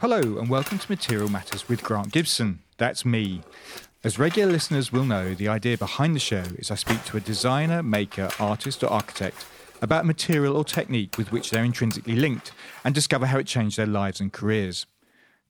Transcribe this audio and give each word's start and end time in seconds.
Hello, 0.00 0.38
and 0.38 0.48
welcome 0.48 0.78
to 0.78 0.90
Material 0.90 1.28
Matters 1.28 1.68
with 1.68 1.82
Grant 1.82 2.10
Gibson. 2.10 2.60
That's 2.78 3.04
me. 3.04 3.42
As 4.02 4.18
regular 4.18 4.50
listeners 4.50 4.90
will 4.90 5.04
know, 5.04 5.34
the 5.34 5.48
idea 5.48 5.76
behind 5.76 6.16
the 6.16 6.20
show 6.20 6.42
is 6.56 6.70
I 6.70 6.76
speak 6.76 7.04
to 7.04 7.18
a 7.18 7.20
designer, 7.20 7.82
maker, 7.82 8.30
artist, 8.40 8.82
or 8.82 8.86
architect 8.86 9.44
about 9.82 10.06
material 10.06 10.56
or 10.56 10.64
technique 10.64 11.18
with 11.18 11.32
which 11.32 11.50
they're 11.50 11.62
intrinsically 11.62 12.16
linked 12.16 12.52
and 12.82 12.94
discover 12.94 13.26
how 13.26 13.36
it 13.36 13.46
changed 13.46 13.76
their 13.76 13.84
lives 13.84 14.22
and 14.22 14.32
careers. 14.32 14.86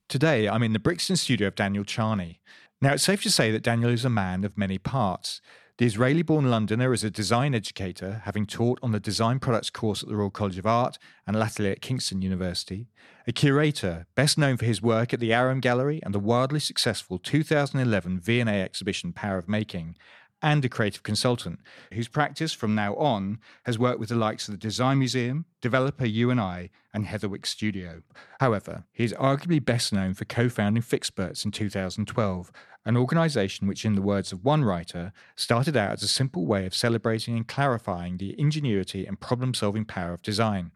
Today, 0.09 0.49
I'm 0.49 0.65
in 0.65 0.73
the 0.73 0.81
Brixton 0.81 1.15
studio 1.15 1.47
of 1.47 1.55
Daniel 1.55 1.85
Charny. 1.85 2.41
Now, 2.83 2.95
it's 2.95 3.05
safe 3.05 3.23
to 3.23 3.31
say 3.31 3.53
that 3.53 3.63
Daniel 3.63 3.93
is 3.93 4.05
a 4.05 4.11
man 4.11 4.43
of 4.43 4.59
many 4.59 4.79
parts. 4.79 5.41
The 5.81 5.87
Israeli 5.87 6.21
born 6.21 6.51
Londoner 6.51 6.93
is 6.93 7.05
a 7.05 7.11
design 7.11 7.55
educator, 7.55 8.21
having 8.27 8.45
taught 8.45 8.79
on 8.83 8.93
the 8.93 9.01
Design 9.01 9.39
Products 9.39 9.71
course 9.71 10.03
at 10.03 10.11
the 10.11 10.15
Royal 10.15 10.29
College 10.29 10.59
of 10.59 10.67
Art 10.67 10.99
and 11.27 11.35
latterly 11.35 11.71
at 11.71 11.81
Kingston 11.81 12.21
University. 12.21 12.91
A 13.27 13.33
curator, 13.33 14.07
best 14.15 14.37
known 14.37 14.59
for 14.59 14.67
his 14.67 14.83
work 14.83 15.15
at 15.15 15.21
the 15.21 15.33
Aram 15.33 15.59
Gallery 15.59 15.99
and 16.03 16.15
the 16.15 16.19
wildly 16.19 16.61
successful 16.61 17.19
2011 17.19 18.21
V&A 18.21 18.45
exhibition 18.45 19.15
Power 19.15 19.39
of 19.39 19.49
Making, 19.49 19.97
and 20.43 20.65
a 20.65 20.69
creative 20.69 21.03
consultant 21.03 21.61
whose 21.93 22.09
practice 22.09 22.53
from 22.53 22.75
now 22.75 22.95
on 22.95 23.39
has 23.65 23.79
worked 23.79 24.01
with 24.01 24.09
the 24.09 24.15
likes 24.17 24.49
of 24.49 24.53
the 24.53 24.59
Design 24.59 24.99
Museum, 24.99 25.45
Developer 25.61 26.07
U&I, 26.07 26.71
and 26.93 27.07
Heatherwick 27.07 27.47
Studio. 27.47 28.03
However, 28.41 28.85
he 28.93 29.05
is 29.05 29.13
arguably 29.15 29.65
best 29.65 29.93
known 29.93 30.15
for 30.15 30.25
co-founding 30.25 30.83
Fixperts 30.83 31.45
in 31.45 31.51
2012, 31.51 32.53
an 32.85 32.97
organisation 32.97 33.67
which, 33.67 33.85
in 33.85 33.95
the 33.95 34.03
words 34.03 34.33
of 34.33 34.45
one 34.45 34.65
writer, 34.65 35.13
started 35.37 35.77
out 35.77 35.93
as 35.93 36.03
a 36.03 36.09
simple 36.09 36.47
way 36.47 36.67
of 36.67 36.75
celebrating 36.75 37.37
and 37.37 37.47
clarifying 37.47 38.17
the 38.17 38.39
ingenuity 38.41 39.07
and 39.07 39.21
problem-solving 39.21 39.85
power 39.85 40.13
of 40.13 40.23
design. 40.23 40.71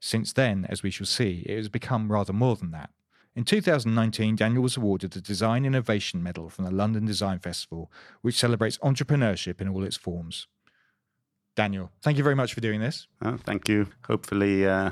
Since 0.00 0.32
then, 0.32 0.66
as 0.68 0.82
we 0.82 0.90
shall 0.90 1.06
see, 1.06 1.42
it 1.46 1.56
has 1.56 1.68
become 1.68 2.10
rather 2.10 2.32
more 2.32 2.56
than 2.56 2.70
that. 2.70 2.90
In 3.34 3.44
2019, 3.44 4.36
Daniel 4.36 4.62
was 4.62 4.76
awarded 4.76 5.12
the 5.12 5.20
Design 5.20 5.64
Innovation 5.64 6.22
Medal 6.22 6.50
from 6.50 6.66
the 6.66 6.70
London 6.70 7.06
Design 7.06 7.38
Festival, 7.38 7.90
which 8.20 8.38
celebrates 8.38 8.76
entrepreneurship 8.78 9.60
in 9.60 9.68
all 9.68 9.84
its 9.84 9.96
forms. 9.96 10.48
Daniel, 11.56 11.90
thank 12.02 12.18
you 12.18 12.24
very 12.24 12.36
much 12.36 12.52
for 12.52 12.60
doing 12.60 12.80
this. 12.80 13.06
Oh, 13.22 13.38
thank 13.38 13.68
you. 13.70 13.88
Hopefully, 14.06 14.66
uh, 14.66 14.90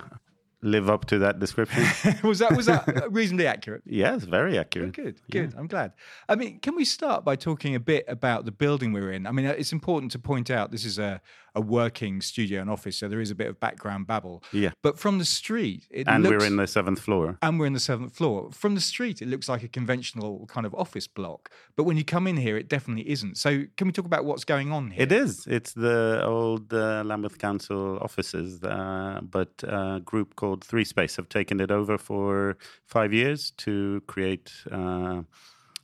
live 0.63 0.89
up 0.89 1.05
to 1.07 1.19
that 1.19 1.39
description. 1.39 1.83
was 2.23 2.39
that 2.39 2.57
was 2.57 2.67
that 2.67 3.07
reasonably 3.11 3.47
accurate? 3.47 3.83
yes, 3.85 4.25
very 4.25 4.59
accurate. 4.59 4.93
Good, 4.93 5.21
good. 5.31 5.53
Yeah. 5.53 5.59
I'm 5.59 5.67
glad. 5.67 5.93
I 6.29 6.35
mean, 6.37 6.61
can 6.61 6.75
we 6.77 6.85
start 6.87 7.25
by 7.25 7.37
talking 7.37 7.75
a 7.75 7.81
bit 7.81 8.05
about 8.09 8.47
the 8.47 8.53
building 8.53 8.93
we're 8.93 9.13
in? 9.13 9.27
I 9.27 9.33
mean, 9.33 9.47
it's 9.47 9.73
important 9.73 10.13
to 10.13 10.19
point 10.19 10.51
out 10.51 10.71
this 10.71 10.85
is 10.85 10.99
a 10.99 11.21
a 11.55 11.61
working 11.61 12.21
studio 12.21 12.61
and 12.61 12.71
office, 12.71 12.97
so 12.97 13.09
there 13.09 13.21
is 13.21 13.31
a 13.31 13.35
bit 13.35 13.49
of 13.49 13.59
background 13.61 14.07
babble. 14.07 14.43
Yeah. 14.53 14.71
But 14.83 14.99
from 14.99 15.19
the 15.19 15.25
street, 15.25 15.87
and 15.95 16.23
looks, 16.23 16.39
we're 16.39 16.47
in 16.47 16.57
the 16.57 16.67
seventh 16.67 17.01
floor. 17.01 17.39
And 17.43 17.59
we're 17.59 17.67
in 17.67 17.73
the 17.73 17.81
seventh 17.81 18.15
floor. 18.15 18.51
From 18.53 18.75
the 18.75 18.81
street, 18.81 19.23
it 19.23 19.29
looks 19.29 19.49
like 19.49 19.63
a 19.63 19.69
conventional 19.69 20.47
kind 20.47 20.67
of 20.67 20.75
office 20.75 21.07
block, 21.07 21.51
but 21.77 21.85
when 21.85 21.97
you 21.97 22.05
come 22.05 22.27
in 22.27 22.37
here, 22.37 22.57
it 22.57 22.69
definitely 22.69 23.09
isn't. 23.11 23.37
So, 23.37 23.65
can 23.77 23.87
we 23.87 23.93
talk 23.93 24.07
about 24.07 24.25
what's 24.25 24.45
going 24.45 24.73
on 24.73 24.91
here? 24.91 25.03
It 25.03 25.13
is. 25.13 25.47
It's 25.47 25.73
the 25.73 26.23
old 26.25 26.73
uh, 26.73 27.03
Lambeth 27.05 27.39
Council 27.39 27.99
offices, 28.01 28.63
uh, 28.63 29.21
but 29.23 29.63
a 29.65 30.01
group 30.05 30.37
called 30.37 30.65
Three 30.65 30.85
Space 30.85 31.17
have 31.17 31.29
taken 31.29 31.61
it 31.61 31.71
over 31.71 31.99
for 31.99 32.57
five 32.87 33.13
years 33.13 33.53
to 33.59 34.03
create. 34.07 34.53
Uh, 34.71 35.23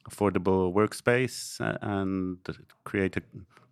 affordable 0.09 0.73
workspace 0.73 1.61
uh, 1.61 1.79
and 1.83 2.39
create 2.85 3.17
a 3.17 3.23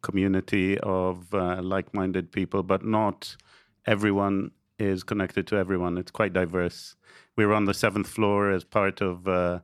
community 0.09 0.79
of 0.79 1.17
uh, 1.35 1.61
like-minded 1.75 2.27
people, 2.39 2.63
but 2.63 2.83
not 2.85 3.37
everyone 3.95 4.51
is 4.79 5.03
connected 5.11 5.45
to 5.49 5.57
everyone. 5.57 5.99
It's 5.99 6.11
quite 6.21 6.33
diverse. 6.33 6.97
We're 7.37 7.55
on 7.59 7.65
the 7.65 7.75
seventh 7.85 8.09
floor 8.17 8.41
as 8.57 8.65
part 8.65 9.01
of 9.01 9.27
uh, 9.27 9.59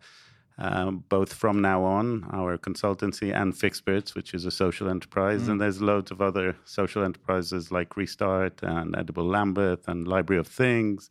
um, 0.60 1.04
both 1.08 1.32
from 1.32 1.60
now 1.60 1.82
on 1.84 2.26
our 2.32 2.58
consultancy 2.58 3.34
and 3.34 3.54
Fixperts, 3.54 4.14
which 4.14 4.34
is 4.34 4.44
a 4.44 4.50
social 4.50 4.88
enterprise, 4.88 5.42
mm. 5.42 5.50
and 5.50 5.60
there's 5.60 5.80
loads 5.80 6.10
of 6.10 6.20
other 6.20 6.56
social 6.64 7.02
enterprises 7.02 7.72
like 7.72 7.96
Restart 7.96 8.62
and 8.62 8.94
Edible 8.96 9.24
Lambeth 9.24 9.88
and 9.88 10.06
Library 10.06 10.40
of 10.40 10.46
Things, 10.46 11.08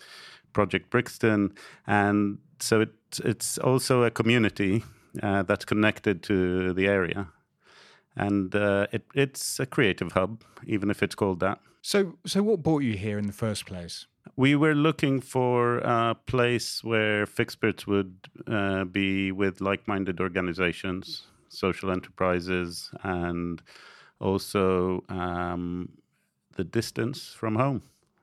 Project 0.53 0.89
Brixton, 0.89 1.53
and 1.87 2.37
so 2.59 2.81
it, 2.81 2.93
it's 3.23 3.57
also 3.57 4.03
a 4.03 4.11
community 4.11 4.83
uh, 5.23 5.43
that's 5.43 5.65
connected 5.65 6.21
to 6.23 6.73
the 6.73 6.87
area. 6.87 7.27
And 8.19 8.53
uh, 8.53 8.87
it, 8.91 9.03
it's 9.15 9.59
a 9.59 9.65
creative 9.65 10.11
hub, 10.11 10.43
even 10.65 10.91
if 10.91 11.01
it's 11.01 11.15
called 11.15 11.39
that. 11.39 11.59
So, 11.81 12.17
so 12.25 12.43
what 12.43 12.61
brought 12.61 12.83
you 12.83 12.97
here 12.97 13.17
in 13.17 13.27
the 13.27 13.33
first 13.33 13.65
place? 13.65 14.05
We 14.35 14.55
were 14.55 14.75
looking 14.75 15.21
for 15.21 15.77
a 15.79 16.15
place 16.25 16.83
where 16.83 17.25
Fixperts 17.25 17.87
would 17.87 18.15
uh, 18.45 18.83
be 18.83 19.31
with 19.31 19.61
like-minded 19.61 20.19
organizations, 20.19 21.23
social 21.47 21.91
enterprises, 21.91 22.91
and 23.03 23.61
also 24.19 25.03
um, 25.09 25.89
the 26.57 26.63
distance 26.63 27.33
from 27.33 27.55
home. 27.55 27.81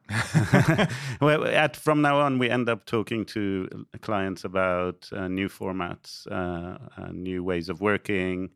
well, 1.20 1.44
at, 1.44 1.76
from 1.76 2.00
now 2.02 2.20
on, 2.20 2.38
we 2.38 2.48
end 2.48 2.68
up 2.68 2.86
talking 2.86 3.24
to 3.24 3.86
clients 4.02 4.44
about 4.44 5.08
uh, 5.12 5.26
new 5.26 5.48
formats, 5.48 6.26
uh, 6.30 6.78
uh, 6.96 7.08
new 7.12 7.42
ways 7.42 7.68
of 7.68 7.80
working, 7.80 8.50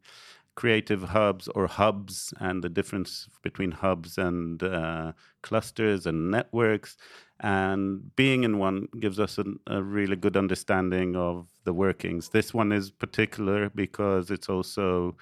creative 0.55 1.03
hubs 1.03 1.49
or 1.49 1.66
hubs, 1.66 2.34
and 2.41 2.62
the 2.62 2.69
difference 2.69 3.28
between 3.43 3.71
hubs 3.71 4.19
and 4.19 4.62
uh, 4.62 5.12
clusters 5.43 6.06
and 6.06 6.31
networks. 6.31 6.97
And 7.41 8.15
being 8.16 8.44
in 8.44 8.59
one 8.59 8.88
gives 8.99 9.19
us 9.19 9.38
a, 9.38 9.44
a 9.66 9.83
really 9.83 10.16
good 10.16 10.37
understanding 10.37 11.16
of 11.16 11.49
the 11.65 11.72
workings. 11.72 12.28
This 12.28 12.53
one 12.53 12.72
is 12.72 12.91
particular 12.91 13.71
because 13.71 14.31
it's 14.31 14.49
also 14.49 15.16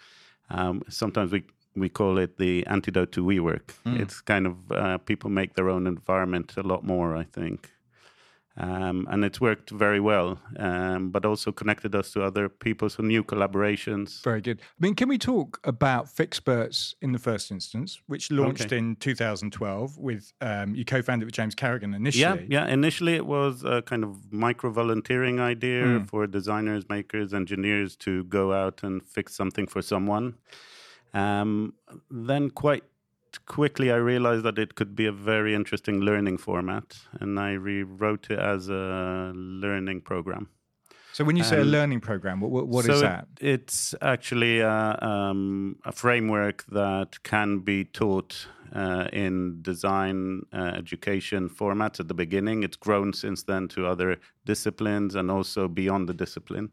um, 0.50 0.82
sometimes 0.88 1.32
we 1.32 1.44
we 1.76 1.88
call 1.88 2.18
it 2.18 2.38
the 2.38 2.66
antidote 2.66 3.12
to 3.12 3.24
WeWork. 3.24 3.74
Mm. 3.86 4.00
It's 4.00 4.20
kind 4.20 4.46
of 4.46 4.72
uh, 4.72 4.98
people 4.98 5.30
make 5.30 5.54
their 5.54 5.68
own 5.68 5.86
environment 5.86 6.54
a 6.56 6.62
lot 6.62 6.82
more, 6.84 7.16
I 7.16 7.22
think. 7.22 7.70
Um, 8.60 9.06
and 9.08 9.24
it's 9.24 9.40
worked 9.40 9.70
very 9.70 10.00
well, 10.00 10.40
um, 10.58 11.10
but 11.10 11.24
also 11.24 11.52
connected 11.52 11.94
us 11.94 12.10
to 12.12 12.24
other 12.24 12.48
people, 12.48 12.90
so 12.90 13.04
new 13.04 13.22
collaborations. 13.22 14.20
Very 14.24 14.40
good. 14.40 14.60
I 14.60 14.80
mean, 14.80 14.96
can 14.96 15.08
we 15.08 15.16
talk 15.16 15.60
about 15.62 16.06
Fixperts 16.06 16.94
in 17.00 17.12
the 17.12 17.20
first 17.20 17.52
instance, 17.52 18.00
which 18.08 18.32
launched 18.32 18.66
okay. 18.66 18.78
in 18.78 18.96
2012 18.96 19.96
with 19.96 20.32
um, 20.40 20.74
you 20.74 20.84
co-founded 20.84 21.26
with 21.26 21.34
James 21.34 21.54
Carrigan 21.54 21.94
initially? 21.94 22.46
Yeah, 22.48 22.64
yeah. 22.66 22.72
Initially, 22.72 23.14
it 23.14 23.26
was 23.26 23.62
a 23.62 23.82
kind 23.82 24.02
of 24.02 24.32
micro 24.32 24.70
volunteering 24.70 25.38
idea 25.38 25.84
mm. 25.84 26.08
for 26.08 26.26
designers, 26.26 26.88
makers, 26.88 27.32
engineers 27.32 27.94
to 27.96 28.24
go 28.24 28.52
out 28.52 28.82
and 28.82 29.06
fix 29.06 29.36
something 29.36 29.68
for 29.68 29.82
someone. 29.82 30.34
Um, 31.14 31.74
then 32.10 32.50
quite 32.50 32.82
quickly 33.46 33.90
I 33.90 33.96
realized 33.96 34.44
that 34.44 34.58
it 34.58 34.74
could 34.74 34.94
be 34.94 35.06
a 35.06 35.12
very 35.12 35.54
interesting 35.54 36.00
learning 36.00 36.38
format, 36.38 36.96
and 37.20 37.38
I 37.38 37.52
rewrote 37.52 38.30
it 38.30 38.38
as 38.38 38.68
a 38.68 39.32
learning 39.34 40.02
program. 40.02 40.48
So 41.12 41.24
when 41.24 41.36
you 41.36 41.42
say 41.42 41.56
um, 41.56 41.62
a 41.62 41.64
learning 41.64 42.00
program, 42.00 42.40
what, 42.40 42.68
what 42.68 42.84
so 42.84 42.92
is 42.92 43.00
that? 43.00 43.26
It, 43.40 43.60
it's 43.60 43.94
actually 44.00 44.60
a, 44.60 44.98
um, 45.02 45.76
a, 45.84 45.90
framework 45.90 46.64
that 46.66 47.22
can 47.24 47.58
be 47.58 47.84
taught 47.84 48.46
uh, 48.72 49.08
in 49.12 49.60
design 49.62 50.46
uh, 50.52 50.72
education 50.76 51.48
formats 51.48 51.98
at 51.98 52.06
the 52.06 52.14
beginning. 52.14 52.62
It's 52.62 52.76
grown 52.76 53.12
since 53.12 53.42
then 53.42 53.68
to 53.68 53.86
other 53.86 54.20
disciplines 54.44 55.16
and 55.16 55.30
also 55.30 55.66
beyond 55.66 56.08
the 56.08 56.14
discipline. 56.14 56.70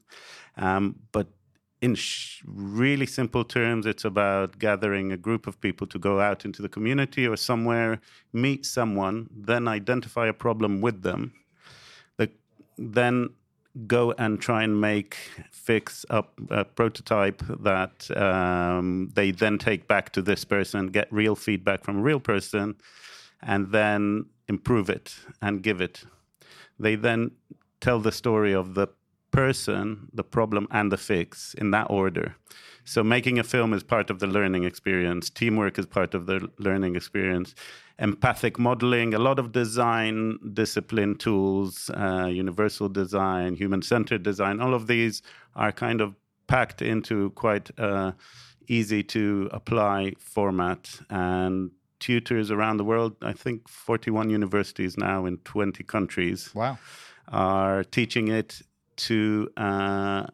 Um, 0.57 0.97
but 1.11 1.27
in 1.85 1.93
sh- 1.93 2.41
really 2.47 3.05
simple 3.05 3.43
terms, 3.43 3.85
it's 3.85 4.05
about 4.05 4.57
gathering 4.57 5.11
a 5.11 5.17
group 5.27 5.45
of 5.45 5.61
people 5.61 5.85
to 5.87 5.99
go 5.99 6.19
out 6.19 6.43
into 6.43 6.61
the 6.63 6.69
community 6.77 7.27
or 7.27 7.37
somewhere, 7.37 8.01
meet 8.33 8.65
someone, 8.65 9.29
then 9.49 9.67
identify 9.67 10.25
a 10.27 10.33
problem 10.33 10.81
with 10.81 11.03
them, 11.03 11.21
the, 12.17 12.27
then 12.77 13.29
go 13.85 14.03
and 14.17 14.41
try 14.41 14.63
and 14.63 14.81
make, 14.81 15.15
fix 15.51 16.05
up 16.09 16.27
a 16.49 16.63
prototype 16.65 17.41
that 17.69 17.95
um, 18.17 19.11
they 19.13 19.29
then 19.31 19.57
take 19.59 19.87
back 19.87 20.11
to 20.13 20.21
this 20.23 20.43
person, 20.43 20.87
get 20.87 21.07
real 21.11 21.35
feedback 21.35 21.83
from 21.83 21.97
a 21.99 22.01
real 22.01 22.19
person, 22.19 22.75
and 23.43 23.71
then 23.71 24.25
improve 24.47 24.89
it 24.89 25.15
and 25.41 25.61
give 25.61 25.81
it. 25.81 26.03
They 26.79 26.95
then 26.95 27.31
tell 27.79 27.99
the 27.99 28.11
story 28.11 28.53
of 28.53 28.73
the 28.73 28.87
person, 29.35 30.07
the 30.13 30.23
problem, 30.23 30.67
and 30.71 30.91
the 30.91 30.97
fix 30.97 31.53
in 31.55 31.71
that 31.71 31.87
order. 31.89 32.35
So 32.85 33.03
making 33.03 33.37
a 33.39 33.43
film 33.43 33.73
is 33.73 33.83
part 33.83 34.09
of 34.09 34.19
the 34.19 34.27
learning 34.27 34.63
experience. 34.63 35.29
Teamwork 35.29 35.77
is 35.77 35.85
part 35.85 36.13
of 36.13 36.25
the 36.25 36.47
learning 36.57 36.95
experience. 36.95 37.53
Empathic 37.99 38.57
modeling, 38.59 39.13
a 39.13 39.19
lot 39.19 39.39
of 39.39 39.51
design 39.51 40.37
discipline 40.53 41.15
tools, 41.15 41.89
uh, 41.89 42.29
universal 42.31 42.87
design, 42.87 43.55
human-centered 43.55 44.23
design. 44.23 44.61
All 44.61 44.73
of 44.73 44.87
these 44.87 45.21
are 45.55 45.71
kind 45.71 45.99
of 45.99 46.15
packed 46.47 46.81
into 46.81 47.31
quite 47.31 47.71
uh, 47.79 48.11
easy 48.67 49.03
to 49.03 49.49
apply 49.51 50.13
format 50.19 51.01
and 51.09 51.71
tutors 51.99 52.51
around 52.51 52.77
the 52.77 52.83
world. 52.83 53.15
I 53.21 53.33
think 53.33 53.67
41 53.67 54.29
universities 54.29 54.97
now 54.97 55.25
in 55.25 55.37
20 55.39 55.83
countries. 55.83 56.53
Wow. 56.53 56.77
Are 57.27 57.83
teaching 57.83 58.27
it 58.27 58.61
to 58.97 59.49
uh, 59.57 60.27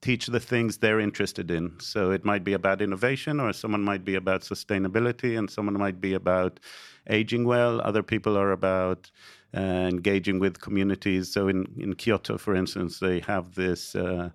teach 0.00 0.26
the 0.26 0.40
things 0.40 0.78
they're 0.78 1.00
interested 1.00 1.50
in. 1.50 1.78
So 1.80 2.10
it 2.10 2.24
might 2.24 2.44
be 2.44 2.52
about 2.52 2.80
innovation, 2.80 3.40
or 3.40 3.52
someone 3.52 3.82
might 3.82 4.04
be 4.04 4.14
about 4.14 4.42
sustainability, 4.42 5.38
and 5.38 5.50
someone 5.50 5.78
might 5.78 6.00
be 6.00 6.14
about 6.14 6.60
aging 7.08 7.44
well. 7.44 7.80
Other 7.80 8.02
people 8.02 8.36
are 8.36 8.52
about 8.52 9.10
uh, 9.56 9.60
engaging 9.60 10.38
with 10.38 10.60
communities. 10.60 11.32
So 11.32 11.48
in, 11.48 11.66
in 11.78 11.94
Kyoto, 11.94 12.38
for 12.38 12.54
instance, 12.54 13.00
they 13.00 13.20
have 13.20 13.54
this, 13.54 13.94
uh, 13.94 14.30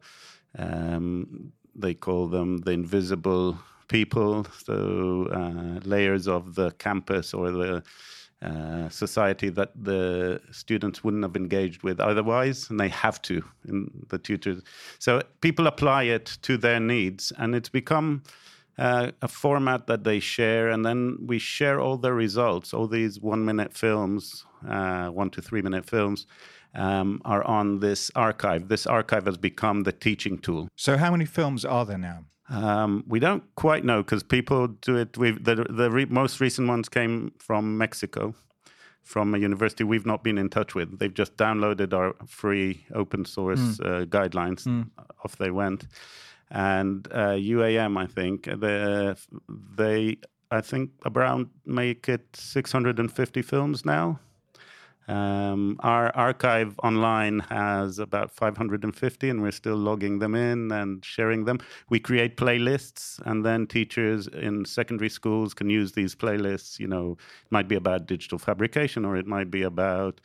um, 0.57 1.51
they 1.75 1.93
call 1.93 2.27
them 2.27 2.57
the 2.57 2.71
invisible 2.71 3.57
people, 3.87 4.45
so 4.65 5.27
uh, 5.31 5.79
layers 5.87 6.27
of 6.27 6.55
the 6.55 6.71
campus 6.71 7.33
or 7.33 7.51
the 7.51 7.83
uh, 8.43 8.89
society 8.89 9.49
that 9.49 9.71
the 9.81 10.41
students 10.51 11.03
wouldn't 11.03 11.23
have 11.23 11.37
engaged 11.37 11.81
with 11.83 11.99
otherwise, 11.99 12.69
and 12.69 12.79
they 12.79 12.89
have 12.89 13.21
to 13.21 13.41
in 13.67 13.89
the 14.09 14.17
tutors. 14.17 14.61
So 14.99 15.21
people 15.39 15.65
apply 15.65 16.03
it 16.03 16.37
to 16.41 16.57
their 16.57 16.79
needs, 16.79 17.31
and 17.37 17.55
it's 17.55 17.69
become 17.69 18.23
uh, 18.77 19.11
a 19.21 19.27
format 19.27 19.87
that 19.87 20.03
they 20.03 20.19
share, 20.19 20.69
and 20.69 20.85
then 20.85 21.17
we 21.25 21.39
share 21.39 21.79
all 21.79 21.97
the 21.97 22.11
results. 22.11 22.73
All 22.73 22.87
these 22.87 23.21
one-minute 23.21 23.73
films, 23.73 24.45
uh, 24.67 25.07
one 25.07 25.29
to 25.31 25.41
three-minute 25.41 25.85
films. 25.85 26.27
Um, 26.75 27.21
are 27.23 27.43
on 27.43 27.81
this 27.81 28.09
archive. 28.15 28.67
This 28.67 28.87
archive 28.87 29.27
has 29.27 29.37
become 29.37 29.83
the 29.83 29.91
teaching 29.91 30.39
tool. 30.39 30.69
So, 30.75 30.97
how 30.97 31.11
many 31.11 31.25
films 31.25 31.63
are 31.63 31.85
there 31.85 31.99
now? 31.99 32.25
Um, 32.49 33.03
we 33.07 33.19
don't 33.19 33.43
quite 33.55 33.85
know 33.85 34.03
because 34.03 34.23
people 34.23 34.67
do 34.67 34.97
it. 34.97 35.17
We've, 35.17 35.43
the 35.43 35.65
the 35.69 35.89
re- 35.89 36.05
most 36.05 36.39
recent 36.39 36.67
ones 36.67 36.89
came 36.89 37.33
from 37.39 37.77
Mexico, 37.77 38.35
from 39.01 39.33
a 39.33 39.37
university 39.37 39.83
we've 39.83 40.05
not 40.05 40.23
been 40.23 40.37
in 40.37 40.49
touch 40.49 40.75
with. 40.75 40.99
They've 40.99 41.13
just 41.13 41.37
downloaded 41.37 41.93
our 41.93 42.15
free 42.27 42.85
open 42.93 43.25
source 43.25 43.59
mm. 43.59 43.85
uh, 43.85 44.05
guidelines. 44.05 44.65
Mm. 44.65 44.89
Off 45.23 45.37
they 45.37 45.51
went, 45.51 45.87
and 46.51 47.07
uh, 47.11 47.37
UAM, 47.37 47.97
I 47.97 48.07
think 48.07 48.45
they, 48.45 49.15
they 49.77 50.17
I 50.51 50.61
think 50.61 50.91
around 51.05 51.49
make 51.65 52.07
it 52.09 52.27
650 52.35 53.41
films 53.41 53.85
now. 53.85 54.19
Um, 55.07 55.77
our 55.81 56.15
archive 56.15 56.79
online 56.83 57.39
has 57.39 57.99
about 57.99 58.31
550, 58.31 59.29
and 59.29 59.41
we're 59.41 59.51
still 59.51 59.75
logging 59.75 60.19
them 60.19 60.35
in 60.35 60.71
and 60.71 61.03
sharing 61.03 61.45
them. 61.45 61.59
We 61.89 61.99
create 61.99 62.37
playlists, 62.37 63.19
and 63.25 63.45
then 63.45 63.67
teachers 63.67 64.27
in 64.27 64.65
secondary 64.65 65.09
schools 65.09 65.53
can 65.53 65.69
use 65.69 65.91
these 65.91 66.15
playlists. 66.15 66.79
You 66.79 66.87
know, 66.87 67.17
it 67.45 67.51
might 67.51 67.67
be 67.67 67.75
about 67.75 68.05
digital 68.07 68.37
fabrication, 68.37 69.05
or 69.05 69.17
it 69.17 69.27
might 69.27 69.51
be 69.51 69.63
about 69.63 70.21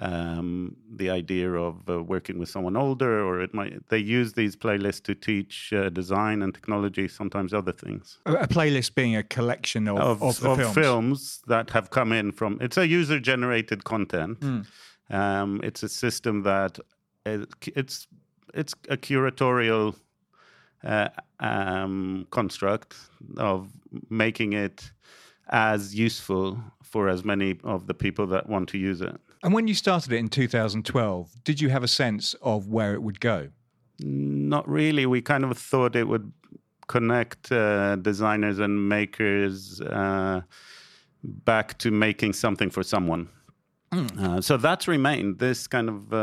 um, 0.00 0.76
the 0.96 1.10
idea 1.10 1.52
of 1.52 1.88
uh, 1.88 2.02
working 2.02 2.38
with 2.38 2.48
someone 2.48 2.76
older, 2.76 3.22
or 3.22 3.42
it 3.42 3.52
might 3.52 3.86
they 3.90 3.98
use 3.98 4.32
these 4.32 4.56
playlists 4.56 5.02
to 5.02 5.14
teach 5.14 5.72
uh, 5.74 5.90
design 5.90 6.42
and 6.42 6.54
technology, 6.54 7.06
sometimes 7.06 7.52
other 7.52 7.72
things. 7.72 8.18
A, 8.24 8.32
a 8.32 8.48
playlist 8.48 8.94
being 8.94 9.14
a 9.14 9.22
collection 9.22 9.86
of 9.88 9.98
of, 9.98 10.22
of, 10.22 10.44
of 10.44 10.56
films. 10.56 10.74
films. 10.74 11.42
that 11.48 11.70
have 11.70 11.90
come 11.90 12.12
in 12.12 12.32
from. 12.32 12.58
It's 12.62 12.78
a 12.78 12.88
user 12.88 13.20
generated 13.20 13.84
content. 13.84 14.40
Mm. 14.40 14.66
Um, 15.10 15.60
it's 15.62 15.82
a 15.82 15.88
system 15.88 16.44
that 16.44 16.78
it, 17.26 17.48
it's 17.76 18.06
it's 18.54 18.74
a 18.88 18.96
curatorial 18.96 19.94
uh, 20.82 21.08
um, 21.40 22.26
construct 22.30 22.96
of 23.36 23.70
making 24.08 24.54
it 24.54 24.90
as 25.50 25.94
useful 25.94 26.58
for 26.82 27.08
as 27.08 27.22
many 27.22 27.58
of 27.64 27.86
the 27.86 27.94
people 27.94 28.26
that 28.28 28.48
want 28.48 28.70
to 28.70 28.78
use 28.78 29.02
it. 29.02 29.20
And 29.42 29.54
when 29.54 29.68
you 29.68 29.74
started 29.74 30.12
it 30.12 30.16
in 30.16 30.28
2012, 30.28 31.44
did 31.44 31.60
you 31.60 31.70
have 31.70 31.82
a 31.82 31.88
sense 31.88 32.34
of 32.42 32.68
where 32.68 32.94
it 32.94 33.02
would 33.02 33.20
go? 33.20 33.48
Not 33.98 34.68
really. 34.68 35.06
We 35.06 35.22
kind 35.22 35.44
of 35.44 35.56
thought 35.56 35.96
it 35.96 36.08
would 36.08 36.32
connect 36.88 37.52
uh, 37.52 37.96
designers 37.96 38.58
and 38.58 38.88
makers 38.88 39.80
uh, 39.80 40.42
back 41.22 41.78
to 41.78 41.90
making 41.90 42.32
something 42.32 42.70
for 42.70 42.82
someone. 42.82 43.28
Mm. 43.92 44.18
Uh, 44.18 44.40
so 44.40 44.56
that's 44.56 44.86
remained 44.86 45.38
this 45.38 45.66
kind 45.66 45.88
of 45.88 46.12
uh, 46.12 46.16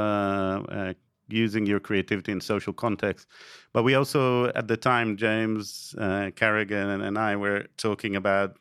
uh, 0.70 0.94
using 1.28 1.66
your 1.66 1.80
creativity 1.80 2.32
in 2.32 2.42
social 2.42 2.74
context. 2.74 3.28
But 3.74 3.84
we 3.84 3.96
also, 3.96 4.48
at 4.54 4.68
the 4.68 4.78
time, 4.78 5.18
James 5.18 5.94
uh, 6.00 6.32
Carrigan 6.36 7.02
and 7.02 7.18
I 7.18 7.36
were 7.36 7.66
talking 7.78 8.16
about 8.16 8.58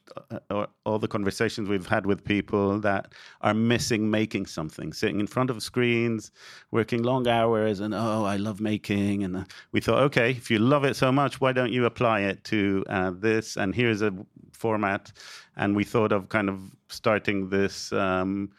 uh, 0.50 0.66
all 0.84 0.98
the 0.98 1.08
conversations 1.08 1.68
we've 1.68 1.86
had 1.86 2.06
with 2.06 2.24
people 2.24 2.78
that 2.80 3.12
are 3.40 3.54
missing 3.54 4.10
making 4.10 4.46
something, 4.46 4.92
sitting 4.92 5.20
in 5.20 5.26
front 5.26 5.50
of 5.50 5.62
screens, 5.62 6.32
working 6.70 7.02
long 7.02 7.28
hours, 7.28 7.80
and 7.80 7.94
oh, 7.94 8.24
I 8.24 8.36
love 8.36 8.60
making. 8.60 9.24
And 9.24 9.36
uh, 9.36 9.44
we 9.72 9.80
thought, 9.80 10.02
okay, 10.02 10.30
if 10.30 10.50
you 10.50 10.58
love 10.58 10.84
it 10.84 10.96
so 10.96 11.10
much, 11.12 11.40
why 11.40 11.52
don't 11.52 11.72
you 11.72 11.86
apply 11.86 12.20
it 12.20 12.44
to 12.44 12.84
uh, 12.88 13.12
this? 13.14 13.56
And 13.56 13.74
here's 13.74 14.02
a 14.02 14.12
format. 14.52 15.12
And 15.56 15.74
we 15.74 15.84
thought 15.84 16.12
of 16.12 16.28
kind 16.28 16.48
of 16.48 16.60
starting 16.88 17.48
this. 17.48 17.92
Um, 17.92 18.50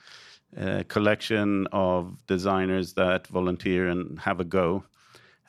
a 0.56 0.84
collection 0.86 1.68
of 1.72 2.26
designers 2.28 2.94
that 2.94 3.28
volunteer 3.28 3.88
and 3.88 4.20
have 4.20 4.40
a 4.40 4.46
go. 4.46 4.84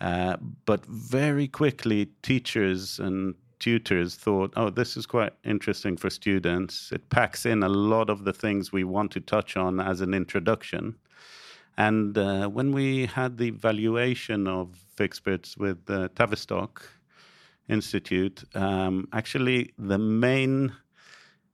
Uh, 0.01 0.37
but 0.65 0.85
very 0.87 1.49
quickly, 1.49 2.07
teachers 2.23 2.99
and 2.99 3.35
tutors 3.59 4.15
thought, 4.15 4.53
oh, 4.57 4.71
this 4.71 4.97
is 4.97 5.07
quite 5.07 5.33
interesting 5.45 5.97
for 5.97 6.11
students. 6.11 6.93
It 6.93 7.09
packs 7.11 7.47
in 7.47 7.63
a 7.63 7.69
lot 7.69 8.11
of 8.11 8.25
the 8.25 8.33
things 8.33 8.73
we 8.73 8.85
want 8.85 9.11
to 9.13 9.21
touch 9.21 9.57
on 9.57 9.81
as 9.81 10.01
an 10.01 10.15
introduction. 10.15 10.95
And 11.77 12.19
uh, 12.19 12.49
when 12.49 12.73
we 12.73 13.07
had 13.07 13.39
the 13.39 13.51
valuation 13.51 14.47
of 14.47 14.77
Fixperts 14.97 15.57
with 15.57 15.85
the 15.87 16.09
Tavistock 16.11 16.85
Institute, 17.69 18.45
um, 18.55 19.09
actually 19.13 19.73
the 19.79 19.99
main 19.99 20.73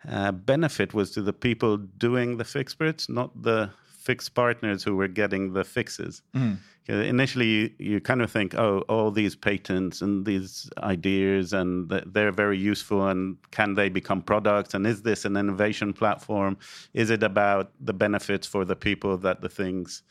uh, 0.09 0.33
benefit 0.33 0.95
was 0.95 1.11
to 1.13 1.23
the 1.23 1.33
people 1.33 1.77
doing 1.77 2.37
the 2.37 2.45
Fixperts, 2.45 3.09
not 3.09 3.43
the 3.43 3.71
fix 4.05 4.29
partners 4.29 4.85
who 4.85 4.95
were 4.97 5.09
getting 5.09 5.55
the 5.55 5.65
fixes. 5.65 6.21
Mm. 6.35 6.59
Initially, 6.89 7.47
you, 7.47 7.71
you, 7.79 8.01
kind 8.01 8.21
of 8.21 8.31
think, 8.31 8.55
oh, 8.55 8.81
all 8.91 9.11
these 9.11 9.35
patents 9.35 10.03
and 10.03 10.27
these 10.27 10.69
ideas, 10.77 11.55
and 11.55 11.89
they're 12.13 12.31
very 12.31 12.59
useful, 12.59 13.09
and 13.09 13.39
can 13.51 13.73
they 13.73 13.89
become 13.89 14.21
products? 14.21 14.75
And 14.75 14.87
is 14.87 15.01
this 15.01 15.25
an 15.25 15.39
innovation 15.39 15.95
platform? 15.95 16.59
Is 16.93 17.09
it 17.09 17.23
about 17.23 17.73
the 17.81 17.95
benefits 17.95 18.47
for 18.47 18.67
the 18.67 18.77
people 18.77 19.17
that 19.19 19.41
the 19.41 19.49
things 19.49 20.03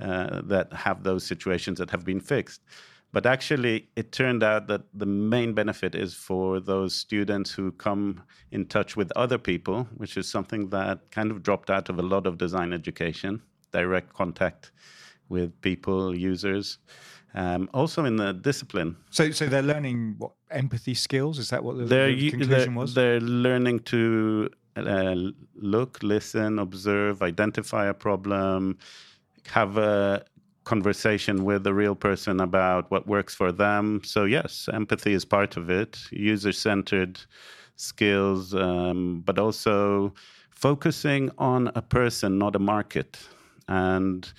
uh, 0.00 0.40
that 0.44 0.72
have 0.72 1.04
those 1.04 1.24
situations 1.24 1.78
that 1.78 1.90
have 1.90 2.04
been 2.04 2.20
fixed? 2.20 2.62
But 3.12 3.24
actually, 3.24 3.88
it 3.96 4.12
turned 4.12 4.42
out 4.42 4.66
that 4.66 4.82
the 4.92 5.06
main 5.06 5.54
benefit 5.54 5.94
is 5.94 6.14
for 6.14 6.60
those 6.60 6.94
students 6.94 7.50
who 7.50 7.72
come 7.72 8.22
in 8.50 8.66
touch 8.66 8.96
with 8.96 9.10
other 9.16 9.38
people, 9.38 9.88
which 9.96 10.16
is 10.16 10.28
something 10.28 10.68
that 10.70 11.10
kind 11.10 11.30
of 11.30 11.42
dropped 11.42 11.70
out 11.70 11.88
of 11.88 11.98
a 11.98 12.02
lot 12.02 12.26
of 12.26 12.36
design 12.36 12.72
education 12.72 13.42
direct 13.72 14.12
contact 14.12 14.72
with 15.28 15.60
people, 15.60 16.16
users. 16.16 16.78
Um, 17.34 17.68
also 17.74 18.06
in 18.06 18.16
the 18.16 18.32
discipline. 18.32 18.96
So, 19.10 19.30
so 19.30 19.46
they're 19.46 19.62
learning 19.62 20.14
what 20.16 20.32
empathy 20.50 20.94
skills. 20.94 21.38
Is 21.38 21.50
that 21.50 21.62
what 21.62 21.76
the, 21.76 21.84
they're, 21.84 22.14
the 22.14 22.30
conclusion 22.30 22.74
they're, 22.74 22.80
was? 22.80 22.94
They're 22.94 23.20
learning 23.20 23.80
to 23.80 24.48
uh, 24.76 25.14
look, 25.54 26.02
listen, 26.02 26.58
observe, 26.58 27.22
identify 27.22 27.86
a 27.86 27.94
problem, 27.94 28.78
have 29.48 29.76
a 29.76 30.24
conversation 30.66 31.44
with 31.44 31.66
a 31.66 31.72
real 31.72 31.94
person 31.94 32.40
about 32.40 32.90
what 32.90 33.06
works 33.06 33.34
for 33.34 33.52
them. 33.52 34.02
So, 34.04 34.24
yes, 34.24 34.68
empathy 34.72 35.14
is 35.14 35.24
part 35.24 35.56
of 35.56 35.70
it, 35.70 35.98
user 36.10 36.52
centered 36.52 37.18
skills, 37.76 38.52
um, 38.52 39.22
but 39.24 39.38
also 39.38 40.12
focusing 40.50 41.30
on 41.38 41.70
a 41.74 41.82
person, 41.82 42.36
not 42.36 42.56
a 42.56 42.58
market, 42.58 43.18
and 43.68 44.30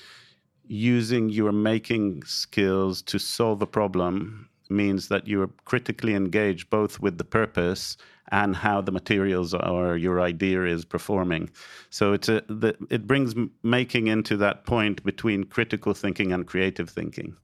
using 0.68 1.30
your 1.30 1.54
making 1.54 2.24
skills 2.24 3.02
to 3.02 3.18
solve 3.18 3.62
a 3.62 3.68
problem 3.68 4.50
means 4.70 5.08
that 5.10 5.28
you're 5.28 5.50
critically 5.66 6.14
engaged 6.14 6.70
both 6.70 7.00
with 7.00 7.18
the 7.18 7.24
purpose 7.24 7.98
and 8.30 8.56
how 8.56 8.82
the 8.82 8.92
materials 8.92 9.54
or 9.54 9.98
your 9.98 10.20
idea 10.20 10.66
is 10.66 10.84
performing. 10.84 11.50
So 11.90 12.14
it's 12.14 12.30
a, 12.30 12.44
the, 12.48 12.76
it 12.90 13.08
brings 13.08 13.36
making 13.64 14.08
into 14.08 14.38
that 14.38 14.66
point 14.66 15.04
between 15.04 15.46
critical 15.46 15.94
thinking 15.94 16.32
and 16.34 16.46
creative 16.46 16.90
thinking. 16.90 17.36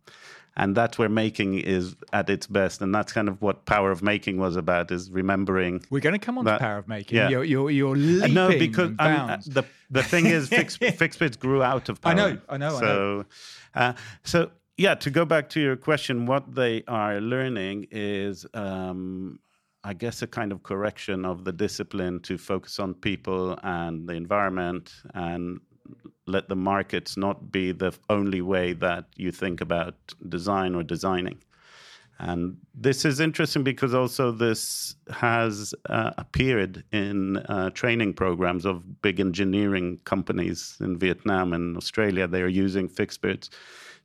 And 0.56 0.76
that's 0.78 1.00
where 1.00 1.10
making 1.10 1.56
is 1.56 1.96
at 2.12 2.30
its 2.30 2.46
best, 2.46 2.80
and 2.84 2.94
that's 2.94 3.12
kind 3.12 3.28
of 3.28 3.42
what 3.42 3.66
Power 3.66 3.90
of 3.90 4.04
Making 4.04 4.38
was 4.38 4.56
about: 4.56 4.92
is 4.92 5.10
remembering. 5.10 5.84
We're 5.90 6.00
going 6.00 6.14
to 6.14 6.24
come 6.24 6.38
on 6.38 6.46
that, 6.46 6.60
to 6.60 6.64
Power 6.64 6.78
of 6.78 6.88
Making. 6.88 7.18
Yeah. 7.18 7.30
You're, 7.30 7.44
you're, 7.44 7.72
you're 7.72 7.96
leaping 7.96 8.36
no, 8.36 8.50
because 8.50 8.92
uh, 9.00 9.38
the 9.48 9.64
the 9.90 10.04
thing 10.04 10.28
is, 10.28 10.50
Fix, 10.50 10.78
Fixperts 10.80 11.40
grew 11.40 11.64
out 11.64 11.90
of 11.90 12.02
Power. 12.02 12.12
I 12.12 12.16
know, 12.16 12.38
I 12.48 12.58
know. 12.58 12.80
So, 12.80 13.26
I 13.74 13.80
know. 13.80 13.86
Uh, 13.88 13.94
so 14.26 14.52
yeah, 14.78 14.96
to 14.96 15.10
go 15.10 15.26
back 15.26 15.50
to 15.50 15.60
your 15.60 15.76
question, 15.76 16.26
what 16.26 16.56
they 16.56 16.84
are 16.88 17.22
learning 17.22 17.88
is 17.92 18.46
um, 18.54 19.40
I 19.84 19.94
guess, 19.94 20.22
a 20.22 20.28
kind 20.28 20.52
of 20.52 20.64
correction 20.64 21.26
of 21.26 21.44
the 21.44 21.52
discipline 21.52 22.22
to 22.22 22.38
focus 22.38 22.80
on 22.80 22.94
people 22.94 23.60
and 23.64 24.08
the 24.08 24.14
environment 24.14 24.94
and 25.14 25.60
let 26.26 26.48
the 26.48 26.56
markets 26.56 27.18
not 27.18 27.52
be 27.52 27.74
the 27.74 27.94
only 28.10 28.42
way 28.42 28.72
that 28.74 29.06
you 29.18 29.32
think 29.32 29.60
about 29.60 29.96
design 30.30 30.74
or 30.74 30.84
designing. 30.84 31.44
And 32.20 32.56
this 32.74 33.04
is 33.04 33.20
interesting 33.20 33.64
because 33.64 33.94
also 33.94 34.32
this 34.32 34.96
has 35.10 35.74
uh, 35.90 36.12
appeared 36.18 36.86
in 36.94 37.38
uh, 37.38 37.72
training 37.72 38.14
programs 38.14 38.66
of 38.66 39.02
big 39.02 39.20
engineering 39.20 40.00
companies 40.06 40.78
in 40.80 40.98
Vietnam 40.98 41.52
and 41.52 41.76
Australia. 41.76 42.26
They 42.26 42.42
are 42.42 42.48
using 42.48 42.88
Fixperts 42.88 43.50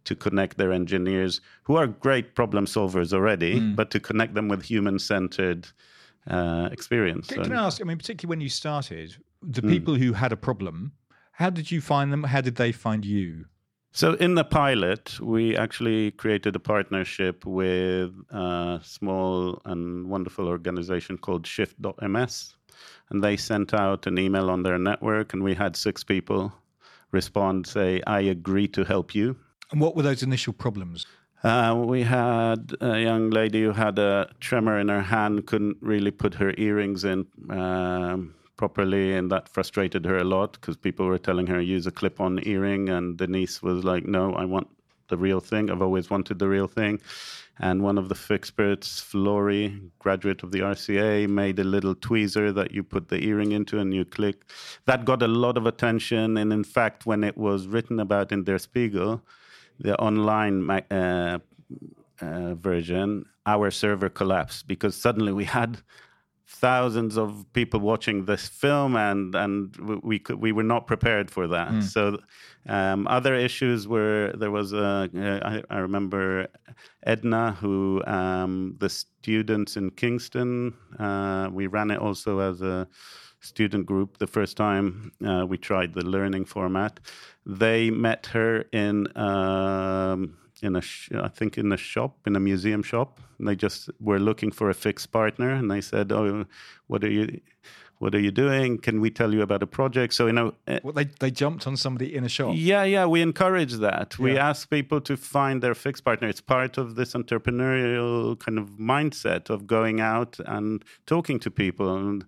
to 0.09 0.17
connect 0.17 0.57
their 0.57 0.73
engineers, 0.73 1.43
who 1.65 1.77
are 1.77 1.87
great 1.87 2.35
problem 2.35 2.65
solvers 2.65 3.13
already, 3.13 3.61
mm. 3.61 3.77
but 3.77 3.91
to 3.91 4.01
connect 4.01 4.33
them 4.35 4.49
with 4.49 4.63
human 4.63 4.99
centered 4.99 5.69
uh, 6.27 6.71
experience. 6.73 7.27
Can, 7.27 7.43
can, 7.43 7.53
I 7.53 7.67
ask? 7.67 7.81
I 7.83 7.85
mean, 7.85 7.99
particularly 7.99 8.31
when 8.31 8.41
you 8.41 8.49
started, 8.49 9.17
the 9.43 9.61
mm. 9.61 9.69
people 9.69 9.95
who 9.97 10.15
had 10.15 10.33
a 10.33 10.37
problem, 10.37 10.93
how 11.33 11.51
did 11.51 11.71
you 11.71 11.83
find 11.83 12.11
them? 12.11 12.25
How 12.25 12.41
did 12.41 12.57
they 12.57 12.73
find 12.73 13.05
you? 13.05 13.45
So 13.93 14.15
in 14.15 14.35
the 14.35 14.45
pilot, 14.45 15.21
we 15.21 15.57
actually 15.57 16.13
created 16.13 16.57
a 16.57 16.61
partnership 16.61 17.45
with 17.45 18.13
a 18.31 18.81
small 18.83 19.61
and 19.67 20.09
wonderful 20.09 20.49
organization 20.49 21.19
called 21.19 21.47
Shift.ms. 21.47 22.55
And 23.11 23.23
they 23.23 23.37
sent 23.37 23.75
out 23.75 24.07
an 24.07 24.19
email 24.19 24.49
on 24.51 24.63
their 24.63 24.79
network, 24.79 25.35
and 25.35 25.43
we 25.43 25.55
had 25.55 25.77
six 25.77 26.03
people 26.05 26.53
respond, 27.13 27.67
say, 27.67 28.01
I 28.07 28.21
agree 28.21 28.69
to 28.69 28.85
help 28.85 29.15
you. 29.15 29.37
And 29.71 29.81
what 29.81 29.95
were 29.95 30.03
those 30.03 30.23
initial 30.23 30.53
problems? 30.53 31.07
Uh, 31.45 31.83
we 31.87 32.03
had 32.03 32.75
a 32.81 33.01
young 33.01 33.31
lady 33.31 33.63
who 33.63 33.73
had 33.73 33.99
a 33.99 34.29
tremor 34.41 34.81
in 34.81 34.89
her 34.89 35.03
hand, 35.03 35.47
couldn't 35.47 35.77
really 35.81 36.11
put 36.11 36.35
her 36.35 36.53
earrings 36.59 37.05
in. 37.05 37.27
Um, 37.49 38.35
properly, 38.59 39.15
and 39.15 39.31
that 39.31 39.49
frustrated 39.49 40.05
her 40.05 40.19
a 40.19 40.25
lot 40.25 40.53
because 40.53 40.77
people 40.77 41.07
were 41.07 41.17
telling 41.17 41.47
her 41.47 41.61
use 41.61 41.87
a 41.87 41.91
clip-on 41.91 42.41
earring, 42.43 42.91
and 42.91 43.17
Denise 43.17 43.63
was 43.63 43.85
like, 43.85 44.05
"No, 44.05 44.35
I 44.35 44.45
want 44.45 44.69
the 45.09 45.17
real 45.17 45.41
thing. 45.41 45.71
I've 45.71 45.81
always 45.81 46.11
wanted 46.11 46.39
the 46.39 46.49
real 46.49 46.67
thing." 46.67 47.01
And 47.61 47.83
one 47.83 47.99
of 47.99 48.09
the 48.09 48.15
Fixperts, 48.15 49.01
Flory, 49.01 49.81
graduate 49.99 50.43
of 50.43 50.51
the 50.51 50.61
RCA, 50.61 51.27
made 51.27 51.59
a 51.59 51.65
little 51.65 51.95
tweezer 51.95 52.55
that 52.55 52.73
you 52.73 52.83
put 52.83 53.09
the 53.09 53.25
earring 53.25 53.53
into 53.53 53.79
and 53.79 53.95
you 53.95 54.05
click. 54.05 54.45
That 54.85 55.05
got 55.05 55.23
a 55.23 55.29
lot 55.29 55.57
of 55.57 55.65
attention, 55.67 56.37
and 56.37 56.53
in 56.53 56.65
fact, 56.65 57.07
when 57.07 57.25
it 57.25 57.39
was 57.39 57.67
written 57.67 57.99
about 58.01 58.33
in 58.33 58.45
Der 58.45 58.59
Spiegel, 58.59 59.23
the 59.79 59.97
online 59.99 60.69
uh, 60.71 61.39
uh, 62.21 62.55
version, 62.55 63.25
our 63.47 63.71
server 63.71 64.09
collapsed 64.09 64.67
because 64.67 64.97
suddenly 64.97 65.33
we 65.33 65.45
had 65.45 65.79
thousands 66.49 67.19
of 67.19 67.45
people 67.53 67.79
watching 67.79 68.25
this 68.25 68.49
film, 68.49 68.97
and 68.97 69.35
and 69.35 69.77
we 70.03 70.19
could, 70.19 70.41
we 70.41 70.51
were 70.51 70.63
not 70.63 70.87
prepared 70.87 71.31
for 71.31 71.47
that. 71.47 71.69
Mm. 71.69 71.83
So 71.83 72.19
um, 72.67 73.07
other 73.07 73.35
issues 73.35 73.87
were 73.87 74.33
there 74.37 74.51
was 74.51 74.73
a 74.73 75.09
I, 75.15 75.63
I 75.71 75.79
remember 75.79 76.49
Edna, 77.05 77.53
who 77.61 78.03
um, 78.07 78.77
the 78.79 78.89
students 78.89 79.77
in 79.77 79.91
Kingston. 79.91 80.75
Uh, 80.99 81.51
we 81.53 81.67
ran 81.67 81.91
it 81.91 81.99
also 81.99 82.39
as 82.41 82.63
a 82.63 82.89
student 83.41 83.87
group 83.87 84.19
the 84.19 84.27
first 84.27 84.57
time 84.57 85.13
uh, 85.25 85.47
we 85.47 85.59
tried 85.59 85.95
the 85.95 86.05
learning 86.05 86.45
format. 86.45 87.01
They 87.47 87.91
met 87.91 88.27
her 88.27 88.65
in. 88.73 89.17
Um, 89.17 90.37
in 90.63 90.77
a 90.77 90.81
sh- 90.81 91.11
I 91.15 91.29
think 91.29 91.57
in 91.59 91.73
a 91.73 91.77
shop 91.77 92.27
in 92.27 92.37
a 92.37 92.41
museum 92.41 92.83
shop. 92.83 93.21
And 93.39 93.47
they 93.47 93.55
just 93.55 93.91
were 94.01 94.19
looking 94.19 94.51
for 94.51 94.71
a 94.71 94.75
fix 94.75 95.07
partner, 95.07 95.51
and 95.51 95.71
they 95.71 95.81
said, 95.81 96.13
"Oh, 96.13 96.47
what 96.87 97.05
are 97.05 97.11
you?" 97.11 97.41
What 97.99 98.15
are 98.15 98.21
you 98.21 98.31
doing? 98.31 98.79
Can 98.79 99.01
we 99.01 99.11
tell 99.11 99.35
you 99.35 99.43
about 99.43 99.63
a 99.63 99.67
project? 99.67 100.15
So 100.15 100.27
you 100.27 100.33
know, 100.33 100.55
uh, 100.69 100.79
well, 100.83 100.93
they 100.93 101.05
they 101.05 101.31
jumped 101.31 101.67
on 101.67 101.77
somebody 101.77 102.15
in 102.15 102.25
a 102.25 102.29
shop. 102.29 102.55
Yeah, 102.55 102.85
yeah, 102.85 103.07
we 103.07 103.21
encourage 103.23 103.75
that. 103.75 104.15
Yeah. 104.19 104.25
We 104.25 104.39
ask 104.39 104.71
people 104.71 105.01
to 105.03 105.17
find 105.17 105.63
their 105.63 105.75
fix 105.75 106.01
partner. 106.01 106.29
It's 106.29 106.41
part 106.41 106.79
of 106.79 106.95
this 106.95 107.15
entrepreneurial 107.15 108.39
kind 108.39 108.59
of 108.59 108.71
mindset 108.79 109.51
of 109.51 109.67
going 109.67 110.01
out 110.01 110.39
and 110.47 110.85
talking 111.07 111.41
to 111.41 111.51
people. 111.51 111.97
And, 111.97 112.25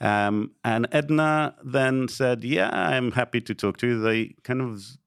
um, 0.00 0.50
and 0.64 0.86
Edna 0.92 1.54
then 1.64 2.08
said, 2.08 2.44
"Yeah, 2.44 2.70
I'm 2.72 3.12
happy 3.12 3.40
to 3.40 3.54
talk 3.54 3.78
to 3.78 3.86
you." 3.86 4.00
They 4.00 4.34
kind 4.42 4.60
of 4.60 4.98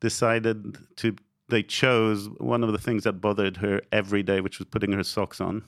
decided 0.00 0.78
to 0.96 1.16
they 1.48 1.62
chose 1.62 2.28
one 2.38 2.64
of 2.64 2.72
the 2.72 2.78
things 2.78 3.04
that 3.04 3.14
bothered 3.14 3.58
her 3.58 3.80
every 3.92 4.22
day, 4.22 4.40
which 4.40 4.58
was 4.58 4.66
putting 4.66 4.92
her 4.92 5.04
socks 5.04 5.40
on. 5.40 5.62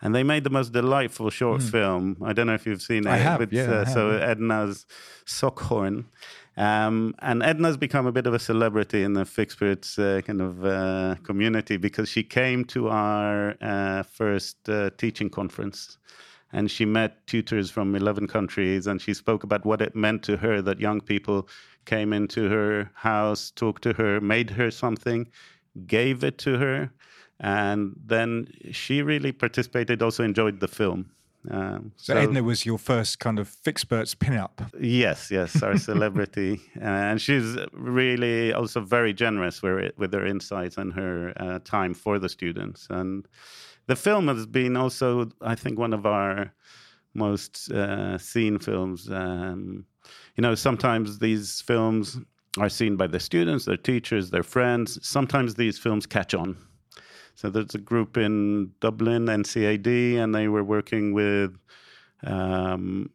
And 0.00 0.14
they 0.14 0.22
made 0.22 0.44
the 0.44 0.50
most 0.50 0.72
delightful 0.72 1.30
short 1.30 1.60
mm. 1.60 1.70
film. 1.70 2.16
I 2.24 2.32
don't 2.32 2.46
know 2.46 2.54
if 2.54 2.66
you've 2.66 2.82
seen 2.82 3.06
it. 3.06 3.10
I 3.10 3.16
have. 3.16 3.40
It's, 3.40 3.52
yeah, 3.52 3.64
uh, 3.64 3.74
I 3.74 3.78
have, 3.78 3.88
so 3.88 4.10
yeah. 4.12 4.30
Edna's 4.30 4.86
sock 5.24 5.60
horn. 5.60 6.06
Um, 6.56 7.14
and 7.20 7.42
Edna's 7.42 7.76
become 7.76 8.06
a 8.06 8.12
bit 8.12 8.26
of 8.26 8.34
a 8.34 8.38
celebrity 8.38 9.04
in 9.04 9.12
the 9.12 9.22
Fixperts 9.22 9.98
uh, 9.98 10.22
kind 10.22 10.40
of 10.40 10.64
uh, 10.64 11.14
community 11.22 11.76
because 11.76 12.08
she 12.08 12.24
came 12.24 12.64
to 12.66 12.88
our 12.88 13.54
uh, 13.60 14.02
first 14.02 14.68
uh, 14.68 14.90
teaching 14.98 15.30
conference 15.30 15.98
and 16.52 16.70
she 16.70 16.84
met 16.84 17.26
tutors 17.26 17.70
from 17.70 17.94
11 17.94 18.26
countries 18.26 18.86
and 18.86 19.00
she 19.00 19.14
spoke 19.14 19.44
about 19.44 19.64
what 19.64 19.80
it 19.80 19.94
meant 19.94 20.22
to 20.24 20.36
her 20.36 20.60
that 20.62 20.80
young 20.80 21.00
people 21.00 21.48
came 21.84 22.12
into 22.12 22.48
her 22.48 22.90
house, 22.94 23.52
talked 23.54 23.82
to 23.82 23.92
her, 23.92 24.20
made 24.20 24.50
her 24.50 24.70
something, 24.70 25.28
gave 25.86 26.24
it 26.24 26.38
to 26.38 26.58
her, 26.58 26.90
and 27.40 27.94
then 28.04 28.48
she 28.72 29.02
really 29.02 29.32
participated. 29.32 30.02
Also 30.02 30.24
enjoyed 30.24 30.60
the 30.60 30.68
film. 30.68 31.10
Um, 31.50 31.92
so, 31.96 32.14
so, 32.14 32.20
Edna 32.20 32.42
was 32.42 32.66
your 32.66 32.78
first 32.78 33.20
kind 33.20 33.38
of 33.38 33.48
Fixperts 33.48 34.14
pinup. 34.14 34.70
Yes, 34.80 35.30
yes, 35.30 35.62
our 35.62 35.76
celebrity, 35.90 36.60
and 36.80 37.20
she's 37.20 37.56
really 37.72 38.52
also 38.52 38.80
very 38.80 39.14
generous 39.14 39.62
with, 39.62 39.92
with 39.96 40.12
her 40.12 40.26
insights 40.26 40.76
and 40.76 40.92
her 40.92 41.32
uh, 41.36 41.60
time 41.64 41.94
for 41.94 42.18
the 42.18 42.28
students. 42.28 42.88
And 42.90 43.26
the 43.86 43.96
film 43.96 44.28
has 44.28 44.46
been 44.46 44.76
also, 44.76 45.30
I 45.40 45.54
think, 45.54 45.78
one 45.78 45.94
of 45.94 46.04
our 46.06 46.52
most 47.14 47.70
uh, 47.70 48.18
seen 48.18 48.58
films. 48.58 49.08
Um, 49.10 49.86
you 50.36 50.42
know, 50.42 50.54
sometimes 50.54 51.18
these 51.18 51.60
films 51.60 52.18
are 52.58 52.68
seen 52.68 52.96
by 52.96 53.06
the 53.06 53.20
students, 53.20 53.64
their 53.64 53.76
teachers, 53.76 54.30
their 54.30 54.42
friends. 54.42 54.98
Sometimes 55.06 55.54
these 55.54 55.78
films 55.78 56.06
catch 56.06 56.34
on. 56.34 56.56
So 57.38 57.48
there's 57.50 57.76
a 57.76 57.78
group 57.78 58.16
in 58.16 58.72
Dublin, 58.80 59.26
NCAD, 59.26 60.16
and 60.16 60.34
they 60.34 60.48
were 60.48 60.64
working 60.64 61.12
with 61.12 61.56
um, 62.24 63.10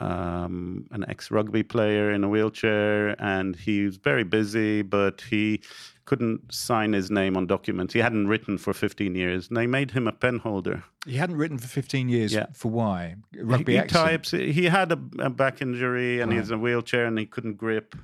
um, 0.00 0.86
an 0.92 1.04
ex 1.10 1.30
rugby 1.30 1.62
player 1.62 2.10
in 2.10 2.24
a 2.24 2.28
wheelchair, 2.30 3.22
and 3.22 3.54
he 3.54 3.84
was 3.84 3.98
very 3.98 4.24
busy, 4.24 4.80
but 4.80 5.20
he 5.20 5.60
couldn't 6.06 6.54
sign 6.54 6.94
his 6.94 7.10
name 7.10 7.36
on 7.36 7.46
documents. 7.46 7.92
He 7.92 8.00
hadn't 8.00 8.28
written 8.28 8.56
for 8.56 8.72
15 8.72 9.14
years, 9.14 9.48
and 9.48 9.58
they 9.58 9.66
made 9.66 9.90
him 9.90 10.08
a 10.08 10.12
pen 10.12 10.38
holder. 10.38 10.82
He 11.04 11.18
hadn't 11.18 11.36
written 11.36 11.58
for 11.58 11.68
15 11.68 12.08
years. 12.08 12.32
Yeah. 12.32 12.46
For 12.54 12.70
why? 12.70 13.16
Rugby 13.38 13.74
he, 13.74 13.80
he 13.80 13.86
types. 13.88 14.30
He 14.30 14.64
had 14.64 14.90
a, 14.90 14.98
a 15.18 15.28
back 15.28 15.60
injury, 15.60 16.22
and 16.22 16.30
right. 16.30 16.40
he's 16.40 16.50
in 16.50 16.56
a 16.56 16.62
wheelchair, 16.62 17.04
and 17.04 17.18
he 17.18 17.26
couldn't 17.26 17.58
grip. 17.58 17.94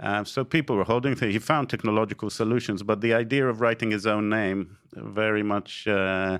Uh, 0.00 0.24
so 0.24 0.44
people 0.44 0.76
were 0.76 0.84
holding 0.84 1.14
things. 1.16 1.32
He 1.32 1.38
found 1.38 1.68
technological 1.68 2.30
solutions, 2.30 2.82
but 2.82 3.00
the 3.00 3.14
idea 3.14 3.48
of 3.48 3.60
writing 3.60 3.90
his 3.90 4.06
own 4.06 4.28
name 4.28 4.78
very 4.94 5.42
much 5.42 5.88
uh, 5.88 6.38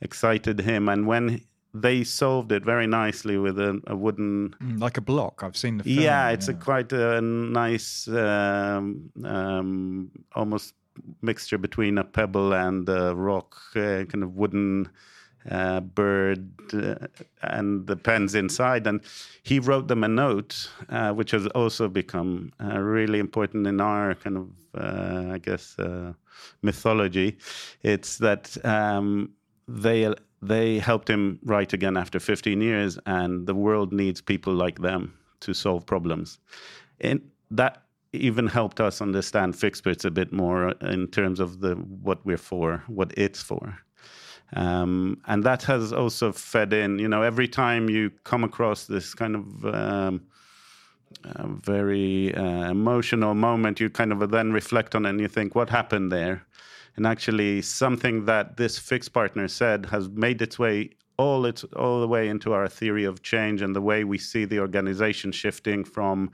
excited 0.00 0.60
him. 0.60 0.88
And 0.88 1.06
when 1.06 1.42
they 1.74 2.04
solved 2.04 2.52
it 2.52 2.64
very 2.64 2.86
nicely 2.86 3.36
with 3.36 3.58
a, 3.58 3.80
a 3.86 3.94
wooden 3.94 4.54
mm, 4.62 4.80
like 4.80 4.96
a 4.96 5.00
block 5.02 5.42
i've 5.42 5.56
seen 5.56 5.76
the 5.76 5.84
film, 5.84 5.98
yeah 5.98 6.30
it's 6.30 6.48
yeah. 6.48 6.54
a 6.54 6.56
quite 6.56 6.90
a 6.92 7.20
nice 7.20 8.08
um, 8.08 9.10
um, 9.24 10.10
almost 10.34 10.74
mixture 11.20 11.58
between 11.58 11.98
a 11.98 12.04
pebble 12.04 12.54
and 12.54 12.88
a 12.88 13.14
rock 13.14 13.56
uh, 13.74 14.04
kind 14.04 14.22
of 14.22 14.34
wooden 14.36 14.88
uh, 15.50 15.80
bird 15.80 16.48
uh, 16.74 16.94
and 17.42 17.86
the 17.86 17.96
pens 17.96 18.34
inside 18.34 18.86
and 18.86 19.00
he 19.42 19.58
wrote 19.58 19.88
them 19.88 20.04
a 20.04 20.08
note 20.08 20.68
uh, 20.88 21.12
which 21.12 21.30
has 21.30 21.46
also 21.48 21.88
become 21.88 22.52
uh, 22.62 22.78
really 22.78 23.18
important 23.18 23.66
in 23.66 23.80
our 23.80 24.14
kind 24.14 24.36
of 24.36 24.48
uh, 24.74 25.32
i 25.32 25.38
guess 25.38 25.76
mythology 26.62 27.36
it's 27.82 28.18
that 28.18 28.56
um, 28.64 29.30
they 29.68 30.12
they 30.42 30.78
helped 30.78 31.08
him 31.08 31.38
write 31.44 31.72
again 31.72 31.96
after 31.96 32.20
15 32.20 32.60
years, 32.60 32.98
and 33.06 33.46
the 33.46 33.54
world 33.54 33.92
needs 33.92 34.20
people 34.20 34.54
like 34.54 34.80
them 34.80 35.14
to 35.40 35.54
solve 35.54 35.86
problems. 35.86 36.38
And 37.00 37.20
that 37.50 37.82
even 38.12 38.46
helped 38.46 38.80
us 38.80 39.00
understand 39.00 39.54
Fixperts 39.54 40.04
a 40.04 40.10
bit 40.10 40.32
more 40.32 40.70
in 40.80 41.08
terms 41.08 41.40
of 41.40 41.60
the 41.60 41.74
what 41.74 42.24
we're 42.24 42.38
for, 42.38 42.82
what 42.86 43.12
it's 43.16 43.42
for. 43.42 43.78
Um, 44.54 45.20
and 45.26 45.42
that 45.44 45.62
has 45.64 45.92
also 45.92 46.32
fed 46.32 46.72
in. 46.72 46.98
You 46.98 47.08
know, 47.08 47.22
every 47.22 47.48
time 47.48 47.90
you 47.90 48.10
come 48.24 48.44
across 48.44 48.84
this 48.84 49.14
kind 49.14 49.34
of 49.34 49.64
um, 49.64 50.22
uh, 51.24 51.46
very 51.46 52.34
uh, 52.34 52.70
emotional 52.70 53.34
moment, 53.34 53.80
you 53.80 53.90
kind 53.90 54.12
of 54.12 54.30
then 54.30 54.52
reflect 54.52 54.94
on 54.94 55.04
it 55.04 55.10
and 55.10 55.20
you 55.20 55.28
think, 55.28 55.54
what 55.54 55.70
happened 55.70 56.12
there? 56.12 56.46
and 56.96 57.06
actually 57.06 57.62
something 57.62 58.24
that 58.24 58.56
this 58.56 58.78
fix 58.78 59.08
partner 59.08 59.48
said 59.48 59.86
has 59.86 60.08
made 60.08 60.40
its 60.42 60.58
way 60.58 60.90
all 61.18 61.46
its 61.46 61.64
all 61.76 62.00
the 62.00 62.08
way 62.08 62.28
into 62.28 62.52
our 62.52 62.68
theory 62.68 63.04
of 63.04 63.22
change 63.22 63.62
and 63.62 63.74
the 63.74 63.80
way 63.80 64.04
we 64.04 64.18
see 64.18 64.44
the 64.44 64.58
organization 64.58 65.32
shifting 65.32 65.84
from 65.84 66.30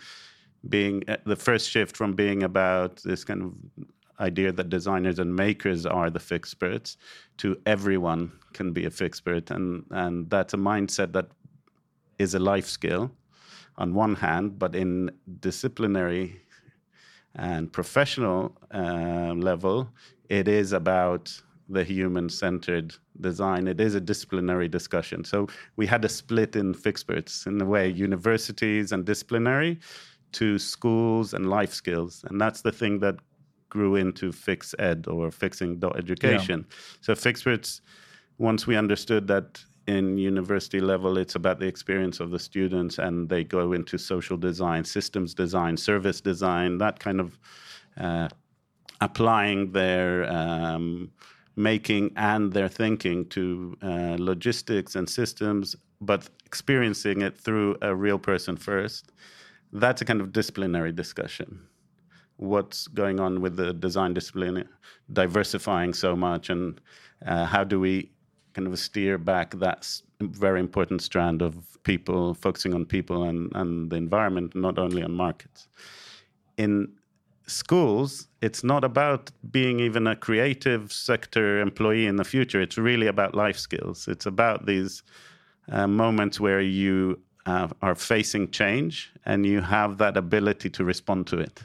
being 0.69 1.03
uh, 1.09 1.17
the 1.27 1.37
first 1.37 1.69
shift 1.69 1.97
from 1.97 2.13
being 2.15 2.43
about 2.43 2.97
this 3.05 3.25
kind 3.25 3.43
of 3.43 3.53
idea 4.23 4.53
that 4.53 4.69
designers 4.69 5.19
and 5.19 5.35
makers 5.35 5.85
are 5.85 6.11
the 6.11 6.19
fixperts 6.19 6.97
to 7.39 7.57
everyone 7.67 8.33
can 8.53 8.73
be 8.73 8.85
a 8.85 8.91
fixpert 8.91 9.51
and 9.51 9.85
and 9.91 10.31
that's 10.31 10.55
a 10.55 10.57
mindset 10.57 11.13
that 11.13 11.29
is 12.19 12.35
a 12.35 12.39
life 12.39 12.69
skill 12.79 13.11
on 13.77 13.95
one 13.95 14.15
hand 14.15 14.59
but 14.59 14.75
in 14.75 15.11
disciplinary 15.41 16.41
and 17.35 17.73
professional 17.73 18.57
uh, 18.75 19.33
level 19.35 19.89
it 20.29 20.47
is 20.49 20.73
about 20.73 21.43
the 21.69 21.85
human 21.85 22.29
centered 22.29 22.95
design. 23.21 23.67
It 23.67 23.81
is 23.81 23.95
a 23.95 24.01
disciplinary 24.01 24.69
discussion. 24.69 25.25
So 25.25 25.49
we 25.77 25.87
had 25.87 26.05
a 26.05 26.09
split 26.09 26.55
in 26.57 26.75
fixperts 26.75 27.47
in 27.47 27.61
a 27.61 27.65
way, 27.65 27.89
universities 27.89 28.93
and 28.93 29.05
disciplinary 29.05 29.81
to 30.33 30.59
schools 30.59 31.35
and 31.35 31.49
life 31.49 31.73
skills. 31.73 32.25
And 32.29 32.41
that's 32.41 32.63
the 32.63 32.73
thing 32.73 32.99
that 33.01 33.17
grew 33.75 33.93
into 33.97 34.27
FixEd 34.47 35.01
or 35.09 35.31
fixing 35.31 35.83
education. 36.03 36.59
Yeah. 36.61 36.77
So 37.01 37.11
fixperts, 37.15 37.81
once 38.39 38.67
we 38.67 38.77
understood 38.77 39.27
that 39.29 39.49
in 39.89 40.05
university 40.17 40.81
level 40.81 41.19
it's 41.23 41.35
about 41.35 41.59
the 41.59 41.67
experience 41.67 42.21
of 42.21 42.31
the 42.31 42.39
students 42.39 42.99
and 42.99 43.29
they 43.29 43.43
go 43.43 43.73
into 43.73 43.99
social 43.99 44.37
design 44.37 44.85
systems 44.85 45.35
design 45.35 45.77
service 45.77 46.21
design 46.21 46.79
that 46.79 47.01
kind 47.01 47.21
of 47.25 47.37
uh, 47.97 48.29
applying 49.01 49.73
their 49.73 50.31
um, 50.31 51.11
making 51.57 52.13
and 52.17 52.53
their 52.53 52.69
thinking 52.69 53.29
to 53.29 53.77
uh, 53.83 54.17
logistics 54.19 54.95
and 54.95 55.09
systems, 55.09 55.77
but 56.01 56.29
experiencing 56.47 57.21
it 57.23 57.37
through 57.37 57.77
a 57.83 57.95
real 57.95 58.19
person 58.19 58.57
first. 58.57 59.13
That's 59.73 60.03
a 60.03 60.05
kind 60.05 60.21
of 60.21 60.33
disciplinary 60.33 60.93
discussion. 60.93 61.67
What's 62.43 62.89
going 62.89 63.21
on 63.21 63.41
with 63.41 63.57
the 63.57 63.73
design 63.73 64.15
discipline, 64.15 64.69
diversifying 65.13 65.95
so 65.95 66.17
much, 66.17 66.51
and 66.51 66.81
uh, 67.25 67.45
how 67.45 67.63
do 67.63 67.79
we 67.79 68.11
kind 68.55 68.67
of 68.67 68.77
steer 68.79 69.17
back 69.17 69.55
that 69.61 69.89
very 70.21 70.61
important 70.61 71.03
strand 71.03 71.41
of 71.41 71.55
people, 71.85 72.35
focusing 72.35 72.75
on 72.75 72.85
people 72.85 73.23
and, 73.25 73.51
and 73.55 73.91
the 73.91 73.97
environment, 73.97 74.55
not 74.55 74.79
only 74.79 75.03
on 75.03 75.13
markets. 75.13 75.69
In 76.57 76.93
schools, 77.47 78.29
it's 78.41 78.63
not 78.65 78.85
about 78.85 79.31
being 79.51 79.81
even 79.81 80.07
a 80.07 80.17
creative 80.17 80.93
sector 80.93 81.61
employee 81.61 82.07
in 82.07 82.17
the 82.17 82.25
future. 82.25 82.61
It's 82.61 82.79
really 82.79 83.07
about 83.07 83.35
life 83.35 83.59
skills. 83.59 84.09
It's 84.09 84.27
about 84.27 84.67
these 84.67 85.03
uh, 85.71 85.87
moments 85.87 86.41
where 86.41 86.61
you 86.61 87.21
uh, 87.47 87.69
are 87.83 87.95
facing 87.95 88.51
change 88.51 89.13
and 89.25 89.45
you 89.47 89.61
have 89.61 89.99
that 89.99 90.17
ability 90.17 90.71
to 90.71 90.85
respond 90.85 91.27
to 91.29 91.39
it. 91.39 91.63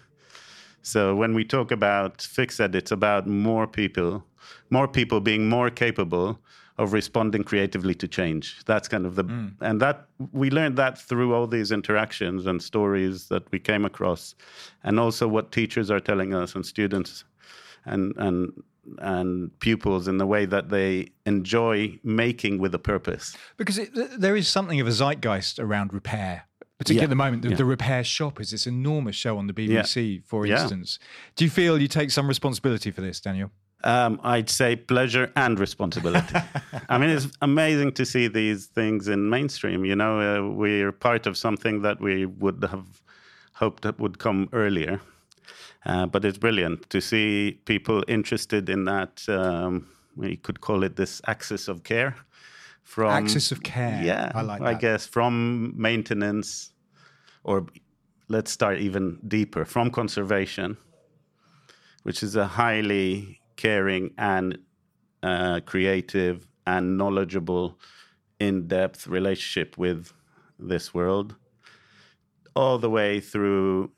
So 0.88 1.14
when 1.16 1.34
we 1.34 1.44
talk 1.44 1.72
about 1.72 2.22
fixed 2.22 2.62
it's 2.62 2.92
about 2.92 3.28
more 3.28 3.68
people, 3.68 4.24
more 4.70 4.88
people 4.88 5.20
being 5.20 5.50
more 5.50 5.70
capable 5.70 6.40
of 6.78 6.94
responding 6.94 7.44
creatively 7.44 7.94
to 7.96 8.08
change. 8.08 8.64
That's 8.66 8.88
kind 8.88 9.06
of 9.06 9.16
the 9.16 9.26
mm. 9.26 9.52
and 9.60 9.82
that 9.82 10.08
we 10.32 10.50
learned 10.50 10.78
that 10.78 10.98
through 10.98 11.34
all 11.34 11.46
these 11.48 11.72
interactions 11.72 12.46
and 12.46 12.62
stories 12.62 13.28
that 13.28 13.52
we 13.52 13.60
came 13.60 13.84
across, 13.84 14.36
and 14.84 15.00
also 15.00 15.28
what 15.28 15.52
teachers 15.52 15.92
are 15.92 16.00
telling 16.00 16.34
us 16.34 16.56
and 16.56 16.66
students, 16.66 17.26
and 17.86 18.14
and 18.18 18.54
and 19.00 19.60
pupils 19.60 20.08
in 20.08 20.18
the 20.18 20.26
way 20.26 20.46
that 20.46 20.70
they 20.70 21.10
enjoy 21.26 22.00
making 22.04 22.60
with 22.60 22.74
a 22.74 22.80
purpose. 22.80 23.36
Because 23.58 23.78
it, 23.78 23.90
there 24.18 24.38
is 24.38 24.48
something 24.48 24.80
of 24.80 24.88
a 24.88 24.92
zeitgeist 24.92 25.60
around 25.60 25.94
repair 25.94 26.47
particularly 26.78 27.00
yeah. 27.00 27.04
at 27.06 27.10
the 27.10 27.16
moment, 27.16 27.42
the, 27.44 27.50
yeah. 27.50 27.56
the, 27.56 27.66
repair 27.66 28.04
shop 28.04 28.40
is 28.40 28.52
this 28.52 28.68
enormous 28.68 29.16
show 29.16 29.38
on 29.38 29.48
the 29.48 29.54
BBC, 29.54 30.16
yeah. 30.16 30.22
for 30.26 30.46
instance. 30.46 31.00
Do 31.36 31.44
you 31.44 31.50
feel 31.50 31.82
you 31.82 31.88
take 31.88 32.12
some 32.12 32.28
responsibility 32.28 32.92
for 32.92 33.02
this, 33.02 33.20
Daniel? 33.20 33.52
Um, 33.84 34.20
I'd 34.24 34.50
say 34.50 34.76
pleasure 34.76 35.32
and 35.36 35.60
responsibility. 35.60 36.36
I 36.90 36.98
mean, 36.98 37.10
it's 37.10 37.28
amazing 37.42 37.94
to 37.94 38.06
see 38.06 38.28
these 38.28 38.66
things 38.66 39.08
in 39.08 39.30
mainstream. 39.30 39.86
You 39.86 39.96
know, 39.96 40.20
uh, 40.20 40.50
we're 40.50 40.92
part 40.92 41.28
of 41.28 41.38
something 41.38 41.82
that 41.84 42.02
we 42.02 42.26
would 42.26 42.64
have 42.70 43.02
hoped 43.54 43.84
that 43.84 44.00
would 44.00 44.20
come 44.20 44.50
earlier. 44.52 45.00
Uh, 45.86 46.06
but 46.06 46.26
it's 46.26 46.38
brilliant 46.38 46.90
to 46.90 47.00
see 47.00 47.60
people 47.66 48.04
interested 48.08 48.70
in 48.70 48.86
that. 48.86 49.24
Um, 49.30 49.88
we 50.16 50.36
could 50.36 50.60
call 50.60 50.84
it 50.84 50.96
this 50.96 51.22
axis 51.28 51.68
of 51.68 51.84
care. 51.84 52.16
From 52.88 53.12
axis 53.12 53.52
of 53.52 53.64
care. 53.64 54.02
Yeah, 54.02 54.32
I 54.34 54.42
like. 54.42 54.62
I 54.62 54.74
guess 54.74 55.06
from 55.06 55.74
maintenance, 55.76 56.72
or 57.44 57.66
let's 58.30 58.50
start 58.50 58.78
even 58.80 59.20
deeper 59.28 59.66
from 59.66 59.92
conservation, 59.92 60.78
which 62.04 62.24
is 62.24 62.38
a 62.38 62.48
highly 62.48 63.42
caring 63.58 64.14
and 64.18 64.58
uh, 65.22 65.60
creative 65.66 66.48
and 66.66 66.98
knowledgeable, 66.98 67.78
in 68.40 68.68
depth 68.68 69.06
relationship 69.06 69.78
with 69.78 70.14
this 70.58 70.94
world, 70.94 71.36
all 72.56 72.78
the 72.80 72.90
way 72.90 73.20
through. 73.20 73.92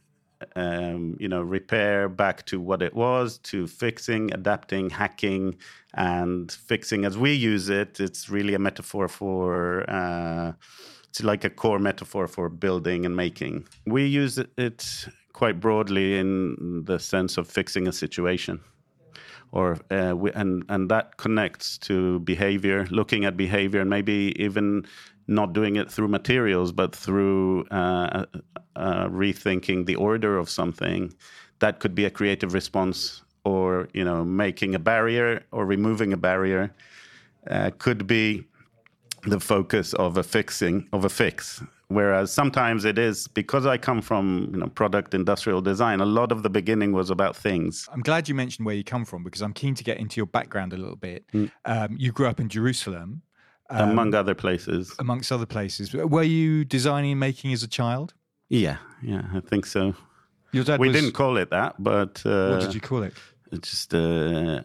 Um, 0.55 1.17
you 1.19 1.27
know, 1.27 1.41
repair 1.41 2.07
back 2.07 2.45
to 2.45 2.59
what 2.61 2.81
it 2.81 2.93
was, 2.93 3.39
to 3.39 3.67
fixing, 3.67 4.33
adapting, 4.33 4.89
hacking, 4.89 5.57
and 5.93 6.51
fixing 6.51 7.03
as 7.05 7.17
we 7.17 7.33
use 7.33 7.69
it. 7.69 7.99
It's 7.99 8.29
really 8.29 8.53
a 8.53 8.59
metaphor 8.59 9.07
for 9.07 9.89
uh, 9.89 10.53
it's 11.09 11.23
like 11.23 11.43
a 11.43 11.49
core 11.49 11.79
metaphor 11.79 12.27
for 12.27 12.49
building 12.49 13.05
and 13.05 13.15
making. 13.15 13.67
We 13.85 14.05
use 14.05 14.37
it 14.57 15.07
quite 15.33 15.59
broadly 15.59 16.17
in 16.17 16.83
the 16.85 16.99
sense 16.99 17.37
of 17.37 17.47
fixing 17.47 17.87
a 17.87 17.91
situation 17.91 18.61
or 19.51 19.77
uh, 19.89 20.13
we, 20.15 20.31
and 20.33 20.63
and 20.69 20.89
that 20.89 21.17
connects 21.17 21.77
to 21.77 22.19
behavior, 22.19 22.85
looking 22.91 23.25
at 23.25 23.35
behavior, 23.35 23.81
and 23.81 23.89
maybe 23.89 24.35
even 24.37 24.85
not 25.29 25.53
doing 25.53 25.75
it 25.75 25.91
through 25.91 26.07
materials, 26.07 26.71
but 26.71 26.95
through 26.95 27.65
uh, 27.65 28.25
uh, 28.75 29.07
rethinking 29.07 29.85
the 29.85 29.95
order 29.95 30.37
of 30.37 30.49
something. 30.49 31.13
That 31.59 31.79
could 31.79 31.93
be 31.93 32.05
a 32.05 32.09
creative 32.09 32.53
response, 32.53 33.23
or 33.43 33.89
you 33.93 34.03
know, 34.03 34.23
making 34.23 34.75
a 34.75 34.79
barrier 34.79 35.43
or 35.51 35.65
removing 35.65 36.13
a 36.13 36.17
barrier. 36.17 36.73
Uh, 37.49 37.71
could 37.77 38.05
be 38.05 38.43
the 39.23 39.39
focus 39.39 39.93
of 39.93 40.17
a 40.17 40.23
fixing 40.23 40.87
of 40.93 41.05
a 41.05 41.09
fix 41.09 41.61
Whereas 41.89 42.31
sometimes 42.31 42.85
it 42.85 42.99
is 42.99 43.27
because 43.27 43.65
I 43.65 43.77
come 43.77 44.01
from 44.03 44.49
you 44.53 44.59
know 44.59 44.67
product 44.67 45.15
industrial 45.15 45.59
design. 45.59 46.01
A 46.01 46.05
lot 46.05 46.31
of 46.31 46.43
the 46.43 46.49
beginning 46.49 46.91
was 46.93 47.09
about 47.09 47.35
things. 47.35 47.89
I'm 47.91 48.01
glad 48.01 48.29
you 48.29 48.35
mentioned 48.35 48.67
where 48.67 48.75
you 48.75 48.83
come 48.83 49.05
from 49.05 49.23
because 49.23 49.41
I'm 49.41 49.53
keen 49.53 49.73
to 49.73 49.83
get 49.83 49.97
into 49.97 50.17
your 50.17 50.27
background 50.27 50.71
a 50.71 50.77
little 50.77 50.95
bit. 50.95 51.25
Mm. 51.33 51.51
Um, 51.65 51.95
you 51.97 52.11
grew 52.11 52.27
up 52.27 52.39
in 52.39 52.47
Jerusalem, 52.47 53.23
um, 53.69 53.89
among 53.89 54.13
other 54.15 54.35
places. 54.35 54.95
Amongst 54.99 55.31
other 55.31 55.45
places, 55.45 55.93
were 55.93 56.23
you 56.23 56.65
designing 56.65 57.11
and 57.11 57.19
making 57.19 57.53
as 57.53 57.63
a 57.63 57.67
child? 57.67 58.13
Yeah, 58.49 58.77
yeah, 59.01 59.23
I 59.33 59.41
think 59.41 59.65
so. 59.65 59.95
Your 60.51 60.63
dad. 60.63 60.79
We 60.79 60.87
was... 60.87 60.95
didn't 60.95 61.13
call 61.13 61.37
it 61.37 61.49
that, 61.51 61.75
but 61.77 62.21
uh, 62.25 62.49
what 62.49 62.61
did 62.61 62.73
you 62.73 62.81
call 62.81 63.03
it? 63.03 63.13
It's 63.51 63.69
just 63.69 63.93
uh, 63.93 64.61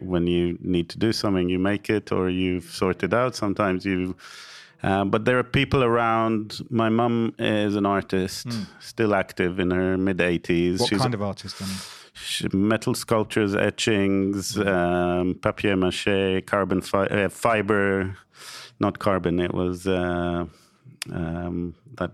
when 0.00 0.26
you 0.26 0.58
need 0.60 0.88
to 0.90 0.98
do 0.98 1.12
something, 1.12 1.48
you 1.48 1.58
make 1.58 1.90
it, 1.90 2.12
or 2.12 2.28
you 2.28 2.60
sort 2.60 3.02
it 3.02 3.12
out. 3.12 3.34
Sometimes 3.34 3.84
you 3.84 4.16
uh, 4.84 5.02
but 5.02 5.24
there 5.24 5.38
are 5.38 5.42
people 5.42 5.82
around. 5.82 6.60
My 6.68 6.90
mum 6.90 7.34
is 7.38 7.74
an 7.74 7.86
artist, 7.86 8.46
mm. 8.48 8.66
still 8.80 9.14
active 9.14 9.58
in 9.58 9.70
her 9.70 9.96
mid 9.96 10.18
80s. 10.18 10.80
What 10.80 10.90
She's 10.90 11.00
kind 11.00 11.14
of 11.14 11.22
artist? 11.22 11.56
Metal 12.52 12.94
sculptures, 12.94 13.54
etchings, 13.54 14.58
um, 14.58 15.34
papier 15.42 15.76
mache, 15.76 16.44
carbon 16.46 16.80
fi- 16.80 17.06
uh, 17.06 17.28
fiber, 17.28 18.16
not 18.80 18.98
carbon. 18.98 19.40
It 19.40 19.54
was 19.54 19.86
uh, 19.86 20.46
um, 21.12 21.74
that 21.96 22.12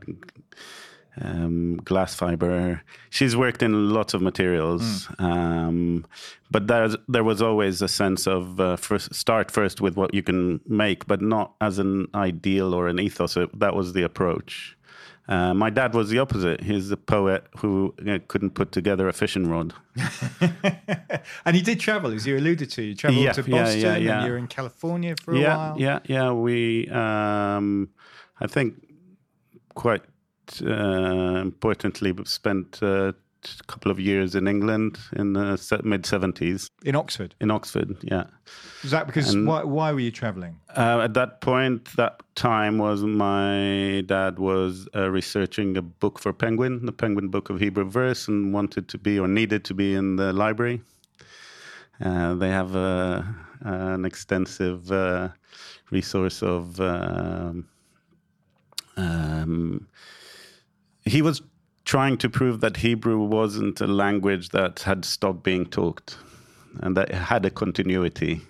um, 1.21 1.77
glass 1.85 2.15
fiber. 2.15 2.83
She's 3.11 3.37
worked 3.37 3.63
in 3.63 3.91
lots 3.91 4.15
of 4.15 4.23
materials, 4.23 5.07
mm. 5.07 5.25
um, 5.25 6.07
but 6.51 6.67
there 6.67 7.25
was 7.25 7.43
always 7.43 7.83
a 7.83 7.89
sense 7.89 8.27
of 8.27 8.61
uh, 8.61 8.77
first, 8.77 9.15
start 9.15 9.51
first 9.51 9.81
with 9.81 9.97
what 9.97 10.15
you 10.15 10.23
can 10.23 10.61
make, 10.67 11.07
but 11.07 11.21
not 11.21 11.55
as 11.61 11.79
an 11.79 12.07
ideal 12.15 12.75
or 12.75 12.89
an 12.89 12.99
ethos. 12.99 13.37
That 13.55 13.75
was 13.75 13.93
the 13.93 14.03
approach. 14.03 14.77
Uh, 15.31 15.55
my 15.55 15.71
dad 15.71 15.95
was 15.95 16.09
the 16.09 16.19
opposite. 16.19 16.61
He's 16.61 16.91
a 16.91 16.97
poet 16.97 17.45
who 17.59 17.95
uh, 18.05 18.19
couldn't 18.27 18.51
put 18.51 18.73
together 18.73 19.09
a 19.09 19.13
fishing 19.13 19.49
rod. 19.49 19.73
and 21.45 21.55
he 21.55 21.63
did 21.63 21.79
travel, 21.79 22.11
as 22.11 22.27
you 22.27 22.37
alluded 22.37 22.69
to. 22.71 22.83
You 22.83 22.97
traveled 22.97 23.23
yeah, 23.23 23.33
to 23.35 23.43
Boston, 23.45 23.81
yeah, 23.81 23.97
yeah, 23.97 24.17
and 24.17 24.27
you 24.27 24.33
were 24.33 24.39
in 24.39 24.49
California 24.49 25.15
for 25.23 25.35
a 25.35 25.41
while. 25.41 25.77
Yeah, 25.79 26.01
yeah, 26.07 26.33
We, 26.33 26.89
um, 26.89 27.91
I 28.41 28.49
think, 28.49 28.75
quite 29.75 30.03
uh, 30.67 31.41
importantly, 31.41 32.13
spent 32.25 32.83
uh, 32.83 33.13
couple 33.67 33.91
of 33.91 33.99
years 33.99 34.35
in 34.35 34.47
England 34.47 34.99
in 35.17 35.33
the 35.33 35.81
mid 35.85 36.03
70s. 36.03 36.69
In 36.85 36.97
Oxford? 36.97 37.35
In 37.41 37.51
Oxford, 37.51 37.97
yeah. 38.03 38.25
Was 38.83 38.91
that 38.91 39.07
because 39.07 39.35
and, 39.35 39.47
why, 39.47 39.63
why 39.65 39.93
were 39.93 40.01
you 40.01 40.11
traveling? 40.11 40.59
Uh, 40.77 41.01
at 41.01 41.15
that 41.15 41.41
point, 41.41 41.85
that 41.97 42.23
time 42.35 42.79
was 42.79 43.03
my 43.03 44.03
dad 44.07 44.39
was 44.39 44.89
uh, 44.95 45.11
researching 45.11 45.77
a 45.77 45.83
book 45.83 46.19
for 46.19 46.33
Penguin, 46.33 46.87
the 46.87 46.93
Penguin 46.93 47.29
Book 47.29 47.51
of 47.51 47.61
Hebrew 47.61 47.89
Verse, 47.89 48.29
and 48.29 48.53
wanted 48.53 48.89
to 48.89 48.99
be 48.99 49.19
or 49.19 49.29
needed 49.29 49.65
to 49.65 49.75
be 49.75 49.95
in 49.95 50.17
the 50.17 50.33
library. 50.33 50.81
Uh, 52.01 52.35
they 52.35 52.49
have 52.49 52.75
a, 52.75 53.35
an 53.61 54.05
extensive 54.05 54.91
uh, 54.91 55.29
resource 55.91 56.43
of. 56.43 56.81
Um, 56.81 57.69
um, 58.97 59.89
he 61.05 61.23
was 61.23 61.43
trying 61.91 62.17
to 62.17 62.31
prove 62.31 62.61
that 62.61 62.77
Hebrew 62.77 63.19
wasn't 63.19 63.81
a 63.81 63.87
language 63.89 64.51
that 64.51 64.79
had 64.79 65.05
stopped 65.05 65.43
being 65.43 65.67
talked 65.67 66.17
and 66.83 66.97
that 66.97 67.11
it 67.11 67.17
had 67.17 67.45
a 67.45 67.51
continuity 67.51 68.43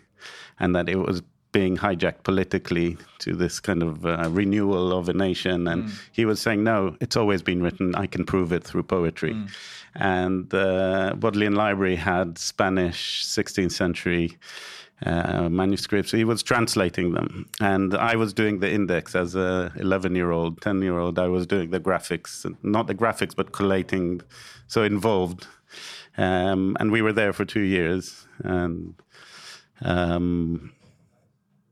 and 0.58 0.76
that 0.76 0.90
it 0.90 0.96
was 0.96 1.22
being 1.50 1.78
hijacked 1.78 2.22
politically 2.22 2.98
to 3.20 3.34
this 3.34 3.58
kind 3.58 3.82
of 3.82 4.04
uh, 4.04 4.28
renewal 4.28 4.92
of 4.92 5.08
a 5.08 5.14
nation. 5.14 5.66
And 5.68 5.84
mm. 5.84 5.92
he 6.12 6.26
was 6.26 6.38
saying, 6.38 6.62
no, 6.64 6.98
it's 7.00 7.16
always 7.16 7.40
been 7.40 7.62
written. 7.62 7.94
I 7.94 8.06
can 8.06 8.26
prove 8.26 8.52
it 8.52 8.62
through 8.62 8.82
poetry. 8.82 9.32
Mm. 9.32 9.50
And 9.94 10.54
uh, 10.54 11.14
Bodleian 11.16 11.54
Library 11.54 11.96
had 11.96 12.36
Spanish 12.36 13.24
16th 13.24 13.72
century 13.72 14.36
uh, 15.06 15.48
manuscripts. 15.48 16.12
He 16.12 16.24
was 16.24 16.42
translating 16.42 17.12
them, 17.12 17.48
and 17.60 17.94
I 17.94 18.16
was 18.16 18.32
doing 18.32 18.60
the 18.60 18.70
index 18.70 19.14
as 19.14 19.34
a 19.34 19.72
11 19.76 20.14
year 20.14 20.30
old, 20.30 20.60
10 20.60 20.82
year 20.82 20.98
old. 20.98 21.18
I 21.18 21.28
was 21.28 21.46
doing 21.46 21.70
the 21.70 21.80
graphics, 21.80 22.44
not 22.62 22.86
the 22.86 22.94
graphics, 22.94 23.34
but 23.34 23.52
collating, 23.52 24.20
so 24.66 24.82
involved. 24.82 25.46
Um, 26.18 26.76
and 26.80 26.90
we 26.90 27.02
were 27.02 27.12
there 27.12 27.32
for 27.32 27.44
two 27.44 27.60
years, 27.60 28.26
and 28.44 28.94
um, 29.82 30.72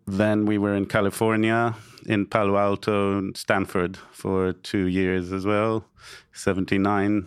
then 0.07 0.47
we 0.47 0.57
were 0.59 0.75
in 0.75 0.87
California, 0.87 1.75
in 2.07 2.25
Palo 2.27 2.57
Alto, 2.57 3.33
Stanford 3.35 3.99
for 4.11 4.53
two 4.53 4.87
years 4.87 5.33
as 5.33 5.45
well, 5.45 5.85
79 6.33 7.27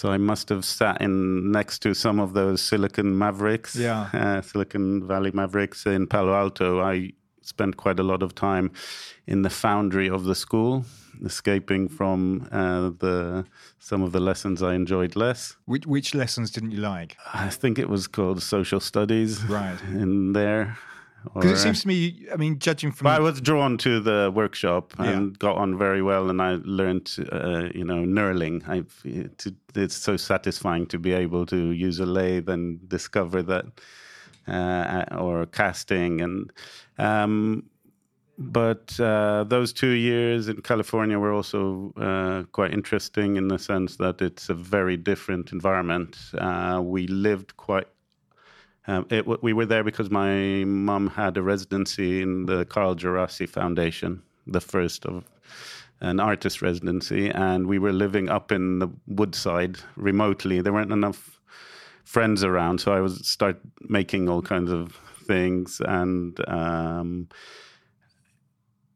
so 0.00 0.10
I 0.10 0.16
must 0.16 0.48
have 0.48 0.64
sat 0.64 1.02
in 1.02 1.52
next 1.52 1.80
to 1.80 1.92
some 1.92 2.20
of 2.20 2.32
those 2.32 2.62
Silicon 2.62 3.18
Mavericks, 3.18 3.76
yeah, 3.76 4.08
uh, 4.14 4.40
Silicon 4.40 5.06
Valley 5.06 5.30
Mavericks 5.30 5.84
in 5.84 6.06
Palo 6.06 6.32
Alto. 6.32 6.80
I 6.80 7.12
spent 7.42 7.76
quite 7.76 8.00
a 8.00 8.02
lot 8.02 8.22
of 8.22 8.34
time 8.34 8.72
in 9.26 9.42
the 9.42 9.50
foundry 9.50 10.08
of 10.08 10.24
the 10.24 10.34
school, 10.34 10.86
escaping 11.22 11.86
from 11.86 12.48
uh, 12.50 12.92
the 12.98 13.44
some 13.78 14.00
of 14.02 14.12
the 14.12 14.20
lessons 14.20 14.62
I 14.62 14.72
enjoyed 14.72 15.16
less. 15.16 15.56
Which, 15.66 15.86
which 15.86 16.14
lessons 16.14 16.50
didn't 16.50 16.70
you 16.70 16.80
like? 16.80 17.18
I 17.34 17.50
think 17.50 17.78
it 17.78 17.90
was 17.90 18.06
called 18.06 18.42
social 18.42 18.80
studies. 18.80 19.44
Right 19.44 19.78
in 19.88 20.32
there. 20.32 20.78
Because 21.24 21.52
it 21.52 21.58
seems 21.58 21.82
to 21.82 21.88
me, 21.88 22.26
I 22.32 22.36
mean, 22.36 22.58
judging 22.58 22.92
from. 22.92 23.08
I 23.08 23.20
was 23.20 23.40
drawn 23.40 23.76
to 23.78 24.00
the 24.00 24.32
workshop 24.34 24.94
and 24.98 25.30
yeah. 25.30 25.36
got 25.38 25.56
on 25.56 25.76
very 25.76 26.02
well, 26.02 26.30
and 26.30 26.40
I 26.40 26.58
learned, 26.64 27.14
uh, 27.30 27.68
you 27.74 27.84
know, 27.84 28.04
knurling. 28.04 28.62
I, 28.66 28.84
it's 29.74 29.96
so 29.96 30.16
satisfying 30.16 30.86
to 30.86 30.98
be 30.98 31.12
able 31.12 31.46
to 31.46 31.70
use 31.72 32.00
a 32.00 32.06
lathe 32.06 32.48
and 32.48 32.88
discover 32.88 33.42
that, 33.42 33.66
uh, 34.48 35.04
or 35.16 35.46
casting, 35.46 36.20
and. 36.20 36.52
Um, 36.98 37.64
but 38.42 38.98
uh, 38.98 39.44
those 39.44 39.70
two 39.70 39.90
years 39.90 40.48
in 40.48 40.62
California 40.62 41.18
were 41.18 41.30
also 41.30 41.92
uh, 41.98 42.44
quite 42.52 42.72
interesting 42.72 43.36
in 43.36 43.48
the 43.48 43.58
sense 43.58 43.96
that 43.96 44.22
it's 44.22 44.48
a 44.48 44.54
very 44.54 44.96
different 44.96 45.52
environment. 45.52 46.16
Uh, 46.38 46.80
we 46.82 47.06
lived 47.06 47.58
quite 47.58 47.88
um, 48.86 49.06
it, 49.10 49.42
we 49.42 49.52
were 49.52 49.66
there 49.66 49.84
because 49.84 50.10
my 50.10 50.64
mom 50.64 51.08
had 51.08 51.36
a 51.36 51.42
residency 51.42 52.22
in 52.22 52.46
the 52.46 52.64
Carl 52.64 52.94
Djerassi 52.94 53.48
Foundation, 53.48 54.22
the 54.46 54.60
first 54.60 55.04
of 55.04 55.24
an 56.00 56.18
artist 56.18 56.62
residency, 56.62 57.30
and 57.30 57.66
we 57.66 57.78
were 57.78 57.92
living 57.92 58.30
up 58.30 58.50
in 58.50 58.78
the 58.78 58.88
woodside 59.06 59.78
remotely. 59.96 60.60
There 60.60 60.72
weren't 60.72 60.92
enough 60.92 61.40
friends 62.04 62.42
around, 62.42 62.80
so 62.80 62.92
I 62.92 63.00
was 63.00 63.26
start 63.28 63.60
making 63.88 64.28
all 64.28 64.40
kinds 64.40 64.72
of 64.72 64.98
things, 65.26 65.80
and 65.86 66.38
um, 66.48 67.28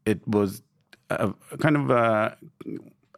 it 0.05 0.27
was 0.27 0.63
a, 1.11 1.31
kind 1.59 1.77
of 1.77 1.89
a 1.91 2.37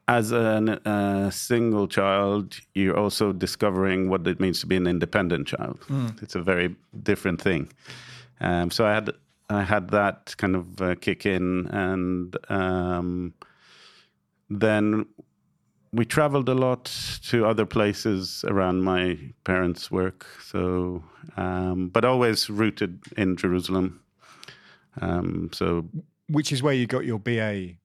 as 0.07 0.31
a 0.31 0.79
uh, 0.85 1.29
single 1.29 1.87
child, 1.87 2.59
you're 2.73 2.97
also 2.97 3.33
discovering 3.33 4.09
what 4.09 4.25
it 4.25 4.39
means 4.39 4.61
to 4.61 4.65
be 4.65 4.77
an 4.77 4.87
independent 4.87 5.47
child. 5.47 5.79
Mm. 5.89 6.21
It's 6.23 6.35
a 6.35 6.41
very 6.41 6.75
different 7.03 7.41
thing. 7.41 7.69
Um, 8.39 8.71
so 8.71 8.85
I 8.85 8.93
had 8.93 9.09
I 9.49 9.63
had 9.63 9.89
that 9.89 10.35
kind 10.37 10.55
of 10.55 10.81
uh, 10.81 10.95
kick 10.95 11.25
in, 11.25 11.67
and 11.67 12.35
um, 12.49 13.33
then 14.49 15.05
we 15.93 16.05
traveled 16.05 16.49
a 16.49 16.53
lot 16.53 16.85
to 17.29 17.45
other 17.45 17.65
places 17.65 18.43
around 18.47 18.81
my 18.83 19.17
parents' 19.45 19.89
work. 19.89 20.25
So, 20.43 21.03
um, 21.37 21.89
but 21.89 22.03
always 22.05 22.49
rooted 22.49 23.01
in 23.17 23.37
Jerusalem. 23.37 24.01
Um, 25.01 25.49
so, 25.53 25.85
which 26.29 26.51
is 26.51 26.61
where 26.61 26.73
you 26.73 26.87
got 26.87 27.05
your 27.05 27.19
BA 27.19 27.75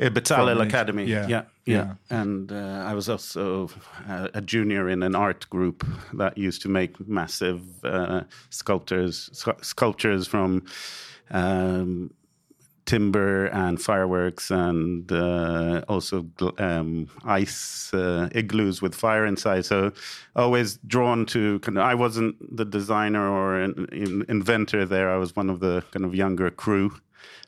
uh, 0.00 0.10
Bezalel 0.10 0.62
Academy. 0.62 1.04
Yeah. 1.04 1.26
Yeah. 1.26 1.42
Yeah. 1.64 1.74
yeah. 1.74 1.94
And 2.18 2.52
uh, 2.52 2.84
I 2.86 2.94
was 2.94 3.08
also 3.08 3.70
uh, 4.08 4.28
a 4.34 4.40
junior 4.40 4.88
in 4.88 5.02
an 5.02 5.14
art 5.14 5.48
group 5.50 5.86
that 6.14 6.38
used 6.38 6.62
to 6.62 6.68
make 6.68 7.06
massive 7.08 7.62
uh, 7.84 8.22
sculptures, 8.50 9.30
sculptures 9.62 10.26
from 10.26 10.64
um, 11.30 12.10
timber 12.88 13.46
and 13.48 13.80
fireworks 13.80 14.50
and 14.50 15.12
uh, 15.12 15.82
also 15.88 16.24
um, 16.56 17.06
ice 17.24 17.92
uh, 17.92 18.30
igloos 18.32 18.80
with 18.80 18.94
fire 18.94 19.26
inside. 19.26 19.66
So 19.66 19.92
always 20.34 20.78
drawn 20.86 21.26
to 21.26 21.58
kind 21.60 21.76
of, 21.76 21.84
I 21.84 21.94
wasn't 21.94 22.34
the 22.56 22.64
designer 22.64 23.28
or 23.28 23.60
an, 23.60 23.86
an 23.92 24.24
inventor 24.30 24.86
there. 24.86 25.10
I 25.10 25.18
was 25.18 25.36
one 25.36 25.50
of 25.50 25.60
the 25.60 25.84
kind 25.92 26.06
of 26.06 26.14
younger 26.14 26.50
crew 26.50 26.92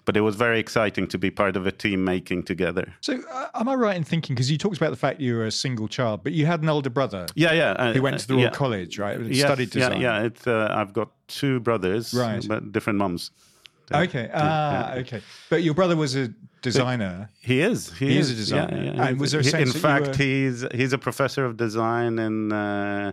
but 0.07 0.17
it 0.17 0.23
was 0.23 0.35
very 0.35 0.59
exciting 0.59 1.07
to 1.07 1.19
be 1.19 1.31
part 1.31 1.57
of 1.57 1.67
a 1.67 1.71
team 1.71 2.05
making 2.05 2.43
together. 2.43 2.93
So, 3.01 3.21
uh, 3.31 3.49
am 3.55 3.69
I 3.69 3.75
right 3.75 3.97
in 3.97 4.03
thinking 4.03 4.35
because 4.35 4.51
you 4.51 4.59
talked 4.59 4.77
about 4.77 4.91
the 4.91 4.97
fact 4.97 5.21
you 5.21 5.37
were 5.37 5.45
a 5.45 5.53
single 5.53 5.89
child, 5.89 6.25
but 6.25 6.33
you 6.33 6.47
had 6.47 6.63
an 6.63 6.69
older 6.69 6.91
brother? 6.91 7.27
Yeah, 7.35 7.53
yeah, 7.53 7.73
uh, 7.73 7.93
who 7.93 8.03
went 8.03 8.19
to 8.19 8.27
the 8.27 8.35
Royal 8.35 8.45
yeah. 8.45 8.51
College, 8.51 8.99
right? 8.99 9.21
Yes, 9.21 9.47
studied 9.47 9.71
design. 9.71 10.01
Yeah, 10.01 10.29
yeah. 10.47 10.53
uh, 10.53 10.75
I've 10.75 10.93
got 10.93 11.11
two 11.29 11.61
brothers, 11.61 12.13
right, 12.15 12.45
but 12.49 12.73
different 12.73 12.99
mums. 12.99 13.31
Okay. 13.93 14.31
Ah, 14.33 14.95
okay. 14.95 15.21
But 15.49 15.63
your 15.63 15.75
brother 15.75 15.97
was 15.97 16.17
a 16.17 16.29
designer. 16.63 17.31
He 17.41 17.61
is. 17.61 17.93
He, 17.99 18.11
he 18.11 18.19
is. 18.19 18.31
is. 18.31 18.33
a 18.33 18.37
designer. 18.37 18.83
Yeah, 18.83 18.93
yeah. 18.93 19.07
And 19.09 19.21
was 19.21 19.33
there 19.33 19.41
a 19.41 19.45
sense 19.45 19.75
In 19.75 19.81
fact, 19.81 20.07
were... 20.09 20.25
he's 20.25 20.65
he's 20.75 20.93
a 20.93 20.99
professor 20.99 21.45
of 21.45 21.57
design 21.57 22.19
in 22.19 22.53
uh, 22.53 23.13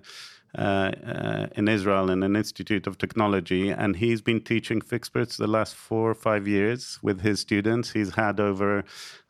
uh, 0.58 0.62
uh, 0.62 1.48
in 1.56 1.68
Israel 1.68 2.10
in 2.10 2.24
an 2.24 2.36
institute 2.36 2.88
of 2.88 2.98
technology, 2.98 3.70
and 3.70 3.96
he's 3.96 4.22
been 4.22 4.42
teaching 4.42 4.82
Fixperts 4.82 5.38
the 5.38 5.46
last 5.46 5.76
four 5.76 6.10
or 6.10 6.16
five 6.16 6.48
years 6.48 6.98
with 7.04 7.22
his 7.22 7.40
students. 7.40 7.92
He's 7.92 8.16
had 8.16 8.40
over, 8.40 8.84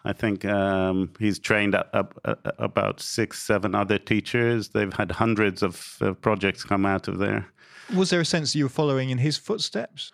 I 0.06 0.14
think, 0.14 0.46
um, 0.46 1.12
he's 1.20 1.40
trained 1.40 1.76
up, 1.76 1.90
up, 1.94 2.18
uh, 2.24 2.36
about 2.60 3.02
six, 3.02 3.42
seven 3.42 3.76
other 3.76 3.98
teachers. 3.98 4.70
They've 4.70 4.94
had 4.94 5.12
hundreds 5.12 5.64
of 5.64 5.98
uh, 6.02 6.14
projects 6.14 6.64
come 6.64 6.86
out 6.86 7.08
of 7.08 7.18
there. 7.18 7.48
Was 7.94 8.10
there 8.10 8.22
a 8.22 8.26
sense 8.26 8.54
that 8.54 8.60
you 8.60 8.66
were 8.66 8.70
following 8.70 9.10
in 9.10 9.18
his 9.18 9.38
footsteps? 9.38 10.12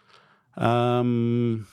Um, 0.57 1.67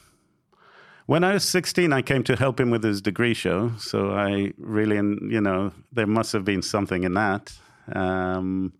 when 1.07 1.25
I 1.25 1.35
was 1.35 1.45
16, 1.45 1.93
I 1.93 2.03
came 2.03 2.23
to 2.25 2.37
help 2.37 2.61
him 2.61 2.71
with 2.71 2.85
his 2.85 3.03
degree 3.03 3.35
show. 3.35 3.73
So 3.79 4.12
I 4.12 4.53
really, 4.59 4.97
you 4.97 5.40
know, 5.40 5.73
there 5.93 6.07
must 6.07 6.33
have 6.33 6.45
been 6.45 6.62
something 6.62 7.03
in 7.03 7.14
that. 7.14 7.53
Um, 7.93 8.73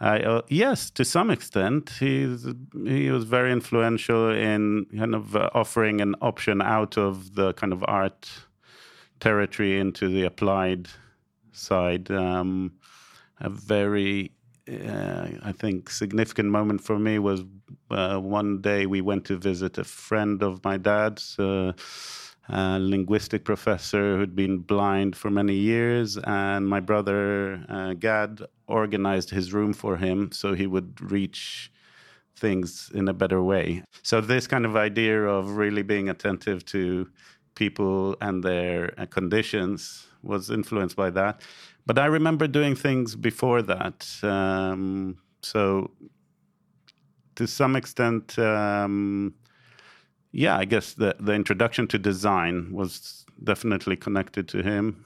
I, 0.00 0.20
uh, 0.20 0.42
yes, 0.48 0.90
to 0.90 1.04
some 1.04 1.30
extent, 1.30 1.90
he's 2.00 2.46
he 2.84 3.10
was 3.10 3.24
very 3.24 3.52
influential 3.52 4.30
in 4.30 4.86
kind 4.96 5.14
of 5.14 5.34
uh, 5.36 5.50
offering 5.54 6.00
an 6.00 6.14
option 6.20 6.60
out 6.60 6.98
of 6.98 7.36
the 7.36 7.54
kind 7.54 7.72
of 7.72 7.84
art 7.86 8.28
territory 9.20 9.78
into 9.78 10.08
the 10.08 10.24
applied 10.24 10.88
side. 11.52 12.10
Um, 12.10 12.72
a 13.40 13.48
very, 13.48 14.32
uh, 14.70 15.28
I 15.42 15.52
think, 15.52 15.90
significant 15.90 16.48
moment 16.48 16.80
for 16.82 16.98
me 16.98 17.18
was 17.18 17.42
uh, 17.90 18.18
one 18.18 18.60
day 18.60 18.86
we 18.86 19.00
went 19.00 19.24
to 19.26 19.36
visit 19.36 19.78
a 19.78 19.84
friend 19.84 20.42
of 20.42 20.62
my 20.64 20.76
dad's. 20.76 21.38
Uh, 21.38 21.72
a 22.50 22.78
linguistic 22.78 23.42
professor 23.44 24.18
who'd 24.18 24.36
been 24.36 24.58
blind 24.58 25.16
for 25.16 25.30
many 25.30 25.54
years, 25.54 26.18
and 26.18 26.68
my 26.68 26.78
brother 26.78 27.64
uh, 27.70 27.94
Gad 27.94 28.42
organized 28.66 29.30
his 29.30 29.52
room 29.54 29.72
for 29.72 29.96
him 29.96 30.30
so 30.30 30.52
he 30.52 30.66
would 30.66 31.00
reach 31.10 31.72
things 32.36 32.90
in 32.94 33.08
a 33.08 33.14
better 33.14 33.42
way. 33.42 33.82
So 34.02 34.20
this 34.20 34.46
kind 34.46 34.66
of 34.66 34.76
idea 34.76 35.22
of 35.22 35.56
really 35.56 35.82
being 35.82 36.08
attentive 36.08 36.64
to 36.66 37.08
people 37.54 38.16
and 38.20 38.42
their 38.42 38.92
uh, 38.98 39.06
conditions 39.06 40.06
was 40.22 40.50
influenced 40.50 40.96
by 40.96 41.10
that. 41.10 41.42
But 41.86 41.98
I 41.98 42.06
remember 42.06 42.46
doing 42.46 42.74
things 42.74 43.14
before 43.14 43.62
that. 43.62 44.06
Um, 44.22 45.18
so, 45.42 45.90
to 47.36 47.46
some 47.46 47.76
extent, 47.76 48.38
um, 48.38 49.34
yeah, 50.32 50.56
I 50.56 50.64
guess 50.64 50.94
the, 50.94 51.14
the 51.20 51.32
introduction 51.32 51.86
to 51.88 51.98
design 51.98 52.72
was 52.72 53.26
definitely 53.42 53.96
connected 53.96 54.48
to 54.48 54.62
him. 54.62 55.04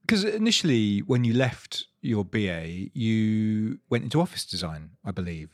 Because 0.00 0.24
initially, 0.24 1.00
when 1.00 1.24
you 1.24 1.34
left 1.34 1.86
your 2.02 2.24
BA, 2.24 2.90
you 2.94 3.78
went 3.88 4.04
into 4.04 4.20
office 4.20 4.44
design, 4.44 4.90
I 5.04 5.10
believe. 5.10 5.50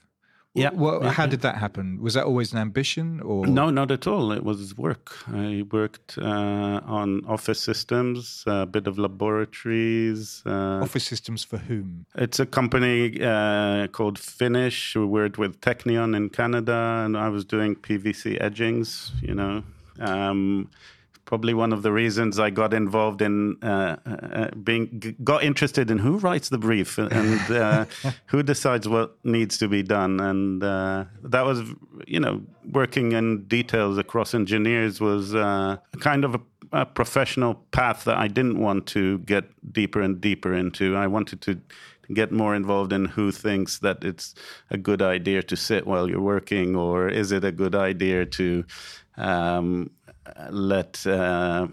Yeah. 0.54 0.70
Well, 0.72 1.02
how 1.10 1.26
did 1.26 1.42
that 1.42 1.56
happen? 1.56 2.00
Was 2.02 2.14
that 2.14 2.24
always 2.24 2.52
an 2.52 2.58
ambition, 2.58 3.20
or 3.20 3.46
No, 3.46 3.70
not 3.70 3.90
at 3.92 4.06
all. 4.08 4.32
It 4.32 4.42
was 4.42 4.76
work. 4.76 5.16
I 5.28 5.64
worked 5.70 6.18
uh, 6.18 6.80
on 6.84 7.24
office 7.26 7.60
systems, 7.60 8.42
a 8.46 8.66
bit 8.66 8.88
of 8.88 8.98
laboratories. 8.98 10.42
Uh, 10.44 10.80
office 10.82 11.04
systems 11.04 11.44
for 11.44 11.58
whom? 11.58 12.04
it's 12.16 12.40
a 12.40 12.46
company 12.46 13.22
uh, 13.22 13.86
called 13.88 14.18
Finish. 14.18 14.96
We 14.96 15.04
worked 15.04 15.38
with 15.38 15.60
Teknion 15.60 16.16
in 16.16 16.30
Canada, 16.30 17.02
and 17.04 17.16
I 17.16 17.28
was 17.28 17.44
doing 17.44 17.76
PVC 17.76 18.36
edgings. 18.40 19.12
You 19.22 19.34
know, 19.34 19.62
um, 20.00 20.68
probably 21.30 21.54
one 21.54 21.72
of 21.72 21.82
the 21.82 21.92
reasons 21.92 22.40
I 22.40 22.50
got 22.50 22.74
involved 22.74 23.22
in 23.22 23.56
uh, 23.62 23.96
uh, 24.04 24.50
being 24.50 25.14
got 25.22 25.44
interested 25.44 25.88
in 25.88 25.98
who 25.98 26.18
writes 26.18 26.48
the 26.48 26.58
brief 26.58 26.98
and 26.98 27.40
uh, 27.52 27.84
who 28.26 28.42
decides 28.42 28.88
what 28.88 29.16
needs 29.22 29.56
to 29.58 29.68
be 29.68 29.84
done, 29.84 30.18
and 30.18 30.60
uh, 30.64 31.04
that 31.22 31.44
was, 31.44 31.60
you 32.04 32.18
know, 32.18 32.42
working 32.72 33.12
in 33.12 33.44
details 33.44 33.96
across 33.96 34.34
engineers 34.34 35.00
was 35.00 35.32
uh, 35.32 35.76
kind 36.00 36.24
of 36.24 36.34
a, 36.34 36.40
a 36.72 36.84
professional 36.84 37.54
path 37.70 38.02
that 38.06 38.16
I 38.16 38.26
didn't 38.26 38.58
want 38.58 38.86
to 38.88 39.18
get 39.20 39.44
deeper 39.72 40.00
and 40.00 40.20
deeper 40.20 40.52
into. 40.52 40.96
I 40.96 41.06
wanted 41.06 41.40
to 41.42 41.60
get 42.12 42.32
more 42.32 42.56
involved 42.56 42.92
in 42.92 43.04
who 43.04 43.30
thinks 43.30 43.78
that 43.78 44.02
it's 44.02 44.34
a 44.68 44.76
good 44.76 45.00
idea 45.00 45.44
to 45.44 45.56
sit 45.56 45.86
while 45.86 46.10
you're 46.10 46.28
working, 46.34 46.74
or 46.74 47.08
is 47.08 47.30
it 47.30 47.44
a 47.44 47.52
good 47.52 47.76
idea 47.76 48.26
to 48.26 48.64
um, 49.20 49.90
let 50.50 51.06
uh, 51.06 51.68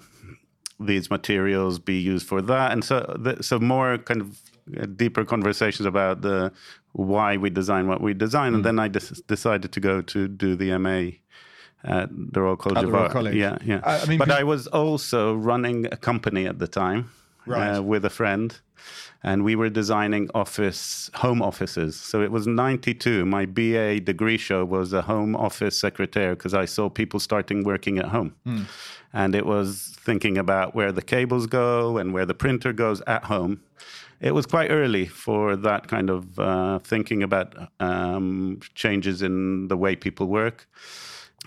these 0.79 1.09
materials 1.09 1.79
be 1.79 1.99
used 1.99 2.27
for 2.27 2.41
that, 2.41 2.71
and 2.71 2.83
so 2.83 2.97
so 3.41 3.59
more 3.59 3.97
kind 3.97 4.21
of 4.21 4.39
uh, 4.79 4.85
deeper 4.95 5.23
conversations 5.25 5.85
about 5.85 6.21
the 6.21 6.51
why 6.93 7.37
we 7.37 7.49
design 7.49 7.87
what 7.87 8.01
we 8.01 8.13
design, 8.13 8.53
and 8.55 8.63
then 8.63 8.79
I 8.79 8.87
des- 8.87 9.21
decided 9.27 9.71
to 9.71 9.79
go 9.79 10.01
to 10.01 10.27
do 10.27 10.55
the 10.55 10.77
MA. 10.77 11.11
At 11.83 12.09
the 12.33 12.41
Royal 12.41 12.57
College 12.57 12.77
At 12.79 12.81
the 12.81 12.87
of 12.87 12.93
Royal 12.93 13.03
Art. 13.03 13.11
College. 13.13 13.35
Yeah, 13.35 13.57
yeah. 13.63 13.81
I- 13.83 13.99
I 14.01 14.05
mean, 14.07 14.17
but 14.17 14.31
I 14.31 14.43
was 14.43 14.65
also 14.67 15.35
running 15.35 15.85
a 15.85 15.95
company 15.95 16.47
at 16.47 16.57
the 16.57 16.67
time 16.67 17.09
Right. 17.47 17.77
uh, 17.77 17.81
with 17.81 18.05
a 18.05 18.09
friend, 18.09 18.59
and 19.23 19.43
we 19.43 19.55
were 19.55 19.69
designing 19.69 20.29
office 20.35 21.09
home 21.15 21.41
offices. 21.41 21.95
So 21.95 22.21
it 22.21 22.31
was 22.31 22.45
'92. 22.47 23.25
My 23.25 23.45
BA 23.45 23.99
degree 23.99 24.37
show 24.37 24.63
was 24.65 24.93
a 24.93 25.01
home 25.01 25.35
office 25.35 25.79
secretary 25.79 26.35
because 26.35 26.53
I 26.53 26.65
saw 26.65 26.89
people 26.89 27.19
starting 27.19 27.63
working 27.63 27.97
at 27.97 28.05
home, 28.05 28.35
and 29.13 29.35
it 29.35 29.45
was 29.45 29.95
thinking 29.99 30.37
about 30.37 30.75
where 30.75 30.91
the 30.91 31.01
cables 31.01 31.47
go 31.47 31.97
and 31.97 32.13
where 32.13 32.25
the 32.25 32.33
printer 32.35 32.73
goes 32.73 33.01
at 33.07 33.25
home. 33.25 33.61
It 34.19 34.33
was 34.33 34.47
quite 34.47 34.71
early 34.71 35.05
for 35.05 35.55
that 35.55 35.87
kind 35.87 36.09
of 36.09 36.39
uh, 36.39 36.79
thinking 36.79 37.21
about 37.21 37.53
um, 37.79 38.59
changes 38.73 39.21
in 39.21 39.67
the 39.67 39.77
way 39.77 39.95
people 39.95 40.25
work. 40.27 40.67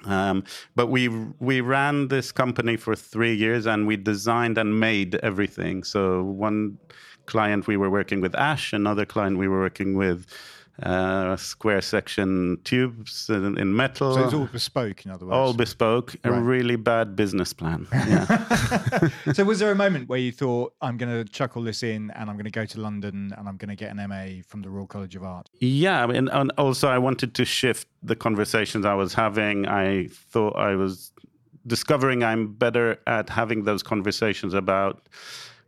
Um, 0.05 0.45
but 0.75 0.87
we 0.87 1.09
we 1.41 1.61
ran 1.61 2.09
this 2.09 2.33
company 2.33 2.77
for 2.77 2.95
three 2.97 3.35
years, 3.35 3.67
and 3.67 3.87
we 3.87 3.97
designed 3.97 4.57
and 4.57 4.81
made 4.81 5.17
everything. 5.17 5.85
So 5.85 6.23
one 6.23 6.79
client 7.27 7.67
we 7.67 7.77
were 7.77 7.91
working 7.91 8.21
with 8.21 8.35
Ash, 8.35 8.73
another 8.73 9.05
client 9.05 9.39
we 9.39 9.49
were 9.49 9.61
working 9.61 9.95
with 9.95 10.27
uh, 10.83 11.37
square 11.37 11.81
section 11.81 12.59
tubes 12.65 13.29
in, 13.29 13.59
in 13.59 13.75
metal. 13.75 14.15
So 14.15 14.25
it's 14.25 14.35
all 14.35 14.47
bespoke, 14.47 15.05
in 15.05 15.11
other 15.11 15.27
words. 15.27 15.35
all 15.35 15.53
bespoke. 15.53 16.17
A 16.25 16.33
really 16.33 16.77
bad 16.77 17.17
business 17.17 17.53
plan. 17.53 17.87
Yeah. 17.93 19.09
so 19.33 19.45
was 19.45 19.59
there 19.59 19.71
a 19.71 19.77
moment 19.77 20.09
where 20.09 20.19
you 20.19 20.33
thought, 20.33 20.75
I'm 20.81 20.97
going 20.97 21.25
to 21.25 21.31
chuck 21.31 21.57
all 21.57 21.63
this 21.63 21.83
in 21.83 22.11
and 22.13 22.31
I'm 22.31 22.37
going 22.37 22.45
to 22.45 22.51
go 22.51 22.65
to 22.65 22.81
London 22.81 23.33
and 23.37 23.49
I'm 23.49 23.57
going 23.57 23.69
to 23.69 23.77
get 23.77 23.95
an 23.95 24.09
MA 24.09 24.43
from 24.47 24.63
the 24.63 24.71
Royal 24.71 24.87
College 24.87 25.17
of 25.17 25.23
Art? 25.23 25.49
Yeah, 25.61 26.03
I 26.03 26.07
mean, 26.07 26.29
and 26.29 26.53
also 26.57 26.89
I 26.89 26.99
wanted 26.99 27.35
to 27.35 27.45
shift 27.45 27.87
the 28.03 28.17
conversations 28.17 28.87
I 28.87 28.95
was 28.95 29.15
having. 29.15 29.67
I 29.67 30.09
thought 30.09 30.57
I 30.57 30.75
was 30.75 31.13
discovering 31.67 32.25
I'm 32.25 32.55
better 32.55 32.99
at 33.07 33.29
having 33.29 33.65
those 33.65 33.83
conversations 33.83 34.55
about 34.55 35.09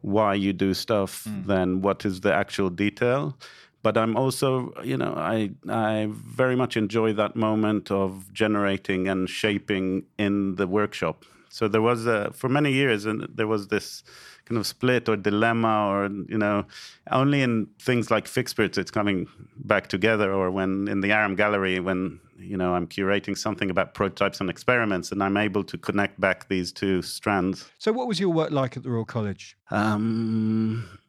why 0.00 0.34
you 0.34 0.52
do 0.52 0.74
stuff 0.74 1.26
than 1.46 1.80
what 1.80 2.04
is 2.04 2.20
the 2.22 2.34
actual 2.34 2.70
detail. 2.70 3.36
But 3.82 3.96
I'm 3.96 4.16
also, 4.16 4.72
you 4.84 4.96
know, 4.96 5.14
I 5.16 5.50
I 5.68 6.08
very 6.10 6.56
much 6.56 6.76
enjoy 6.76 7.12
that 7.14 7.34
moment 7.34 7.90
of 7.90 8.32
generating 8.32 9.08
and 9.08 9.28
shaping 9.28 10.04
in 10.18 10.54
the 10.54 10.66
workshop. 10.66 11.24
So 11.48 11.68
there 11.68 11.82
was 11.82 12.06
a 12.06 12.32
for 12.32 12.48
many 12.48 12.72
years, 12.72 13.04
and 13.06 13.28
there 13.34 13.46
was 13.46 13.68
this 13.68 14.04
kind 14.44 14.58
of 14.58 14.66
split 14.66 15.08
or 15.08 15.16
dilemma, 15.16 15.88
or 15.88 16.04
you 16.28 16.38
know, 16.38 16.64
only 17.10 17.42
in 17.42 17.66
things 17.78 18.10
like 18.10 18.26
Fixperts 18.26 18.78
it's 18.78 18.90
coming 18.90 19.26
back 19.56 19.88
together, 19.88 20.32
or 20.32 20.50
when 20.50 20.88
in 20.88 21.00
the 21.00 21.12
Aram 21.12 21.34
Gallery 21.34 21.80
when 21.80 22.20
you 22.38 22.56
know 22.56 22.74
I'm 22.74 22.86
curating 22.86 23.36
something 23.36 23.68
about 23.68 23.94
prototypes 23.94 24.40
and 24.40 24.48
experiments, 24.48 25.12
and 25.12 25.22
I'm 25.22 25.36
able 25.36 25.64
to 25.64 25.76
connect 25.76 26.20
back 26.20 26.48
these 26.48 26.72
two 26.72 27.02
strands. 27.02 27.68
So 27.78 27.92
what 27.92 28.06
was 28.08 28.18
your 28.18 28.30
work 28.30 28.50
like 28.50 28.76
at 28.76 28.82
the 28.82 28.90
Royal 28.90 29.04
College? 29.04 29.56
Um, 29.70 31.00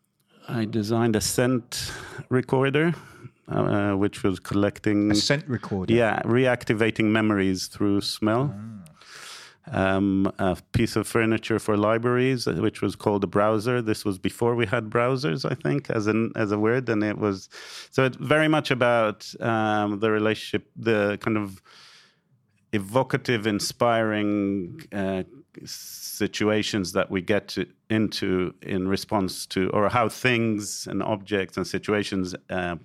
I 0.47 0.65
designed 0.65 1.15
a 1.15 1.21
scent 1.21 1.91
recorder, 2.29 2.93
uh, 3.47 3.93
which 3.93 4.23
was 4.23 4.39
collecting. 4.39 5.11
A 5.11 5.15
scent 5.15 5.47
recorder. 5.47 5.93
Yeah, 5.93 6.21
reactivating 6.23 7.05
memories 7.05 7.67
through 7.67 8.01
smell. 8.01 8.53
Um, 9.71 10.29
a 10.39 10.57
piece 10.73 10.97
of 10.97 11.07
furniture 11.07 11.57
for 11.57 11.77
libraries, 11.77 12.47
uh, 12.47 12.55
which 12.55 12.81
was 12.81 12.97
called 12.97 13.23
a 13.23 13.27
browser. 13.27 13.81
This 13.81 14.03
was 14.03 14.19
before 14.19 14.55
we 14.55 14.65
had 14.65 14.89
browsers, 14.89 15.49
I 15.49 15.55
think, 15.55 15.89
as 15.89 16.07
an 16.07 16.33
as 16.35 16.51
a 16.51 16.59
word, 16.59 16.89
and 16.89 17.01
it 17.01 17.17
was 17.17 17.47
so 17.89 18.03
it's 18.03 18.17
very 18.17 18.49
much 18.49 18.71
about 18.71 19.33
um, 19.39 19.99
the 19.99 20.11
relationship, 20.11 20.69
the 20.75 21.17
kind 21.21 21.37
of 21.37 21.61
evocative, 22.73 23.47
inspiring 23.47 24.81
uh, 24.91 25.23
situations 26.13 26.91
that 26.93 27.09
we 27.09 27.21
get 27.21 27.47
to, 27.49 27.65
into 27.89 28.53
in 28.61 28.87
response 28.87 29.45
to, 29.47 29.69
or 29.71 29.89
how 29.89 30.09
things 30.09 30.87
and 30.87 31.01
objects 31.03 31.57
and 31.57 31.65
situations 31.67 32.35
uh, 32.49 32.75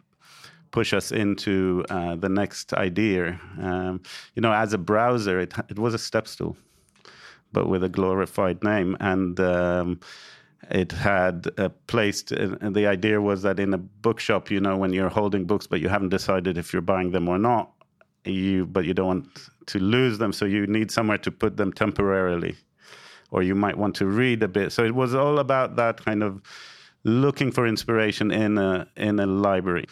push 0.70 0.92
us 0.92 1.12
into 1.12 1.84
uh, 1.90 2.16
the 2.16 2.28
next 2.28 2.72
idea. 2.74 3.40
Um, 3.60 4.00
you 4.34 4.42
know, 4.42 4.52
as 4.52 4.72
a 4.72 4.78
browser, 4.78 5.40
it, 5.40 5.52
it 5.68 5.78
was 5.78 5.94
a 5.94 5.98
step 5.98 6.26
stool, 6.26 6.56
but 7.52 7.68
with 7.68 7.82
a 7.84 7.88
glorified 7.88 8.62
name. 8.62 8.96
And 9.00 9.38
um, 9.40 10.00
it 10.70 10.92
had 10.92 11.48
a 11.56 11.70
place, 11.70 12.22
and 12.30 12.74
the 12.74 12.86
idea 12.86 13.20
was 13.20 13.42
that 13.42 13.60
in 13.60 13.72
a 13.74 13.78
bookshop, 13.78 14.50
you 14.50 14.60
know, 14.60 14.76
when 14.76 14.92
you're 14.92 15.08
holding 15.08 15.44
books, 15.46 15.66
but 15.66 15.80
you 15.80 15.88
haven't 15.88 16.10
decided 16.10 16.58
if 16.58 16.72
you're 16.72 16.82
buying 16.82 17.12
them 17.12 17.28
or 17.28 17.38
not, 17.38 17.72
you 18.24 18.66
but 18.66 18.84
you 18.84 18.94
don't 18.94 19.06
want 19.06 19.28
to 19.66 19.78
lose 19.78 20.18
them, 20.18 20.32
so 20.32 20.44
you 20.44 20.66
need 20.66 20.90
somewhere 20.90 21.18
to 21.18 21.30
put 21.30 21.56
them 21.56 21.72
temporarily, 21.72 22.56
or 23.30 23.42
you 23.42 23.54
might 23.54 23.76
want 23.76 23.94
to 23.96 24.06
read 24.06 24.42
a 24.42 24.48
bit. 24.48 24.72
So 24.72 24.84
it 24.84 24.94
was 24.94 25.14
all 25.14 25.38
about 25.38 25.76
that 25.76 26.04
kind 26.04 26.22
of 26.22 26.42
looking 27.04 27.50
for 27.52 27.66
inspiration 27.66 28.30
in 28.30 28.58
a 28.58 28.86
in 28.96 29.20
a 29.20 29.26
library. 29.26 29.86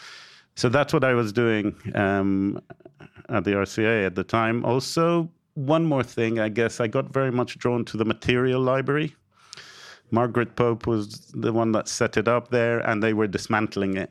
So 0.55 0.68
that's 0.68 0.92
what 0.92 1.05
I 1.05 1.12
was 1.12 1.33
doing 1.33 1.77
um, 1.94 2.61
at 3.29 3.44
the 3.44 3.53
RCA 3.53 4.07
at 4.07 4.14
the 4.14 4.25
time. 4.25 4.64
Also, 4.64 5.31
one 5.55 5.85
more 5.85 6.03
thing, 6.03 6.38
I 6.38 6.49
guess 6.49 6.81
I 6.81 6.87
got 6.87 7.12
very 7.12 7.31
much 7.31 7.59
drawn 7.59 7.85
to 7.87 7.96
the 7.96 8.05
material 8.05 8.61
library. 8.61 9.14
Margaret 10.11 10.55
Pope 10.57 10.87
was 10.87 11.33
the 11.35 11.53
one 11.53 11.72
that 11.72 11.88
set 11.88 12.16
it 12.16 12.29
up 12.29 12.51
there, 12.51 12.79
and 12.81 13.03
they 13.03 13.12
were 13.12 13.27
dismantling 13.27 13.96
it. 13.96 14.11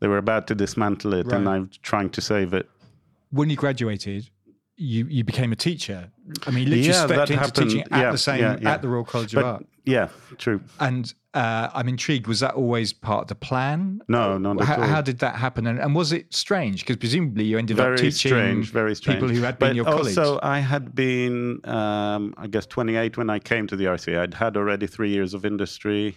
They 0.00 0.08
were 0.08 0.18
about 0.18 0.46
to 0.48 0.54
dismantle 0.54 1.14
it, 1.14 1.32
and 1.32 1.48
I'm 1.48 1.70
trying 1.82 2.10
to 2.10 2.20
save 2.20 2.54
it. 2.54 2.68
When 3.30 3.50
you 3.50 3.56
graduated, 3.56 4.28
you, 4.76 5.06
you 5.06 5.24
became 5.24 5.52
a 5.52 5.56
teacher. 5.56 6.10
I 6.46 6.50
mean, 6.50 6.64
you 6.64 6.70
literally 6.70 6.88
Yeah, 6.88 7.06
stepped 7.06 7.30
into 7.30 7.40
happened. 7.42 7.70
teaching 7.70 7.82
at 7.92 8.00
Yeah, 8.00 8.10
the 8.12 8.18
same 8.18 8.40
yeah, 8.40 8.70
at 8.72 8.82
the 8.82 8.88
Royal 8.88 9.04
College 9.04 9.34
of 9.34 9.44
Art. 9.44 9.66
yeah, 9.84 10.08
true. 10.38 10.60
And 10.80 11.12
uh, 11.34 11.68
I'm 11.74 11.88
intrigued. 11.88 12.26
Was 12.26 12.40
that 12.40 12.54
always 12.54 12.92
part 12.92 13.22
of 13.22 13.28
the 13.28 13.34
plan? 13.34 14.00
No, 14.08 14.38
not 14.38 14.60
at 14.60 14.66
how, 14.66 14.76
all. 14.76 14.82
how 14.88 15.00
did 15.02 15.18
that 15.20 15.36
happen? 15.36 15.66
And, 15.66 15.78
and 15.78 15.94
was 15.94 16.12
it 16.12 16.34
strange? 16.34 16.80
Because 16.80 16.96
presumably 16.96 17.44
you 17.44 17.58
ended 17.58 17.78
up 17.78 17.84
very 17.86 17.96
teaching 17.98 18.30
strange, 18.30 18.70
very 18.70 18.94
strange. 18.94 19.20
people 19.20 19.34
who 19.34 19.42
had 19.42 19.58
but 19.58 19.68
been 19.68 19.76
your 19.76 19.84
colleagues. 19.84 20.18
Also, 20.18 20.40
I 20.42 20.60
had 20.60 20.94
been, 20.94 21.60
um, 21.68 22.34
I 22.36 22.46
guess, 22.46 22.66
28 22.66 23.16
when 23.18 23.30
I 23.30 23.38
came 23.38 23.66
to 23.68 23.76
the 23.76 23.84
RCA. 23.84 24.18
I'd 24.18 24.34
had 24.34 24.56
already 24.56 24.86
three 24.86 25.10
years 25.10 25.34
of 25.34 25.44
industry, 25.44 26.16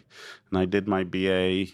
and 0.49 0.57
I 0.59 0.65
did 0.65 0.87
my 0.87 1.03
BA 1.03 1.65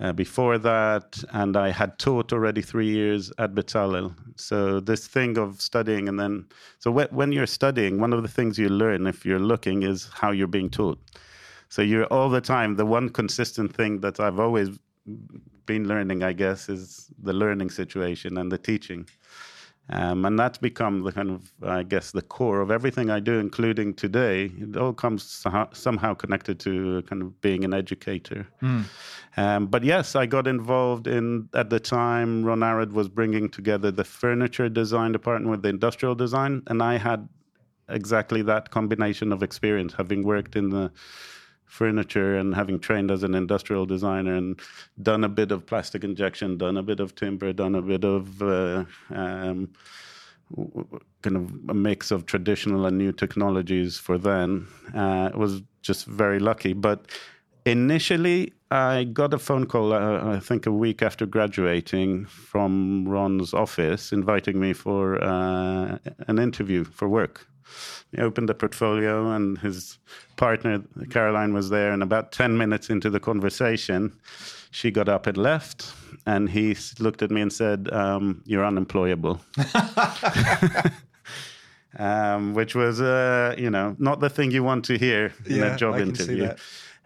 uh, 0.00 0.12
before 0.12 0.58
that, 0.58 1.22
and 1.32 1.56
I 1.56 1.70
had 1.70 1.98
taught 1.98 2.32
already 2.32 2.62
three 2.62 2.88
years 2.88 3.32
at 3.38 3.54
Bezalel. 3.54 4.14
So 4.36 4.80
this 4.80 5.06
thing 5.06 5.38
of 5.38 5.60
studying, 5.60 6.08
and 6.08 6.20
then 6.20 6.46
so 6.78 6.92
wh- 6.92 7.12
when 7.12 7.32
you're 7.32 7.46
studying, 7.46 8.00
one 8.00 8.12
of 8.12 8.22
the 8.22 8.28
things 8.28 8.58
you 8.58 8.68
learn 8.68 9.06
if 9.06 9.24
you're 9.24 9.38
looking 9.38 9.82
is 9.82 10.08
how 10.12 10.32
you're 10.32 10.46
being 10.46 10.70
taught. 10.70 10.98
So 11.68 11.82
you're 11.82 12.06
all 12.06 12.28
the 12.28 12.40
time. 12.40 12.76
The 12.76 12.86
one 12.86 13.08
consistent 13.08 13.74
thing 13.74 14.00
that 14.00 14.20
I've 14.20 14.38
always 14.38 14.78
been 15.66 15.88
learning, 15.88 16.22
I 16.22 16.32
guess, 16.32 16.68
is 16.68 17.08
the 17.22 17.32
learning 17.32 17.70
situation 17.70 18.38
and 18.38 18.52
the 18.52 18.58
teaching. 18.58 19.08
Um, 19.88 20.24
and 20.24 20.36
that's 20.36 20.58
become 20.58 21.04
the 21.04 21.12
kind 21.12 21.30
of, 21.30 21.52
I 21.62 21.84
guess, 21.84 22.10
the 22.10 22.22
core 22.22 22.60
of 22.60 22.72
everything 22.72 23.08
I 23.08 23.20
do, 23.20 23.38
including 23.38 23.94
today. 23.94 24.50
It 24.58 24.76
all 24.76 24.92
comes 24.92 25.46
somehow 25.72 26.14
connected 26.14 26.58
to 26.60 27.02
kind 27.02 27.22
of 27.22 27.40
being 27.40 27.64
an 27.64 27.72
educator. 27.72 28.48
Mm. 28.60 28.84
Um, 29.36 29.66
but 29.68 29.84
yes, 29.84 30.16
I 30.16 30.26
got 30.26 30.48
involved 30.48 31.06
in, 31.06 31.48
at 31.54 31.70
the 31.70 31.78
time, 31.78 32.44
Ron 32.44 32.64
Arad 32.64 32.92
was 32.92 33.08
bringing 33.08 33.48
together 33.48 33.92
the 33.92 34.02
furniture 34.04 34.68
design 34.68 35.12
department 35.12 35.50
with 35.52 35.62
the 35.62 35.68
industrial 35.68 36.16
design. 36.16 36.62
And 36.66 36.82
I 36.82 36.98
had 36.98 37.28
exactly 37.88 38.42
that 38.42 38.70
combination 38.70 39.32
of 39.32 39.44
experience, 39.44 39.94
having 39.94 40.24
worked 40.24 40.56
in 40.56 40.70
the 40.70 40.90
furniture 41.66 42.36
and 42.36 42.54
having 42.54 42.78
trained 42.78 43.10
as 43.10 43.22
an 43.22 43.34
industrial 43.34 43.86
designer 43.86 44.34
and 44.34 44.60
done 45.02 45.24
a 45.24 45.28
bit 45.28 45.52
of 45.52 45.66
plastic 45.66 46.04
injection, 46.04 46.56
done 46.56 46.76
a 46.76 46.82
bit 46.82 47.00
of 47.00 47.14
timber, 47.14 47.52
done 47.52 47.74
a 47.74 47.82
bit 47.82 48.04
of 48.04 48.42
uh, 48.42 48.84
um, 49.10 49.68
kind 51.22 51.36
of 51.36 51.52
a 51.68 51.74
mix 51.74 52.10
of 52.10 52.26
traditional 52.26 52.86
and 52.86 52.96
new 52.96 53.12
technologies 53.12 53.98
for 53.98 54.16
then. 54.16 54.66
Uh, 54.94 55.30
was 55.34 55.62
just 55.82 56.06
very 56.06 56.38
lucky. 56.38 56.72
But 56.72 57.10
initially, 57.64 58.52
I 58.70 59.04
got 59.04 59.34
a 59.34 59.38
phone 59.38 59.66
call, 59.66 59.92
uh, 59.92 60.36
I 60.36 60.40
think 60.40 60.66
a 60.66 60.72
week 60.72 61.02
after 61.02 61.26
graduating, 61.26 62.26
from 62.26 63.08
Ron's 63.08 63.54
office 63.54 64.12
inviting 64.12 64.58
me 64.60 64.72
for 64.72 65.22
uh, 65.22 65.98
an 66.28 66.38
interview 66.38 66.84
for 66.84 67.08
work. 67.08 67.46
He 68.12 68.18
opened 68.18 68.48
the 68.48 68.54
portfolio, 68.54 69.32
and 69.32 69.58
his 69.58 69.98
partner, 70.36 70.82
Caroline, 71.10 71.52
was 71.52 71.70
there. 71.70 71.92
And 71.92 72.02
about 72.02 72.32
10 72.32 72.56
minutes 72.56 72.90
into 72.90 73.10
the 73.10 73.20
conversation, 73.20 74.16
she 74.70 74.90
got 74.90 75.08
up 75.08 75.26
and 75.26 75.36
left. 75.36 75.92
And 76.26 76.50
he 76.50 76.76
looked 76.98 77.22
at 77.22 77.30
me 77.30 77.40
and 77.40 77.52
said, 77.52 77.88
um, 77.92 78.42
You're 78.46 78.64
unemployable. 78.64 79.40
um, 81.98 82.54
which 82.54 82.74
was, 82.74 83.00
uh, 83.00 83.54
you 83.56 83.70
know, 83.70 83.96
not 83.98 84.20
the 84.20 84.30
thing 84.30 84.50
you 84.50 84.62
want 84.62 84.84
to 84.86 84.98
hear 84.98 85.32
in 85.46 85.56
yeah, 85.56 85.74
a 85.74 85.76
job 85.76 85.98
interview. 85.98 86.52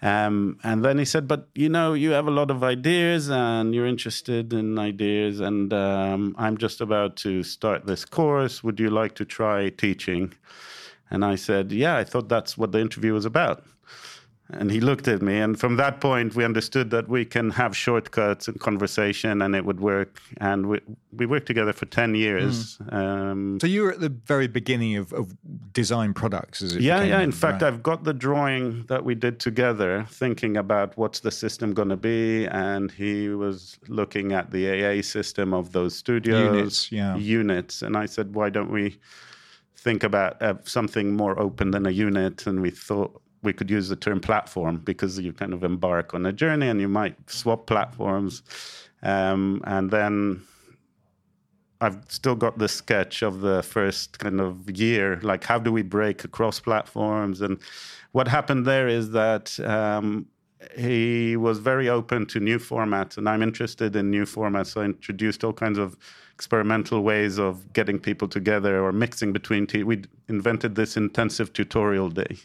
Um, 0.02 0.58
and 0.62 0.82
then 0.84 0.98
he 0.98 1.04
said, 1.04 1.28
"But 1.28 1.48
you 1.54 1.68
know, 1.68 1.92
you 1.92 2.10
have 2.12 2.26
a 2.26 2.30
lot 2.30 2.50
of 2.50 2.64
ideas, 2.64 3.30
and 3.30 3.74
you're 3.74 3.86
interested 3.86 4.52
in 4.52 4.78
ideas, 4.78 5.40
and 5.40 5.72
um, 5.72 6.34
I'm 6.38 6.56
just 6.56 6.80
about 6.80 7.16
to 7.16 7.42
start 7.42 7.86
this 7.86 8.04
course. 8.04 8.64
Would 8.64 8.80
you 8.80 8.90
like 8.90 9.14
to 9.16 9.24
try 9.24 9.68
teaching?" 9.68 10.32
And 11.10 11.24
I 11.24 11.34
said, 11.34 11.72
Yeah, 11.72 11.96
I 11.96 12.04
thought 12.04 12.28
that's 12.28 12.56
what 12.56 12.72
the 12.72 12.80
interview 12.80 13.12
was 13.12 13.24
about. 13.24 13.64
And 14.52 14.70
he 14.70 14.80
looked 14.80 15.08
at 15.08 15.22
me, 15.22 15.38
and 15.38 15.58
from 15.58 15.76
that 15.76 16.00
point, 16.00 16.34
we 16.34 16.44
understood 16.44 16.90
that 16.90 17.08
we 17.08 17.24
can 17.24 17.50
have 17.50 17.76
shortcuts 17.76 18.48
in 18.48 18.54
conversation, 18.54 19.42
and 19.42 19.54
it 19.54 19.64
would 19.64 19.80
work. 19.80 20.20
And 20.38 20.68
we 20.68 20.80
we 21.12 21.26
worked 21.26 21.46
together 21.46 21.72
for 21.72 21.86
ten 21.86 22.14
years. 22.14 22.78
Mm. 22.78 22.92
Um, 22.92 23.58
so 23.60 23.66
you 23.66 23.82
were 23.82 23.92
at 23.92 24.00
the 24.00 24.08
very 24.08 24.48
beginning 24.48 24.96
of, 24.96 25.12
of 25.12 25.34
design 25.72 26.14
products, 26.14 26.62
as 26.62 26.76
it 26.76 26.82
yeah, 26.82 27.02
yeah. 27.02 27.20
In 27.20 27.32
fact. 27.32 27.62
I've 27.62 27.82
got 27.82 28.04
the 28.04 28.14
drawing 28.14 28.84
that 28.86 29.04
we 29.04 29.14
did 29.14 29.38
together, 29.38 30.06
thinking 30.08 30.56
about 30.56 30.96
what's 30.96 31.20
the 31.20 31.30
system 31.30 31.74
going 31.74 31.90
to 31.90 31.96
be, 31.96 32.46
and 32.46 32.90
he 32.90 33.28
was 33.28 33.78
looking 33.88 34.32
at 34.32 34.50
the 34.50 34.62
AA 34.70 35.02
system 35.02 35.52
of 35.52 35.72
those 35.72 35.94
studios 35.94 36.54
units, 36.54 36.92
yeah. 36.92 37.16
units, 37.16 37.82
and 37.82 37.96
I 37.96 38.06
said, 38.06 38.34
why 38.34 38.50
don't 38.50 38.70
we? 38.70 38.98
think 39.80 40.02
about 40.04 40.40
uh, 40.42 40.54
something 40.64 41.16
more 41.16 41.40
open 41.40 41.70
than 41.70 41.86
a 41.86 41.90
unit, 41.90 42.46
and 42.46 42.60
we 42.60 42.70
thought 42.70 43.20
we 43.42 43.52
could 43.52 43.70
use 43.70 43.88
the 43.88 43.96
term 43.96 44.20
platform 44.20 44.78
because 44.78 45.18
you 45.18 45.32
kind 45.32 45.52
of 45.52 45.64
embark 45.64 46.14
on 46.14 46.26
a 46.26 46.32
journey 46.32 46.68
and 46.68 46.80
you 46.80 46.88
might 46.88 47.16
swap 47.30 47.66
platforms. 47.66 48.42
Um, 49.02 49.62
and 49.64 49.90
then 49.90 50.42
I've 51.80 51.98
still 52.08 52.34
got 52.34 52.58
the 52.58 52.68
sketch 52.68 53.22
of 53.22 53.40
the 53.40 53.62
first 53.62 54.18
kind 54.18 54.40
of 54.40 54.70
year, 54.70 55.18
like 55.22 55.44
how 55.44 55.58
do 55.58 55.72
we 55.72 55.82
break 55.82 56.24
across 56.24 56.60
platforms? 56.60 57.40
And 57.40 57.58
what 58.12 58.28
happened 58.28 58.66
there 58.66 58.86
is 58.86 59.12
that 59.12 59.58
um, 59.60 60.26
he 60.76 61.36
was 61.36 61.58
very 61.58 61.88
open 61.88 62.26
to 62.26 62.40
new 62.40 62.58
formats, 62.58 63.16
and 63.16 63.26
I'm 63.26 63.42
interested 63.42 63.96
in 63.96 64.10
new 64.10 64.24
formats. 64.24 64.66
So 64.66 64.82
I 64.82 64.84
introduced 64.86 65.42
all 65.42 65.54
kinds 65.54 65.78
of 65.78 65.96
experimental 66.34 67.02
ways 67.02 67.38
of 67.38 67.72
getting 67.72 67.98
people 67.98 68.28
together 68.28 68.84
or 68.84 68.92
mixing 68.92 69.32
between. 69.32 69.66
Te- 69.66 69.84
we 69.84 70.02
invented 70.28 70.74
this 70.74 70.98
intensive 70.98 71.54
tutorial 71.54 72.10
day 72.10 72.36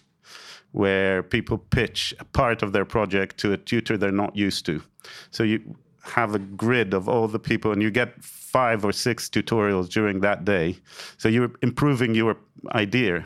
where 0.75 1.23
people 1.23 1.57
pitch 1.57 2.13
a 2.19 2.25
part 2.25 2.63
of 2.63 2.71
their 2.73 2.85
project 2.85 3.37
to 3.37 3.53
a 3.53 3.57
tutor 3.57 3.97
they're 3.97 4.21
not 4.25 4.35
used 4.35 4.65
to. 4.65 4.81
So 5.31 5.43
you 5.43 5.59
have 6.03 6.35
a 6.35 6.39
grid 6.39 6.93
of 6.93 7.07
all 7.07 7.27
the 7.27 7.39
people, 7.39 7.71
and 7.71 7.81
you 7.81 7.91
get 7.91 8.09
five 8.23 8.85
or 8.85 8.91
six 8.91 9.29
tutorials 9.29 9.87
during 9.89 10.21
that 10.21 10.45
day. 10.45 10.77
So 11.17 11.29
you're 11.29 11.51
improving 11.61 12.15
your 12.15 12.37
idea 12.73 13.25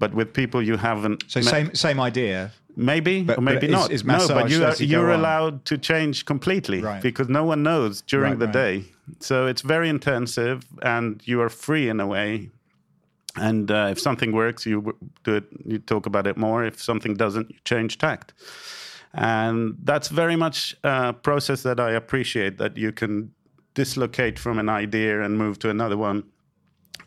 but 0.00 0.14
with 0.14 0.32
people 0.32 0.60
you 0.60 0.76
haven't. 0.76 1.22
So 1.28 1.40
met. 1.40 1.48
same 1.48 1.74
same 1.74 2.00
idea. 2.00 2.50
Maybe 2.76 3.22
but, 3.22 3.38
or 3.38 3.42
maybe 3.42 3.66
but 3.66 3.70
not. 3.70 3.90
Is, 3.92 4.00
is 4.00 4.06
no, 4.06 4.26
but 4.28 4.50
you 4.50 4.64
are, 4.64 4.74
you're 4.76 5.10
allowed 5.10 5.64
to 5.66 5.78
change 5.78 6.24
completely 6.24 6.80
right. 6.80 7.02
because 7.02 7.28
no 7.28 7.44
one 7.44 7.62
knows 7.62 8.00
during 8.02 8.32
right, 8.32 8.38
the 8.38 8.46
right. 8.46 8.82
day. 8.82 8.84
So 9.20 9.46
it's 9.46 9.62
very 9.62 9.88
intensive, 9.88 10.66
and 10.82 11.20
you 11.24 11.40
are 11.42 11.48
free 11.48 11.88
in 11.88 12.00
a 12.00 12.06
way. 12.06 12.50
And 13.36 13.70
uh, 13.70 13.88
if 13.90 14.00
something 14.00 14.32
works, 14.32 14.66
you 14.66 14.96
do 15.24 15.36
it. 15.36 15.44
You 15.64 15.78
talk 15.78 16.06
about 16.06 16.26
it 16.26 16.36
more. 16.36 16.64
If 16.64 16.82
something 16.82 17.14
doesn't, 17.14 17.50
you 17.50 17.56
change 17.64 17.98
tact. 17.98 18.34
And 19.14 19.76
that's 19.82 20.08
very 20.08 20.36
much 20.36 20.76
a 20.84 21.12
process 21.12 21.62
that 21.62 21.78
I 21.78 21.92
appreciate. 21.92 22.58
That 22.58 22.76
you 22.76 22.92
can 22.92 23.32
dislocate 23.74 24.38
from 24.38 24.58
an 24.58 24.68
idea 24.68 25.22
and 25.22 25.38
move 25.38 25.58
to 25.60 25.70
another 25.70 25.96
one 25.96 26.24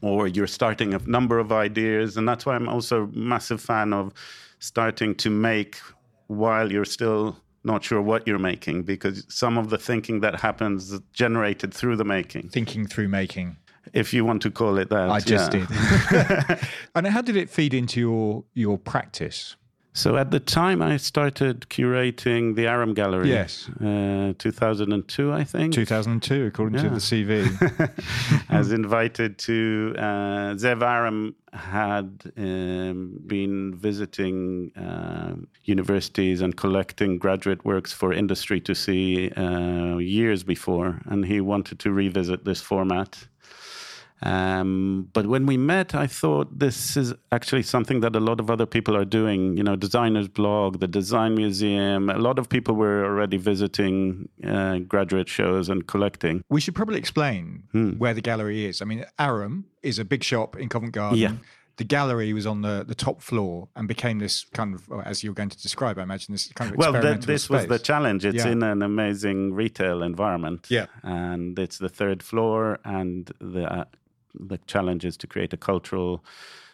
or 0.04 0.28
you're 0.28 0.48
starting 0.48 0.94
a 0.94 1.00
number 1.00 1.40
of 1.40 1.52
ideas. 1.52 2.18
And 2.18 2.28
that's 2.28 2.46
why 2.46 2.56
I'm 2.56 2.68
also 2.68 3.04
a 3.04 3.08
massive 3.18 3.62
fan 3.62 3.94
of 3.94 4.14
starting 4.60 5.16
to 5.16 5.30
make 5.30 5.78
while 6.28 6.72
you're 6.72 6.86
still 6.86 7.38
not 7.64 7.84
sure 7.84 8.02
what 8.02 8.28
you're 8.28 8.40
making, 8.40 8.84
because 8.84 9.26
some 9.30 9.58
of 9.58 9.70
the 9.70 9.78
thinking 9.78 10.20
that 10.20 10.42
happens 10.42 10.92
is 10.92 11.00
generated 11.14 11.74
through 11.74 11.96
the 11.96 12.04
making. 12.04 12.50
Thinking 12.50 12.86
through 12.86 13.08
making. 13.08 13.56
If 13.92 14.14
you 14.14 14.24
want 14.26 14.42
to 14.44 14.52
call 14.52 14.78
it 14.78 14.90
that. 14.90 15.10
I 15.10 15.20
just 15.20 15.54
yeah. 15.54 15.66
did. 16.50 16.60
and 16.96 17.08
how 17.08 17.22
did 17.22 17.36
it 17.36 17.50
feed 17.50 17.74
into 17.74 18.00
your 18.00 18.44
your 18.54 18.78
practice? 18.78 19.56
So 19.96 20.18
at 20.18 20.32
the 20.32 20.40
time, 20.40 20.82
I 20.82 20.98
started 20.98 21.68
curating 21.70 22.56
the 22.56 22.66
Aram 22.66 22.96
Gallery. 22.96 23.30
Yes. 23.30 23.70
Uh, 23.80 24.34
2002, 24.40 25.32
I 25.32 25.44
think. 25.44 25.74
2002, 25.74 26.48
according 26.48 26.80
yeah. 26.80 26.90
to 26.90 26.90
the 26.90 26.96
CV. 26.96 28.50
I 28.50 28.58
was 28.58 28.72
invited 28.72 29.38
to. 29.40 29.94
Uh, 29.96 30.56
Zev 30.56 30.82
Aram 30.82 31.36
had 31.54 32.24
um, 32.36 33.20
been 33.28 33.76
visiting 33.76 34.72
uh, 34.76 35.36
universities 35.66 36.42
and 36.42 36.58
collecting 36.58 37.20
graduate 37.20 37.64
works 37.64 37.94
for 37.94 38.12
industry 38.12 38.60
to 38.62 38.74
see 38.74 39.30
uh, 39.32 39.98
years 39.98 40.44
before, 40.44 41.02
and 41.06 41.24
he 41.24 41.40
wanted 41.40 41.78
to 41.80 41.92
revisit 41.92 42.46
this 42.46 42.62
format. 42.62 43.28
Um, 44.24 45.10
but 45.12 45.28
when 45.28 45.46
we 45.46 45.58
met, 45.58 45.94
I 45.94 46.08
thought 46.08 46.58
this 46.58 46.96
is 46.96 47.14
actually 47.34 47.64
something 47.64 48.00
that 48.00 48.16
a 48.16 48.22
lot 48.22 48.40
of 48.40 48.50
other 48.50 48.66
people 48.66 48.96
are 48.96 49.04
doing. 49.06 49.58
You 49.58 49.64
know, 49.64 49.76
Designersblock, 49.76 50.80
the 50.80 50.88
Design 50.88 51.36
Museum, 51.36 52.10
a 52.10 52.18
lot 52.18 52.40
of 52.40 52.48
people 52.48 52.76
were 52.76 53.04
already 53.04 53.38
visiting 53.38 54.30
uh, 54.48 54.80
graduate 54.80 55.28
shows 55.28 55.68
and 55.68 55.86
collecting. 55.88 56.44
We 56.50 56.62
should 56.62 56.74
probably 56.74 57.00
explain 57.00 57.64
hmm. 57.74 57.92
where 57.92 58.14
the 58.14 58.22
gallery 58.22 58.66
is. 58.66 58.82
I 58.82 58.86
mean, 58.86 59.06
Aram 59.20 59.66
is 59.82 60.00
a 60.00 60.06
big 60.06 60.24
shop 60.24 60.56
in 60.56 60.70
Covent 60.70 60.94
Garden. 60.94 61.20
Yeah. 61.20 61.34
The 61.78 61.84
gallery 61.84 62.32
was 62.34 62.46
on 62.46 62.62
the, 62.62 62.86
the 62.88 62.94
top 62.94 63.20
floor 63.20 63.68
and 63.76 63.88
became 63.88 64.20
this 64.20 64.46
kind 64.54 64.76
of, 64.76 64.88
as 65.06 65.24
you're 65.24 65.34
going 65.34 65.50
to 65.50 65.60
describe, 65.60 65.98
I 65.98 66.04
imagine, 66.04 66.32
this 66.32 66.48
kind 66.54 66.72
of 66.72 66.78
well, 66.78 66.94
this 66.94 67.46
space. 67.46 67.50
was 67.50 67.66
the 67.66 67.80
challenge. 67.80 68.26
It's 68.26 68.46
yeah. 68.46 68.52
in 68.52 68.62
an 68.62 68.84
amazing 68.84 69.54
retail 69.54 70.04
environment. 70.04 70.68
Yeah. 70.70 70.86
And 71.02 71.58
it's 71.58 71.80
the 71.80 71.90
third 71.90 72.22
floor, 72.22 72.78
and 72.86 73.30
the 73.42 73.64
uh, 73.66 73.86
the 74.34 74.58
challenge 74.68 75.06
is 75.06 75.18
to 75.18 75.28
create 75.28 75.54
a 75.54 75.58
cultural 75.58 76.24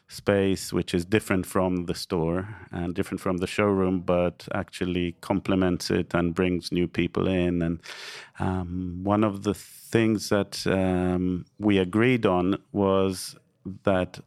space 0.10 0.74
which 0.74 0.96
is 0.96 1.06
different 1.06 1.46
from 1.46 1.86
the 1.86 1.94
store 1.94 2.48
and 2.72 2.96
different 2.96 3.22
from 3.22 3.38
the 3.38 3.48
showroom, 3.48 4.00
but 4.00 4.48
actually 4.56 5.16
complements 5.22 5.92
it 5.92 6.14
and 6.16 6.34
brings 6.34 6.72
new 6.72 6.88
people 6.88 7.28
in. 7.28 7.62
And 7.62 7.80
um, 8.40 9.02
one 9.04 9.24
of 9.24 9.44
the 9.44 9.54
things 9.54 10.30
that 10.30 10.66
um, 10.66 11.46
we 11.60 11.78
agreed 11.78 12.26
on 12.26 12.58
was 12.72 13.36
that 13.84 14.20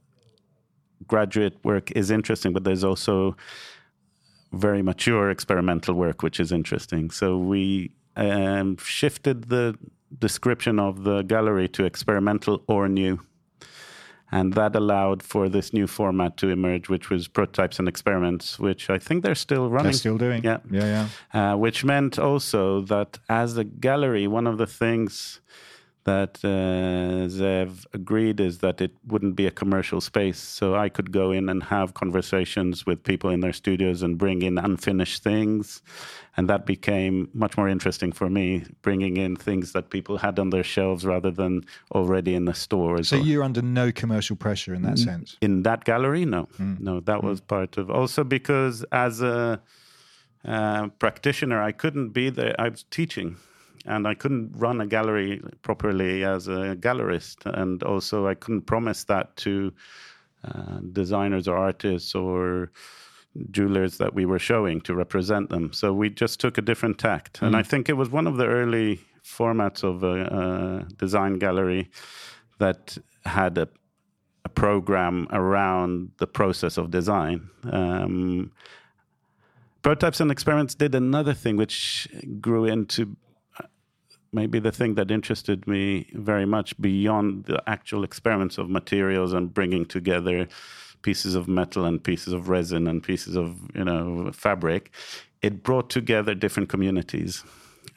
graduate 1.09 1.57
work 1.65 1.91
is 1.93 2.13
interesting, 2.13 2.53
but 2.53 2.63
there's 2.63 2.85
also 2.85 3.37
very 4.53 4.83
mature 4.83 5.31
experimental 5.31 5.95
work 5.95 6.23
which 6.23 6.39
is 6.39 6.53
interesting. 6.53 7.11
So 7.11 7.39
we 7.39 7.91
um, 8.17 8.77
shifted 8.77 9.49
the 9.49 9.77
description 10.19 10.79
of 10.79 11.05
the 11.05 11.23
gallery 11.23 11.69
to 11.69 11.85
experimental 11.85 12.63
or 12.67 12.89
new. 12.89 13.21
And 14.35 14.55
that 14.55 14.75
allowed 14.75 15.23
for 15.23 15.51
this 15.51 15.75
new 15.75 15.87
format 15.87 16.39
to 16.39 16.49
emerge, 16.49 16.89
which 16.89 17.11
was 17.11 17.29
prototypes 17.29 17.79
and 17.79 17.87
experiments, 17.87 18.59
which 18.59 18.89
I 18.89 18.99
think 18.99 19.23
they're 19.23 19.35
still 19.35 19.69
running. 19.69 19.93
They're 19.93 19.93
still 19.93 20.17
doing. 20.17 20.43
Yeah. 20.43 20.61
Yeah, 20.71 21.09
yeah. 21.35 21.53
Uh, 21.53 21.57
which 21.59 21.85
meant 21.85 22.19
also 22.19 22.81
that 22.83 23.19
as 23.29 23.59
a 23.59 23.65
gallery, 23.65 24.27
one 24.27 24.47
of 24.47 24.57
the 24.57 24.67
things 24.67 25.43
that 26.05 26.39
uh, 26.43 27.29
Zev 27.29 27.87
agreed 27.93 28.41
is 28.41 28.59
that 28.59 28.81
it 28.81 28.93
wouldn't 29.07 29.37
be 29.37 29.47
a 29.47 29.51
commercial 29.51 30.01
space. 30.01 30.39
So 30.39 30.75
I 30.75 30.89
could 30.89 31.13
go 31.13 31.31
in 31.31 31.49
and 31.49 31.63
have 31.63 31.95
conversations 31.95 32.85
with 32.85 33.03
people 33.05 33.31
in 33.31 33.41
their 33.41 33.53
studios 33.53 34.03
and 34.03 34.19
bring 34.19 34.43
in 34.43 34.59
unfinished 34.59 35.23
things. 35.23 35.83
And 36.37 36.49
that 36.49 36.67
became 36.67 37.29
much 37.35 37.57
more 37.57 37.69
interesting 37.69 38.11
for 38.11 38.29
me, 38.29 38.65
bringing 38.81 39.17
in 39.17 39.37
things 39.37 39.73
that 39.73 39.91
people 39.91 40.17
had 40.17 40.39
on 40.39 40.51
their 40.51 40.65
shelves 40.65 41.05
rather 41.05 41.31
than 41.31 41.65
already 41.95 42.35
in 42.35 42.47
the 42.47 42.55
store. 42.55 43.03
So 43.03 43.17
you're 43.17 43.45
under 43.45 43.63
no 43.63 43.93
commercial 43.93 44.35
pressure 44.35 44.75
in 44.75 44.83
that 44.83 44.99
sense? 44.99 45.37
In 45.41 45.63
that 45.63 45.85
gallery, 45.85 46.25
no. 46.25 46.49
Mm. 46.59 46.81
No, 46.81 47.01
that 47.01 47.23
was 47.23 47.41
part 47.41 47.77
of 47.77 47.91
also 47.91 48.25
because 48.25 48.85
as 48.91 49.21
a 49.21 49.61
uh, 50.45 50.89
practitioner, 50.99 51.63
I 51.63 51.73
couldn't 51.73 52.09
be 52.09 52.31
there. 52.31 52.55
I 52.59 52.71
was 52.71 52.85
teaching 52.91 53.37
and 53.87 54.07
I 54.07 54.15
couldn't 54.15 54.53
run 54.57 54.81
a 54.81 54.87
gallery 54.87 55.43
properly 55.63 56.25
as 56.25 56.49
a 56.49 56.77
gallerist, 56.79 57.47
and 57.47 57.83
also 57.83 58.27
I 58.27 58.35
couldn't 58.35 58.63
promise 58.63 59.05
that 59.05 59.37
to 59.39 59.73
uh, 60.45 60.79
designers 60.93 61.49
or 61.49 61.57
artists 61.57 62.15
or 62.15 62.71
jewelers 63.51 63.99
that 63.99 64.15
we 64.15 64.27
were 64.27 64.39
showing 64.39 64.81
to 64.83 64.95
represent 64.95 65.49
them. 65.49 65.73
So 65.73 65.93
we 65.93 66.11
just 66.11 66.41
took 66.41 66.59
a 66.59 66.63
different 66.63 66.99
tact, 66.99 67.41
mm. 67.41 67.47
and 67.47 67.57
I 67.57 67.63
think 67.63 67.89
it 67.89 67.95
was 67.95 68.11
one 68.11 68.27
of 68.27 68.37
the 68.37 68.47
early 68.47 69.01
formats 69.25 69.85
of 69.85 70.03
a, 70.03 70.85
a 70.87 70.95
design 70.95 71.39
gallery 71.39 71.91
that 72.59 72.99
had 73.25 73.57
a, 73.57 73.69
a, 74.45 74.49
program 74.49 75.29
around 75.31 76.11
the 76.19 76.27
process 76.27 76.77
of 76.77 76.91
design. 76.91 77.49
Um, 77.71 78.51
Prototypes 79.83 80.21
and 80.21 80.31
experiments 80.31 80.77
did 80.77 80.95
another 80.95 81.35
thing 81.35 81.57
which 81.57 82.07
grew 82.41 82.65
into 82.65 83.17
maybe 84.33 84.59
the 84.59 84.73
thing 84.73 84.95
that 84.95 85.11
interested 85.11 85.67
me 85.67 86.07
very 86.15 86.47
much 86.47 86.81
beyond 86.81 87.45
the 87.45 87.63
actual 87.69 88.05
experiments 88.05 88.59
of 88.59 88.69
materials 88.69 89.33
and 89.33 89.53
bringing 89.53 89.85
together 89.85 90.49
pieces 91.03 91.35
of 91.35 91.49
metal 91.49 91.85
and 91.85 92.03
pieces 92.03 92.33
of 92.33 92.49
resin 92.49 92.87
and 92.87 93.03
pieces 93.03 93.37
of 93.37 93.57
you 93.75 93.85
know 93.85 94.31
fabric 94.33 94.91
it 95.43 95.63
brought 95.63 95.91
together 95.91 96.35
different 96.35 96.69
communities 96.69 97.45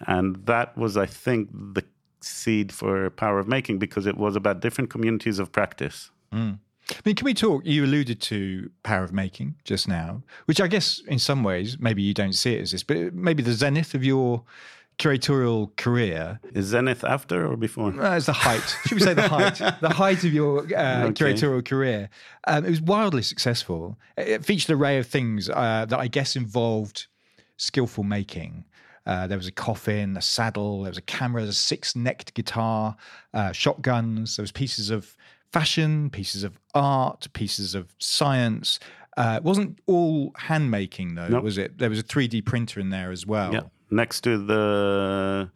and 0.08 0.36
that 0.46 0.76
was 0.78 0.98
i 0.98 1.06
think 1.06 1.50
the 1.52 1.84
seed 2.22 2.72
for 2.72 3.10
power 3.12 3.38
of 3.38 3.48
making 3.48 3.78
because 3.78 4.08
it 4.08 4.18
was 4.18 4.36
about 4.36 4.60
different 4.60 4.90
communities 4.90 5.40
of 5.40 5.52
practice 5.52 6.10
mm. 6.34 6.58
I 6.92 6.96
mean, 7.04 7.16
can 7.16 7.26
we 7.26 7.34
talk? 7.34 7.66
You 7.66 7.84
alluded 7.84 8.22
to 8.22 8.70
power 8.84 9.04
of 9.04 9.12
making 9.12 9.56
just 9.64 9.88
now, 9.88 10.22
which 10.46 10.62
I 10.62 10.68
guess 10.68 11.02
in 11.08 11.18
some 11.18 11.44
ways 11.44 11.80
maybe 11.80 12.04
you 12.04 12.14
don't 12.14 12.34
see 12.34 12.54
it 12.56 12.62
as 12.62 12.72
this, 12.72 12.84
but 12.84 13.12
maybe 13.12 13.42
the 13.42 13.54
zenith 13.54 13.96
of 13.96 14.04
your 14.04 14.44
curatorial 14.98 15.76
career. 15.76 16.40
Is 16.54 16.68
Zenith 16.68 17.04
after 17.04 17.46
or 17.46 17.58
before? 17.58 17.90
Uh, 18.00 18.16
it's 18.16 18.26
the 18.26 18.34
height. 18.34 18.78
Should 18.86 18.96
we 18.96 19.02
say 19.02 19.14
the 19.14 19.28
height? 19.28 19.56
the 19.82 19.90
height 19.90 20.24
of 20.24 20.34
your 20.34 20.60
uh, 20.60 21.06
okay. 21.06 21.34
curatorial 21.34 21.66
career. 21.66 22.10
Um, 22.48 22.66
it 22.66 22.70
was 22.70 22.82
wildly 22.82 23.22
successful. 23.22 23.98
It 24.18 24.46
featured 24.46 24.70
an 24.72 24.78
array 24.78 24.98
of 24.98 25.08
things 25.08 25.50
uh, 25.50 25.86
that 25.90 26.00
I 26.00 26.08
guess 26.08 26.36
involved 26.36 27.08
skillful 27.58 28.04
making. 28.04 28.66
Uh, 29.06 29.28
there 29.28 29.38
was 29.38 29.48
a 29.48 29.52
coffin, 29.52 30.18
a 30.18 30.22
saddle, 30.22 30.82
there 30.82 30.90
was 30.90 30.98
a 30.98 31.04
camera, 31.04 31.44
a 31.44 31.54
six-necked 31.54 32.34
guitar, 32.34 32.96
uh, 33.36 33.52
shotguns. 33.52 34.36
There 34.36 34.44
was 34.44 34.52
pieces 34.52 34.90
of 34.90 35.16
fashion, 35.52 36.10
pieces 36.10 36.44
of 36.44 36.60
art, 36.74 37.28
pieces 37.34 37.76
of 37.76 37.94
science. 38.00 38.80
Uh, 39.16 39.36
it 39.38 39.44
wasn't 39.44 39.80
all 39.86 40.32
hand 40.36 40.72
making 40.72 41.16
though, 41.16 41.28
nope. 41.28 41.44
was 41.44 41.60
it? 41.60 41.78
There 41.78 41.90
was 41.90 42.00
a 42.00 42.04
3D 42.04 42.46
printer 42.46 42.80
in 42.80 42.90
there 42.90 43.12
as 43.12 43.28
well. 43.28 43.54
Yeah 43.54 43.62
next 43.90 44.22
to 44.22 44.38
the 44.38 45.50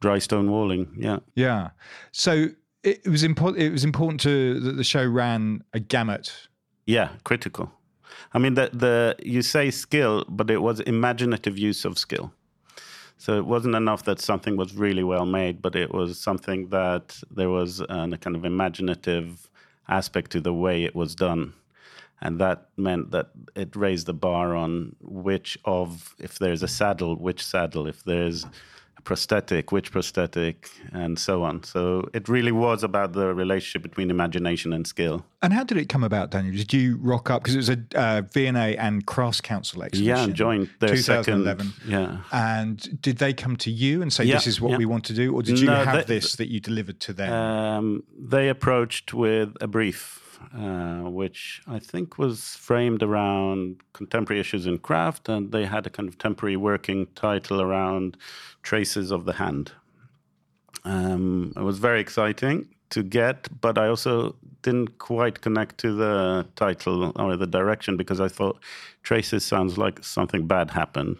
dry 0.00 0.18
stone 0.18 0.50
walling. 0.50 0.94
Yeah. 0.98 1.18
Yeah. 1.34 1.70
So 2.12 2.48
it, 2.82 3.06
was 3.06 3.22
important. 3.22 3.62
It 3.62 3.70
was 3.70 3.84
important 3.84 4.20
to 4.22 4.60
that 4.60 4.72
the 4.72 4.84
show 4.84 5.04
ran 5.04 5.64
a 5.72 5.80
gamut. 5.80 6.48
Yeah, 6.86 7.10
critical. 7.24 7.72
I 8.32 8.38
mean, 8.38 8.54
the 8.54 8.70
the 8.72 9.16
you 9.22 9.42
say 9.42 9.70
skill, 9.70 10.24
but 10.28 10.50
it 10.50 10.58
was 10.58 10.80
imaginative 10.80 11.58
use 11.58 11.84
of 11.84 11.98
skill. 11.98 12.32
So 13.16 13.36
it 13.36 13.46
wasn't 13.46 13.74
enough 13.74 14.04
that 14.04 14.20
something 14.20 14.56
was 14.56 14.74
really 14.74 15.02
well 15.02 15.26
made, 15.26 15.60
but 15.60 15.74
it 15.74 15.92
was 15.92 16.20
something 16.20 16.68
that 16.68 17.20
there 17.30 17.50
was 17.50 17.80
uh, 17.80 18.08
a 18.12 18.16
kind 18.16 18.36
of 18.36 18.44
imaginative 18.44 19.50
aspect 19.88 20.30
to 20.32 20.40
the 20.40 20.54
way 20.54 20.84
it 20.84 20.94
was 20.94 21.16
done 21.16 21.52
and 22.20 22.40
that 22.40 22.68
meant 22.76 23.10
that 23.12 23.30
it 23.54 23.74
raised 23.76 24.06
the 24.06 24.14
bar 24.14 24.54
on 24.54 24.96
which 25.00 25.58
of 25.64 26.14
if 26.18 26.38
there's 26.38 26.62
a 26.62 26.68
saddle 26.68 27.16
which 27.16 27.44
saddle. 27.44 27.86
If 27.86 28.02
there's 28.04 28.44
a 28.96 29.02
prosthetic 29.02 29.70
which 29.70 29.92
prosthetic 29.92 30.68
and 30.92 31.16
so 31.16 31.44
on. 31.44 31.62
So 31.62 32.08
it 32.12 32.28
really 32.28 32.50
was 32.50 32.82
about 32.82 33.12
the 33.12 33.32
relationship 33.32 33.82
between 33.82 34.10
imagination 34.10 34.72
and 34.72 34.84
skill. 34.84 35.24
And 35.42 35.52
how 35.52 35.62
did 35.62 35.78
it 35.78 35.88
come 35.88 36.02
about 36.02 36.30
daniel? 36.30 36.56
Did 36.56 36.72
you 36.72 36.98
rock 37.00 37.30
up? 37.30 37.44
Because 37.44 37.54
it 37.54 37.58
was 37.58 37.70
a 37.70 37.78
uh, 37.94 38.22
V&A 38.32 38.76
and 38.76 39.06
crafts 39.06 39.40
council 39.40 39.84
exhibition. 39.84 40.28
yeah 40.30 40.34
joined 40.34 40.70
their 40.80 40.96
2011 40.96 41.66
second, 41.66 41.90
yeah. 41.90 42.22
And 42.32 43.00
did 43.00 43.18
they 43.18 43.32
come 43.32 43.56
to 43.58 43.70
you 43.70 44.02
and 44.02 44.12
say 44.12 44.24
yeah, 44.24 44.34
this 44.34 44.48
is 44.48 44.60
what 44.60 44.72
yeah. 44.72 44.78
we 44.78 44.86
want 44.86 45.04
to 45.04 45.12
do 45.12 45.32
or 45.32 45.42
did 45.42 45.60
you 45.60 45.66
no, 45.66 45.84
have 45.84 46.08
they, 46.08 46.14
this 46.14 46.34
that 46.34 46.48
you 46.48 46.58
delivered 46.58 46.98
to 47.00 47.12
them? 47.12 47.32
Um, 47.32 48.02
they 48.18 48.48
approached 48.48 49.14
with 49.14 49.56
a 49.60 49.68
brief 49.68 50.27
uh, 50.54 51.08
which 51.10 51.62
I 51.66 51.78
think 51.78 52.18
was 52.18 52.56
framed 52.56 53.02
around 53.02 53.80
contemporary 53.92 54.40
issues 54.40 54.66
in 54.66 54.78
craft, 54.78 55.28
and 55.28 55.52
they 55.52 55.66
had 55.66 55.86
a 55.86 55.90
kind 55.90 56.08
of 56.08 56.18
temporary 56.18 56.56
working 56.56 57.06
title 57.14 57.60
around 57.60 58.16
traces 58.62 59.10
of 59.10 59.24
the 59.24 59.34
hand. 59.34 59.72
Um, 60.84 61.52
it 61.56 61.62
was 61.62 61.78
very 61.78 62.00
exciting 62.00 62.68
to 62.90 63.02
get, 63.02 63.48
but 63.60 63.76
I 63.76 63.88
also 63.88 64.36
didn't 64.62 64.98
quite 64.98 65.40
connect 65.40 65.78
to 65.78 65.92
the 65.92 66.46
title 66.56 67.12
or 67.16 67.36
the 67.36 67.46
direction 67.46 67.96
because 67.96 68.20
I 68.20 68.28
thought 68.28 68.58
traces 69.02 69.44
sounds 69.44 69.78
like 69.78 70.02
something 70.04 70.46
bad 70.46 70.70
happened. 70.70 71.18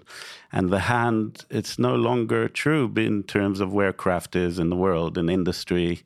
And 0.52 0.70
the 0.70 0.80
hand, 0.80 1.44
it's 1.50 1.78
no 1.78 1.94
longer 1.94 2.48
true 2.48 2.92
in 2.96 3.22
terms 3.22 3.60
of 3.60 3.72
where 3.72 3.92
craft 3.92 4.34
is 4.36 4.58
in 4.58 4.70
the 4.70 4.76
world, 4.76 5.18
in 5.18 5.28
industry. 5.28 6.02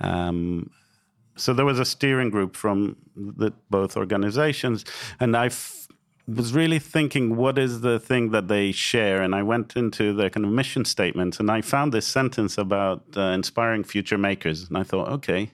Um, 0.00 0.70
so 1.36 1.52
there 1.52 1.64
was 1.64 1.78
a 1.78 1.84
steering 1.84 2.30
group 2.30 2.56
from 2.56 2.96
the, 3.16 3.52
both 3.70 3.96
organizations, 3.96 4.84
and 5.18 5.36
I 5.36 5.46
f- 5.46 5.88
was 6.28 6.52
really 6.54 6.78
thinking, 6.78 7.36
what 7.36 7.58
is 7.58 7.80
the 7.80 7.98
thing 7.98 8.30
that 8.30 8.48
they 8.48 8.72
share? 8.72 9.22
And 9.22 9.34
I 9.34 9.42
went 9.42 9.76
into 9.76 10.12
their 10.12 10.30
kind 10.30 10.46
of 10.46 10.52
mission 10.52 10.84
statements, 10.84 11.40
and 11.40 11.50
I 11.50 11.62
found 11.62 11.92
this 11.92 12.06
sentence 12.06 12.58
about 12.58 13.02
uh, 13.16 13.20
inspiring 13.20 13.84
future 13.84 14.18
makers, 14.18 14.68
and 14.68 14.76
I 14.76 14.82
thought, 14.82 15.08
okay, 15.08 15.52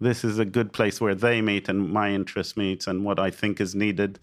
this 0.00 0.24
is 0.24 0.38
a 0.38 0.44
good 0.44 0.72
place 0.72 1.00
where 1.00 1.14
they 1.14 1.42
meet 1.42 1.68
and 1.68 1.90
my 1.90 2.10
interest 2.10 2.56
meets, 2.56 2.86
and 2.86 3.04
what 3.04 3.18
I 3.18 3.30
think 3.30 3.60
is 3.60 3.74
needed. 3.74 4.18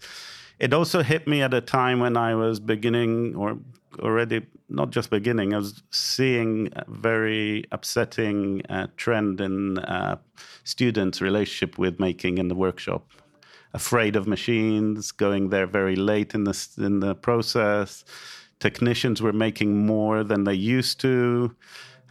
It 0.58 0.74
also 0.74 1.02
hit 1.02 1.28
me 1.28 1.40
at 1.42 1.54
a 1.54 1.60
time 1.60 2.00
when 2.00 2.16
I 2.16 2.34
was 2.34 2.58
beginning 2.58 3.36
or 3.36 3.58
already 4.00 4.46
not 4.68 4.90
just 4.90 5.10
beginning. 5.10 5.54
I 5.54 5.58
was 5.58 5.82
seeing 5.90 6.68
a 6.74 6.84
very 6.88 7.64
upsetting 7.72 8.62
uh, 8.68 8.88
trend 8.96 9.40
in 9.40 9.78
uh, 9.78 10.18
students' 10.64 11.20
relationship 11.20 11.78
with 11.78 11.98
making 11.98 12.38
in 12.38 12.48
the 12.48 12.54
workshop. 12.54 13.10
Afraid 13.74 14.16
of 14.16 14.26
machines, 14.26 15.12
going 15.12 15.50
there 15.50 15.66
very 15.66 15.96
late 15.96 16.34
in 16.34 16.44
the 16.44 16.68
in 16.78 17.00
the 17.00 17.14
process. 17.14 18.04
Technicians 18.60 19.22
were 19.22 19.32
making 19.32 19.86
more 19.86 20.24
than 20.24 20.44
they 20.44 20.54
used 20.54 21.00
to, 21.00 21.54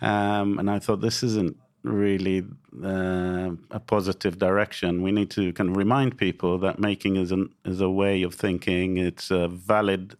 um, 0.01 0.59
and 0.59 0.69
I 0.69 0.79
thought 0.79 1.01
this 1.01 1.23
isn't 1.23 1.57
really 1.83 2.45
uh, 2.83 3.51
a 3.71 3.79
positive 3.79 4.37
direction. 4.37 5.01
We 5.01 5.11
need 5.11 5.29
to 5.31 5.51
kind 5.53 5.69
of 5.69 5.77
remind 5.77 6.17
people 6.17 6.57
that 6.59 6.79
making 6.79 7.15
is 7.17 7.31
an 7.31 7.49
is 7.65 7.81
a 7.81 7.89
way 7.89 8.23
of 8.23 8.35
thinking. 8.35 8.97
It's 8.97 9.31
a 9.31 9.47
valid 9.47 10.15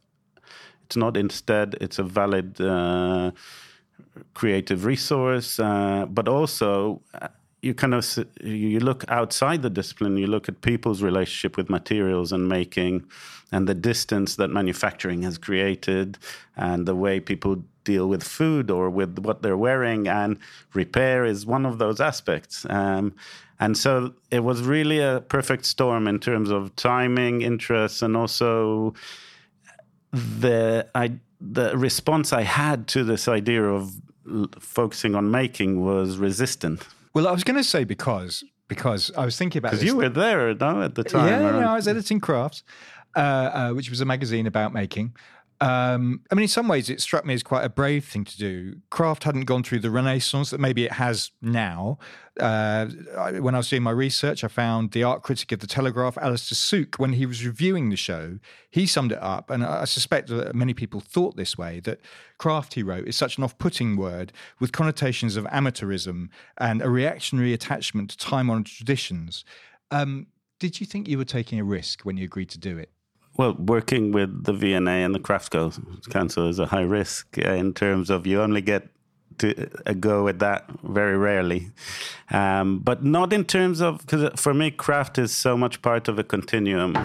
it's 0.88 0.96
not 0.96 1.18
instead, 1.18 1.76
it's 1.82 2.00
a 2.00 2.04
valid 2.04 2.62
uh, 2.62 3.32
creative 4.34 4.86
resource, 4.86 5.60
uh, 5.60 6.06
but 6.10 6.30
also 6.30 7.02
uh, 7.22 7.28
you 7.62 7.74
kind 7.74 7.94
of 7.94 8.06
you 8.42 8.80
look 8.80 9.04
outside 9.10 9.62
the 9.64 9.70
discipline 9.70 10.16
you 10.16 10.28
look 10.28 10.48
at 10.48 10.62
people's 10.62 11.02
relationship 11.02 11.58
with 11.58 11.70
materials 11.70 12.32
and 12.32 12.48
making 12.48 13.04
and 13.52 13.68
the 13.68 13.74
distance 13.74 14.36
that 14.36 14.50
manufacturing 14.50 15.24
has 15.24 15.38
created 15.38 16.18
and 16.56 16.88
the 16.88 16.96
way 16.96 17.20
people 17.20 17.64
deal 17.84 18.08
with 18.08 18.24
food 18.24 18.70
or 18.70 18.90
with 18.90 19.20
what 19.20 19.42
they're 19.42 19.58
wearing 19.58 20.08
and 20.08 20.38
repair 20.74 21.26
is 21.26 21.46
one 21.46 21.66
of 21.66 21.78
those 21.80 22.00
aspects. 22.00 22.66
Um, 22.70 23.16
and 23.60 23.78
so 23.78 24.14
it 24.30 24.42
was 24.42 24.62
really 24.62 25.00
a 25.00 25.22
perfect 25.22 25.66
storm 25.66 26.08
in 26.08 26.20
terms 26.20 26.52
of 26.52 26.76
timing 26.76 27.42
interests 27.42 28.02
and 28.02 28.16
also 28.16 28.94
the 30.40 30.88
I 30.96 31.14
the 31.40 31.78
response 31.78 32.34
I 32.34 32.42
had 32.42 32.88
to 32.90 33.04
this 33.04 33.28
idea 33.28 33.64
of 33.64 33.94
focusing 34.60 35.16
on 35.16 35.32
making 35.32 35.84
was 35.84 36.18
resistant. 36.18 36.88
Well, 37.14 37.28
I 37.28 37.32
was 37.32 37.44
going 37.44 37.58
to 37.58 37.64
say 37.64 37.84
because 37.84 38.44
because 38.68 39.12
I 39.18 39.26
was 39.26 39.38
thinking 39.38 39.60
about 39.60 39.72
because 39.72 39.84
you 39.84 39.96
were 39.96 40.10
there, 40.10 40.54
no, 40.54 40.82
at 40.82 40.96
the 40.96 41.04
time. 41.04 41.28
Yeah, 41.28 41.60
yeah 41.60 41.72
I 41.72 41.76
was 41.76 41.88
editing 41.88 42.20
Crafts, 42.20 42.64
uh, 43.16 43.20
uh, 43.20 43.72
which 43.72 43.90
was 43.90 44.02
a 44.02 44.06
magazine 44.06 44.48
about 44.48 44.74
making. 44.74 45.16
Um, 45.60 46.22
I 46.30 46.36
mean, 46.36 46.44
in 46.44 46.50
some 46.50 46.68
ways, 46.68 46.88
it 46.88 47.02
struck 47.02 47.26
me 47.26 47.34
as 47.34 47.42
quite 47.42 47.64
a 47.64 47.70
brave 47.70 48.06
thing 48.06 48.26
to 48.26 48.38
do. 48.38 48.76
Craft 48.92 49.24
hadn't 49.24 49.46
gone 49.46 49.64
through 49.64 49.80
the 49.80 49.90
renaissance 49.90 50.52
that 50.52 50.60
maybe 50.60 50.86
it 50.86 50.92
has 50.94 51.32
now. 51.42 51.98
Uh, 52.40 52.86
when 53.40 53.56
I 53.56 53.58
was 53.58 53.70
doing 53.70 53.82
my 53.82 53.90
research, 53.90 54.44
I 54.44 54.50
found 54.50 54.92
the 54.92 55.02
art 55.02 55.24
critic 55.24 55.52
of 55.52 55.60
the 55.60 55.66
Telegraph, 55.66 56.16
Alistair 56.20 56.56
Sooke, 56.56 56.98
when 56.98 57.14
he 57.14 57.26
was 57.26 57.44
reviewing 57.44 57.90
the 57.90 57.96
show, 57.96 58.38
he 58.70 58.86
summed 58.86 59.12
it 59.12 59.18
up, 59.20 59.50
and 59.50 59.64
I 59.64 59.86
suspect 59.86 60.28
that 60.30 60.54
many 60.54 60.76
people 60.76 61.00
thought 61.00 61.36
this 61.36 61.58
way: 61.58 61.80
that 61.82 62.02
craft, 62.38 62.76
he 62.76 62.84
wrote, 62.84 63.08
is 63.08 63.16
such 63.16 63.40
an 63.40 63.44
off-putting 63.44 63.98
word 63.98 64.32
with 64.60 64.72
connotations 64.72 65.38
of 65.38 65.46
amateurism 65.46 66.30
and 66.60 66.84
a 66.84 66.90
reactionary 66.90 67.54
attachment 67.54 68.12
to 68.12 68.18
time-honored 68.18 68.68
traditions. 68.68 69.44
Um, 69.90 70.28
did 70.60 70.80
you 70.80 70.86
think 70.86 71.08
you 71.08 71.18
were 71.18 71.26
taking 71.26 71.60
a 71.60 71.64
risk 71.64 72.02
when 72.04 72.18
you 72.18 72.26
agreed 72.26 72.50
to 72.50 72.60
do 72.60 72.78
it? 72.78 72.92
Well, 73.38 73.54
working 73.54 74.12
with 74.12 74.46
the 74.46 74.54
V&A 74.54 74.90
and 74.90 75.14
the 75.14 75.20
Craft 75.20 75.56
Council 76.10 76.50
is 76.50 76.58
a 76.58 76.66
high 76.66 76.82
risk 76.82 77.38
in 77.38 77.74
terms 77.74 78.10
of 78.10 78.26
you 78.26 78.42
only 78.42 78.62
get 78.62 78.90
to 79.38 79.70
a 79.86 79.94
go 79.94 80.28
at 80.28 80.40
that 80.40 80.68
very 80.84 81.16
rarely, 81.16 81.70
um, 82.32 82.80
but 82.80 83.04
not 83.04 83.32
in 83.32 83.46
terms 83.46 83.82
of 83.82 84.00
because 84.00 84.40
for 84.40 84.54
me, 84.54 84.72
craft 84.72 85.20
is 85.20 85.36
so 85.36 85.56
much 85.56 85.84
part 85.84 86.08
of 86.08 86.18
a 86.18 86.24
continuum. 86.24 86.98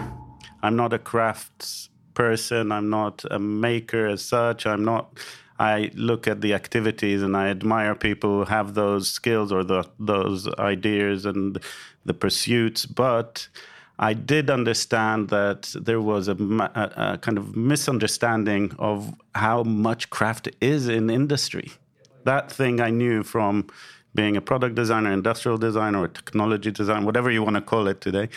I'm 0.63 0.75
not 0.75 0.93
a 0.93 0.99
crafts 0.99 1.89
person. 2.13 2.71
I'm 2.71 2.89
not 2.89 3.23
a 3.29 3.39
maker 3.39 4.07
as 4.07 4.23
such. 4.23 4.65
I'm 4.65 4.83
not. 4.83 5.19
I 5.59 5.91
look 5.93 6.27
at 6.27 6.41
the 6.41 6.53
activities 6.55 7.21
and 7.21 7.37
I 7.37 7.49
admire 7.49 7.93
people 7.93 8.39
who 8.39 8.45
have 8.45 8.73
those 8.73 9.09
skills 9.09 9.51
or 9.51 9.63
the, 9.63 9.87
those 9.99 10.47
ideas 10.55 11.25
and 11.25 11.59
the 12.05 12.13
pursuits, 12.13 12.87
but 12.87 13.47
I 13.99 14.13
did 14.13 14.49
understand 14.49 15.29
that 15.29 15.73
there 15.79 16.01
was 16.01 16.27
a, 16.27 16.33
a, 16.33 17.13
a, 17.13 17.17
kind 17.19 17.37
of 17.37 17.55
misunderstanding 17.55 18.73
of 18.79 19.13
how 19.35 19.63
much 19.63 20.09
craft 20.09 20.49
is 20.59 20.87
in 20.87 21.09
industry. 21.09 21.71
That 22.23 22.51
thing 22.51 22.81
I 22.81 22.89
knew 22.89 23.23
from 23.23 23.67
being 24.15 24.35
a 24.35 24.41
product 24.41 24.75
designer, 24.75 25.11
industrial 25.11 25.57
designer, 25.57 26.03
or 26.03 26.07
technology 26.07 26.71
designer, 26.71 27.05
whatever 27.05 27.29
you 27.29 27.43
want 27.43 27.55
to 27.55 27.61
call 27.61 27.87
it 27.87 28.01
today. 28.01 28.29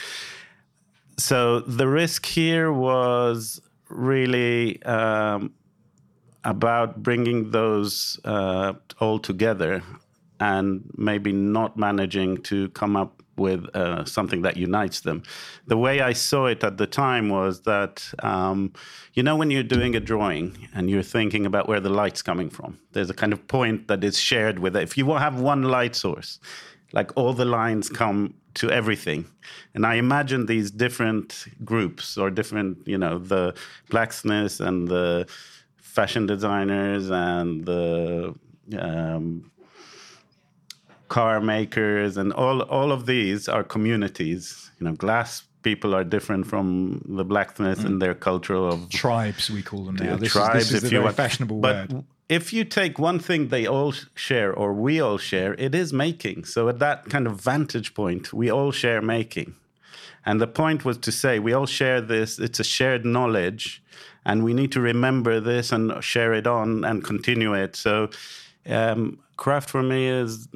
So 1.18 1.60
the 1.60 1.88
risk 1.88 2.26
here 2.26 2.72
was 2.72 3.60
really 3.88 4.82
um, 4.82 5.52
about 6.44 7.02
bringing 7.02 7.50
those 7.50 8.20
uh, 8.24 8.74
all 9.00 9.18
together 9.18 9.82
and 10.38 10.90
maybe 10.96 11.32
not 11.32 11.78
managing 11.78 12.42
to 12.42 12.68
come 12.70 12.96
up 12.96 13.15
with 13.36 13.64
uh, 13.74 14.04
something 14.04 14.42
that 14.42 14.56
unites 14.56 15.00
them. 15.00 15.22
The 15.66 15.76
way 15.76 16.00
I 16.00 16.12
saw 16.12 16.46
it 16.46 16.64
at 16.64 16.78
the 16.78 16.86
time 16.86 17.28
was 17.28 17.62
that, 17.62 18.02
um, 18.20 18.72
you 19.14 19.22
know, 19.22 19.36
when 19.36 19.50
you're 19.50 19.62
doing 19.62 19.94
a 19.94 20.00
drawing 20.00 20.68
and 20.74 20.88
you're 20.90 21.02
thinking 21.02 21.46
about 21.46 21.68
where 21.68 21.80
the 21.80 21.90
light's 21.90 22.22
coming 22.22 22.50
from, 22.50 22.78
there's 22.92 23.10
a 23.10 23.14
kind 23.14 23.32
of 23.32 23.46
point 23.48 23.88
that 23.88 24.02
is 24.04 24.18
shared 24.18 24.58
with 24.58 24.76
it. 24.76 24.82
If 24.82 24.96
you 24.96 25.10
have 25.14 25.40
one 25.40 25.62
light 25.62 25.94
source, 25.94 26.38
like 26.92 27.10
all 27.16 27.32
the 27.32 27.44
lines 27.44 27.88
come 27.88 28.34
to 28.54 28.70
everything. 28.70 29.26
And 29.74 29.84
I 29.84 29.94
imagine 29.96 30.46
these 30.46 30.70
different 30.70 31.46
groups 31.64 32.16
or 32.16 32.30
different, 32.30 32.88
you 32.88 32.96
know, 32.96 33.18
the 33.18 33.54
blacksmiths 33.90 34.60
and 34.60 34.88
the 34.88 35.26
fashion 35.76 36.26
designers 36.26 37.10
and 37.10 37.64
the 37.66 38.34
um, 38.78 39.50
car 41.08 41.40
makers, 41.40 42.16
and 42.16 42.32
all 42.32 42.62
all 42.62 42.92
of 42.92 43.06
these 43.06 43.48
are 43.48 43.64
communities. 43.64 44.70
You 44.78 44.86
know, 44.86 44.92
glass 44.92 45.44
people 45.62 45.94
are 45.94 46.04
different 46.04 46.46
from 46.46 47.02
the 47.18 47.24
blacksmiths 47.24 47.82
mm. 47.82 47.86
in 47.86 47.98
their 47.98 48.14
culture 48.14 48.54
of 48.54 48.88
tribes. 48.88 49.50
We 49.50 49.62
call 49.62 49.84
them 49.84 49.96
now. 49.96 50.16
This 50.16 50.32
tribes, 50.32 50.66
is, 50.66 50.70
this 50.70 50.78
is 50.78 50.84
if 50.84 50.92
you 50.92 51.02
want. 51.02 51.16
fashionable 51.16 51.60
but 51.60 51.92
word. 51.92 52.04
If 52.28 52.52
you 52.52 52.64
take 52.64 52.98
one 52.98 53.20
thing 53.20 53.48
they 53.48 53.66
all 53.66 53.92
share, 54.14 54.52
or 54.52 54.72
we 54.72 55.00
all 55.00 55.18
share, 55.18 55.54
it 55.54 55.74
is 55.74 55.92
making. 55.92 56.44
So 56.44 56.68
at 56.68 56.78
that 56.80 57.08
kind 57.08 57.26
of 57.26 57.40
vantage 57.40 57.94
point, 57.94 58.32
we 58.32 58.50
all 58.50 58.72
share 58.72 59.00
making. 59.00 59.54
And 60.24 60.40
the 60.40 60.48
point 60.48 60.84
was 60.84 60.98
to 60.98 61.12
say 61.12 61.38
we 61.38 61.52
all 61.52 61.66
share 61.66 62.00
this. 62.00 62.38
It's 62.40 62.58
a 62.58 62.64
shared 62.64 63.04
knowledge, 63.04 63.82
and 64.24 64.42
we 64.42 64.54
need 64.54 64.72
to 64.72 64.80
remember 64.80 65.38
this 65.40 65.70
and 65.70 66.02
share 66.02 66.32
it 66.34 66.46
on 66.48 66.84
and 66.84 67.04
continue 67.04 67.54
it. 67.54 67.76
So 67.76 68.10
um, 68.68 69.20
craft 69.36 69.70
for 69.70 69.82
me 69.82 70.08
is. 70.08 70.48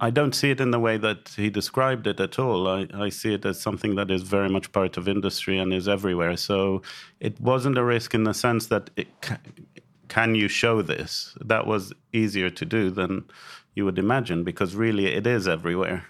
I 0.00 0.08
don't 0.08 0.34
see 0.34 0.50
it 0.50 0.62
in 0.62 0.70
the 0.70 0.80
way 0.80 0.96
that 0.96 1.34
he 1.36 1.50
described 1.50 2.06
it 2.06 2.20
at 2.20 2.38
all. 2.38 2.66
I, 2.66 2.86
I, 2.94 3.10
see 3.10 3.34
it 3.34 3.44
as 3.44 3.60
something 3.60 3.96
that 3.96 4.10
is 4.10 4.22
very 4.22 4.48
much 4.48 4.72
part 4.72 4.96
of 4.96 5.06
industry 5.06 5.58
and 5.58 5.74
is 5.74 5.86
everywhere. 5.86 6.38
So 6.38 6.80
it 7.20 7.38
wasn't 7.38 7.76
a 7.76 7.84
risk 7.84 8.14
in 8.14 8.24
the 8.24 8.32
sense 8.32 8.68
that 8.68 8.88
it, 8.96 9.08
can 10.08 10.34
you 10.34 10.48
show 10.48 10.80
this? 10.82 11.36
That 11.44 11.66
was 11.66 11.92
easier 12.12 12.50
to 12.50 12.64
do 12.64 12.90
than 12.90 13.24
you 13.74 13.84
would 13.84 13.98
imagine 13.98 14.42
because 14.42 14.74
really 14.74 15.06
it 15.06 15.26
is 15.26 15.46
everywhere. 15.46 16.06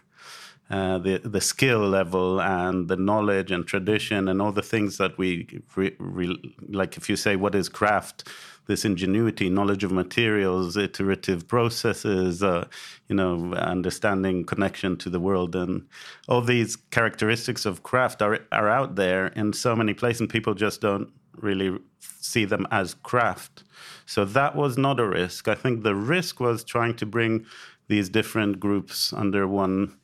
Uh, 0.71 0.99
the 0.99 1.19
the 1.25 1.41
skill 1.41 1.81
level 1.81 2.43
and 2.43 2.89
the 2.89 2.97
knowledge 2.97 3.51
and 3.51 3.67
tradition 3.67 4.29
and 4.29 4.43
all 4.43 4.53
the 4.53 4.63
things 4.63 4.99
that 4.99 5.17
we 5.17 5.63
re, 5.75 5.97
re, 5.99 6.55
like. 6.69 6.99
If 6.99 7.09
you 7.09 7.17
say 7.17 7.37
what 7.37 7.55
is 7.55 7.71
craft, 7.71 8.29
this 8.69 8.85
ingenuity, 8.85 9.51
knowledge 9.51 9.83
of 9.83 9.91
materials, 9.91 10.77
iterative 10.77 11.49
processes, 11.49 12.43
uh, 12.43 12.67
you 13.09 13.17
know, 13.17 13.53
understanding 13.55 14.45
connection 14.45 14.97
to 14.99 15.11
the 15.11 15.19
world, 15.19 15.57
and 15.57 15.89
all 16.29 16.43
these 16.43 16.77
characteristics 16.77 17.67
of 17.67 17.83
craft 17.83 18.23
are 18.23 18.39
are 18.53 18.69
out 18.69 18.95
there 18.95 19.29
in 19.29 19.53
so 19.53 19.75
many 19.75 19.95
places, 19.95 20.21
and 20.21 20.31
people 20.31 20.55
just 20.55 20.81
don't 20.81 21.11
really 21.37 21.79
see 22.01 22.45
them 22.45 22.67
as 22.71 22.95
craft. 22.95 23.65
So 24.07 24.25
that 24.25 24.55
was 24.55 24.77
not 24.79 25.01
a 25.01 25.07
risk. 25.07 25.49
I 25.49 25.55
think 25.55 25.83
the 25.83 25.95
risk 25.95 26.39
was 26.41 26.63
trying 26.63 26.95
to 26.97 27.07
bring 27.07 27.47
these 27.89 28.09
different 28.09 28.61
groups 28.61 29.13
under 29.13 29.49
one 29.49 29.97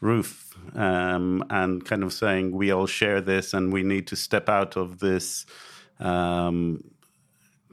roof 0.00 0.54
um, 0.74 1.44
and 1.50 1.84
kind 1.84 2.02
of 2.02 2.12
saying 2.12 2.52
we 2.52 2.70
all 2.70 2.86
share 2.86 3.20
this 3.20 3.54
and 3.54 3.72
we 3.72 3.82
need 3.82 4.06
to 4.08 4.16
step 4.16 4.48
out 4.48 4.76
of 4.76 4.98
this 4.98 5.46
um, 5.98 6.82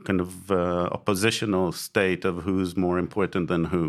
kind 0.07 0.21
of 0.21 0.49
uh, 0.49 0.89
oppositional 0.97 1.71
state 1.71 2.23
of 2.23 2.35
who's 2.45 2.77
more 2.77 2.97
important 2.97 3.47
than 3.49 3.65
who. 3.65 3.85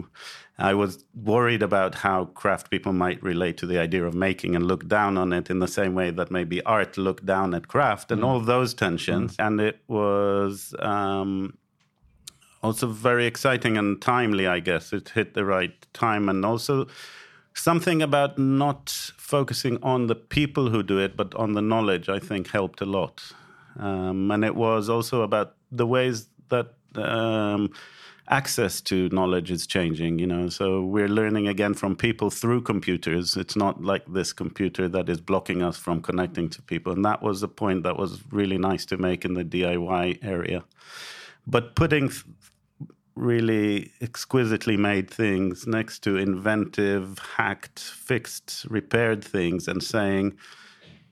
I 0.58 0.74
was 0.74 1.04
worried 1.14 1.62
about 1.62 1.94
how 2.06 2.24
craft 2.40 2.70
people 2.70 2.92
might 2.92 3.22
relate 3.22 3.56
to 3.58 3.66
the 3.66 3.78
idea 3.78 4.04
of 4.04 4.14
making 4.14 4.56
and 4.56 4.66
look 4.66 4.88
down 4.88 5.16
on 5.16 5.32
it 5.32 5.48
in 5.50 5.60
the 5.60 5.68
same 5.68 5.94
way 5.94 6.10
that 6.10 6.32
maybe 6.32 6.60
art 6.64 6.98
looked 6.98 7.24
down 7.24 7.54
at 7.54 7.68
craft 7.68 8.10
and 8.10 8.22
mm. 8.22 8.26
all 8.26 8.40
those 8.40 8.74
tensions. 8.74 9.36
Mm. 9.36 9.46
And 9.46 9.60
it 9.60 9.78
was 9.86 10.74
um, 10.80 11.56
also 12.60 12.88
very 12.88 13.26
exciting 13.26 13.78
and 13.78 14.02
timely, 14.02 14.48
I 14.48 14.58
guess. 14.58 14.92
It 14.92 15.10
hit 15.10 15.34
the 15.34 15.44
right 15.44 15.76
time. 15.92 16.28
And 16.28 16.44
also 16.44 16.88
something 17.54 18.02
about 18.02 18.36
not 18.36 18.90
focusing 19.16 19.78
on 19.82 20.08
the 20.08 20.16
people 20.16 20.70
who 20.70 20.82
do 20.82 20.98
it, 20.98 21.16
but 21.16 21.32
on 21.36 21.52
the 21.52 21.62
knowledge, 21.62 22.08
I 22.08 22.18
think 22.18 22.48
helped 22.48 22.80
a 22.80 22.90
lot. 22.98 23.32
Um, 23.78 24.32
and 24.32 24.44
it 24.44 24.56
was 24.56 24.88
also 24.88 25.22
about 25.22 25.54
the 25.70 25.86
ways 25.86 26.28
that 26.48 26.74
um, 26.94 27.70
access 28.28 28.80
to 28.82 29.08
knowledge 29.10 29.50
is 29.50 29.66
changing. 29.66 30.18
You 30.18 30.26
know, 30.26 30.48
so 30.48 30.82
we're 30.82 31.08
learning 31.08 31.48
again 31.48 31.74
from 31.74 31.96
people 31.96 32.30
through 32.30 32.62
computers. 32.62 33.36
It's 33.36 33.56
not 33.56 33.82
like 33.82 34.04
this 34.12 34.32
computer 34.32 34.88
that 34.88 35.08
is 35.08 35.20
blocking 35.20 35.62
us 35.62 35.76
from 35.76 36.02
connecting 36.02 36.48
to 36.50 36.62
people. 36.62 36.92
And 36.92 37.04
that 37.04 37.22
was 37.22 37.40
the 37.40 37.48
point 37.48 37.82
that 37.84 37.96
was 37.96 38.22
really 38.30 38.58
nice 38.58 38.84
to 38.86 38.96
make 38.96 39.24
in 39.24 39.34
the 39.34 39.44
DIY 39.44 40.18
area. 40.22 40.64
But 41.46 41.74
putting 41.74 42.10
really 43.14 43.92
exquisitely 44.00 44.76
made 44.76 45.10
things 45.10 45.66
next 45.66 46.00
to 46.00 46.16
inventive, 46.16 47.18
hacked, 47.36 47.80
fixed, 47.80 48.64
repaired 48.70 49.24
things 49.24 49.66
and 49.66 49.82
saying, 49.82 50.36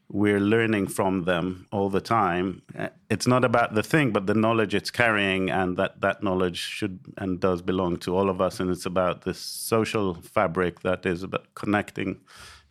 we're 0.08 0.40
learning 0.40 0.86
from 0.86 1.24
them 1.24 1.66
all 1.72 1.90
the 1.90 2.00
time. 2.00 2.62
It's 3.10 3.26
not 3.26 3.44
about 3.44 3.74
the 3.74 3.82
thing, 3.82 4.12
but 4.12 4.26
the 4.26 4.34
knowledge 4.34 4.74
it's 4.74 4.90
carrying, 4.90 5.50
and 5.50 5.76
that 5.76 6.00
that 6.00 6.22
knowledge 6.22 6.58
should 6.58 7.00
and 7.16 7.40
does 7.40 7.60
belong 7.62 7.96
to 7.98 8.16
all 8.16 8.30
of 8.30 8.40
us. 8.40 8.60
And 8.60 8.70
it's 8.70 8.86
about 8.86 9.22
this 9.22 9.38
social 9.38 10.14
fabric 10.14 10.80
that 10.80 11.04
is 11.06 11.22
about 11.22 11.54
connecting 11.54 12.20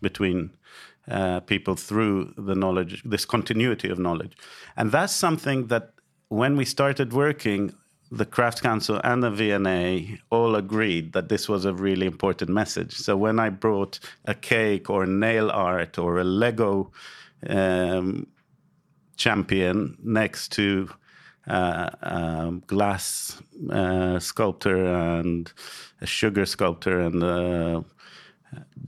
between 0.01 0.55
uh, 1.09 1.41
people 1.41 1.75
through 1.75 2.33
the 2.37 2.55
knowledge, 2.55 3.03
this 3.03 3.25
continuity 3.25 3.89
of 3.89 3.99
knowledge. 3.99 4.37
And 4.77 4.91
that's 4.91 5.13
something 5.13 5.67
that 5.67 5.91
when 6.29 6.55
we 6.57 6.65
started 6.65 7.13
working, 7.13 7.73
the 8.11 8.25
Craft 8.25 8.61
Council 8.61 9.01
and 9.03 9.23
the 9.23 9.31
V&A 9.31 10.19
all 10.29 10.55
agreed 10.55 11.13
that 11.13 11.29
this 11.29 11.49
was 11.49 11.65
a 11.65 11.73
really 11.73 12.05
important 12.05 12.51
message. 12.51 12.93
So 12.95 13.17
when 13.17 13.39
I 13.39 13.49
brought 13.49 13.99
a 14.25 14.35
cake 14.35 14.89
or 14.89 15.05
nail 15.05 15.49
art 15.49 15.97
or 15.97 16.19
a 16.19 16.23
Lego 16.23 16.91
um, 17.47 18.27
champion 19.17 19.97
next 20.03 20.51
to 20.53 20.89
uh, 21.47 21.89
um, 22.01 22.63
glass 22.67 23.41
uh, 23.71 24.19
sculptor 24.19 24.85
and 24.85 25.51
a 26.01 26.05
sugar 26.05 26.45
sculptor 26.45 26.99
and 27.01 27.23
a 27.23 27.85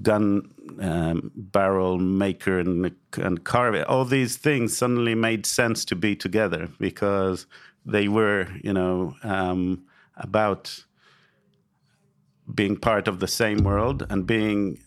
gun 0.02 0.50
um, 0.80 1.32
barrel 1.36 1.98
maker 1.98 2.60
and, 2.60 2.92
and 3.18 3.44
carver. 3.44 3.84
All 3.84 4.06
these 4.06 4.38
things 4.38 4.78
suddenly 4.78 5.16
made 5.16 5.46
sense 5.46 5.86
to 5.86 5.96
be 5.96 6.16
together 6.16 6.70
because 6.80 7.46
they 7.88 8.08
were, 8.08 8.48
you 8.64 8.74
know, 8.74 9.16
um, 9.24 9.84
about 10.16 10.84
being 12.54 12.78
part 12.78 13.08
of 13.08 13.20
the 13.20 13.28
same 13.28 13.64
world 13.64 14.06
and 14.10 14.26
being 14.26 14.80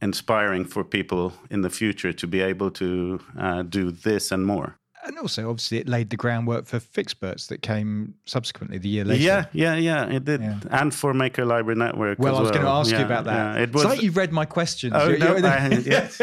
inspiring 0.00 0.64
for 0.64 0.84
people 0.84 1.32
in 1.50 1.62
the 1.62 1.70
future 1.70 2.12
to 2.12 2.26
be 2.26 2.40
able 2.40 2.70
to 2.70 3.20
uh, 3.38 3.62
do 3.62 3.90
this 3.90 4.30
and 4.30 4.46
more 4.46 4.78
and 5.08 5.18
also 5.18 5.48
obviously 5.48 5.78
it 5.78 5.88
laid 5.88 6.10
the 6.10 6.16
groundwork 6.16 6.66
for 6.66 6.78
Fixperts 6.78 7.48
that 7.48 7.62
came 7.62 8.14
subsequently 8.26 8.78
the 8.78 8.88
year 8.88 9.04
later. 9.04 9.22
Yeah, 9.22 9.46
yeah, 9.52 9.74
yeah, 9.74 10.06
it 10.06 10.24
did, 10.24 10.42
yeah. 10.42 10.60
and 10.70 10.94
for 10.94 11.14
Maker 11.14 11.44
Library 11.44 11.78
Network. 11.78 12.18
Well, 12.18 12.36
I 12.36 12.40
was 12.40 12.50
well. 12.50 12.52
going 12.52 12.64
to 12.66 12.70
ask 12.70 12.92
yeah, 12.92 12.98
you 13.00 13.04
about 13.06 13.24
that. 13.24 13.56
Yeah, 13.56 13.62
it 13.62 13.72
was 13.72 13.82
it's 13.84 13.94
like 13.94 14.02
you've 14.02 14.16
read 14.16 14.32
my 14.32 14.44
questions. 14.44 14.92
Oh 14.94 15.10
no, 15.10 15.36
I, 15.36 15.68
yes, 15.84 16.20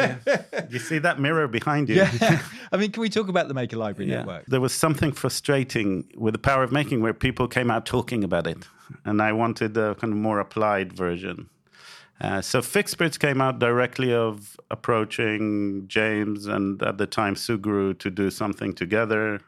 you 0.70 0.80
see 0.80 1.00
that 1.00 1.20
mirror 1.20 1.48
behind 1.48 1.90
you. 1.90 1.96
Yeah. 1.96 2.42
I 2.72 2.78
mean, 2.78 2.92
can 2.92 3.02
we 3.02 3.10
talk 3.10 3.28
about 3.28 3.48
the 3.48 3.54
Maker 3.54 3.78
Library 3.78 4.10
Network? 4.10 4.46
There 4.46 4.62
was 4.62 4.74
something 4.74 5.12
frustrating 5.12 6.08
with 6.16 6.34
the 6.34 6.40
power 6.40 6.64
of 6.64 6.72
making 6.72 7.02
where 7.02 7.14
people 7.14 7.48
came 7.48 7.72
out 7.72 7.86
talking 7.86 8.24
about 8.24 8.46
it, 8.48 8.68
and 9.04 9.22
I 9.22 9.34
wanted 9.34 9.76
a 9.78 9.96
kind 9.96 10.14
of 10.14 10.20
more 10.20 10.40
applied 10.40 10.94
version. 10.94 11.50
Uh, 12.22 12.42
so 12.42 12.62
Fixperts 12.62 13.20
came 13.20 13.42
out 13.42 13.60
directly 13.60 14.14
of 14.14 14.58
approaching 14.72 15.86
James 15.88 16.48
and 16.48 16.82
at 16.82 16.98
the 16.98 17.06
time 17.06 17.36
Sugru 17.36 17.98
to 18.00 18.10
do 18.10 18.32
something 18.32 18.74
together. 18.74 19.42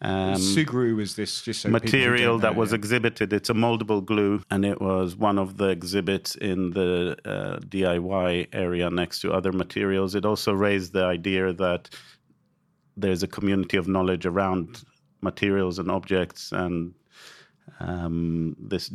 Um, 0.00 0.34
Sugru 0.34 0.96
was 0.96 1.14
this 1.14 1.42
just 1.42 1.60
so 1.60 1.68
material 1.68 2.34
know, 2.34 2.40
that 2.40 2.56
was 2.56 2.70
yeah. 2.70 2.76
exhibited. 2.76 3.32
It's 3.32 3.50
a 3.50 3.54
moldable 3.54 4.04
glue, 4.04 4.42
and 4.50 4.64
it 4.64 4.80
was 4.80 5.14
one 5.14 5.38
of 5.38 5.58
the 5.58 5.68
exhibits 5.68 6.34
in 6.34 6.70
the 6.70 7.16
uh, 7.24 7.58
DIY 7.60 8.48
area 8.52 8.90
next 8.90 9.20
to 9.20 9.32
other 9.32 9.52
materials. 9.52 10.16
It 10.16 10.24
also 10.24 10.52
raised 10.54 10.92
the 10.92 11.04
idea 11.04 11.52
that 11.52 11.88
there's 12.96 13.22
a 13.22 13.28
community 13.28 13.76
of 13.76 13.86
knowledge 13.86 14.26
around 14.26 14.82
materials 15.20 15.78
and 15.78 15.88
objects, 15.88 16.50
and 16.50 16.94
um, 17.78 18.56
this 18.58 18.90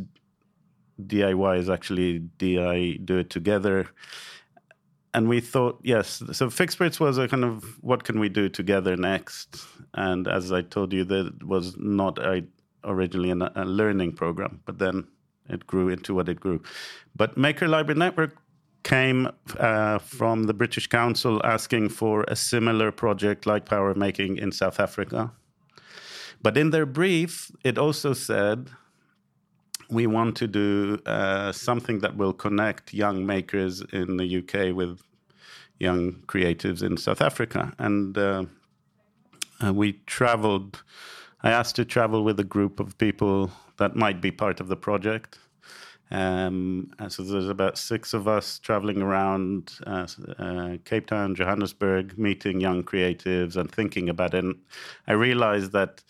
DIY 1.06 1.58
is 1.58 1.70
actually 1.70 2.20
DI 2.38 2.98
do 3.04 3.18
it 3.18 3.30
together. 3.30 3.88
And 5.14 5.28
we 5.28 5.40
thought, 5.40 5.80
yes, 5.82 6.22
so 6.32 6.48
Fixperts 6.48 7.00
was 7.00 7.18
a 7.18 7.28
kind 7.28 7.44
of 7.44 7.82
what 7.82 8.04
can 8.04 8.20
we 8.20 8.28
do 8.28 8.48
together 8.48 8.96
next? 8.96 9.64
And 9.94 10.28
as 10.28 10.52
I 10.52 10.62
told 10.62 10.92
you, 10.92 11.04
that 11.04 11.42
was 11.42 11.76
not 11.78 12.18
a, 12.18 12.44
originally 12.84 13.30
a, 13.30 13.52
a 13.54 13.64
learning 13.64 14.12
program, 14.12 14.60
but 14.66 14.78
then 14.78 15.06
it 15.48 15.66
grew 15.66 15.88
into 15.88 16.14
what 16.14 16.28
it 16.28 16.40
grew. 16.40 16.62
But 17.16 17.36
Maker 17.36 17.68
Library 17.68 17.98
Network 17.98 18.36
came 18.82 19.28
uh, 19.58 19.98
from 19.98 20.44
the 20.44 20.54
British 20.54 20.86
Council 20.86 21.40
asking 21.44 21.88
for 21.88 22.24
a 22.28 22.36
similar 22.36 22.92
project 22.92 23.46
like 23.46 23.64
Power 23.64 23.94
Making 23.94 24.36
in 24.36 24.52
South 24.52 24.78
Africa. 24.78 25.32
But 26.40 26.56
in 26.56 26.70
their 26.70 26.86
brief, 26.86 27.50
it 27.64 27.78
also 27.78 28.12
said 28.12 28.70
we 29.90 30.06
want 30.06 30.36
to 30.36 30.46
do 30.46 30.98
uh, 31.06 31.52
something 31.52 32.00
that 32.00 32.16
will 32.16 32.32
connect 32.32 32.92
young 32.92 33.24
makers 33.24 33.82
in 33.92 34.16
the 34.16 34.38
UK 34.38 34.74
with 34.74 35.00
young 35.78 36.12
creatives 36.26 36.82
in 36.82 36.96
South 36.96 37.22
Africa. 37.22 37.72
And 37.78 38.16
uh, 38.18 38.44
uh, 39.64 39.72
we 39.72 39.94
traveled, 40.06 40.82
I 41.42 41.50
asked 41.50 41.76
to 41.76 41.84
travel 41.84 42.24
with 42.24 42.38
a 42.40 42.44
group 42.44 42.80
of 42.80 42.98
people 42.98 43.50
that 43.78 43.96
might 43.96 44.20
be 44.20 44.30
part 44.30 44.60
of 44.60 44.68
the 44.68 44.76
project. 44.76 45.38
Um, 46.10 46.90
so 47.08 47.22
there's 47.22 47.48
about 47.48 47.76
six 47.76 48.14
of 48.14 48.26
us 48.26 48.58
traveling 48.58 49.02
around 49.02 49.74
uh, 49.86 50.06
uh, 50.38 50.76
Cape 50.84 51.06
Town, 51.06 51.34
Johannesburg, 51.34 52.18
meeting 52.18 52.60
young 52.60 52.82
creatives 52.82 53.56
and 53.56 53.70
thinking 53.70 54.08
about 54.08 54.34
it. 54.34 54.44
And 54.44 54.56
I 55.06 55.12
realized 55.12 55.72
that 55.72 56.02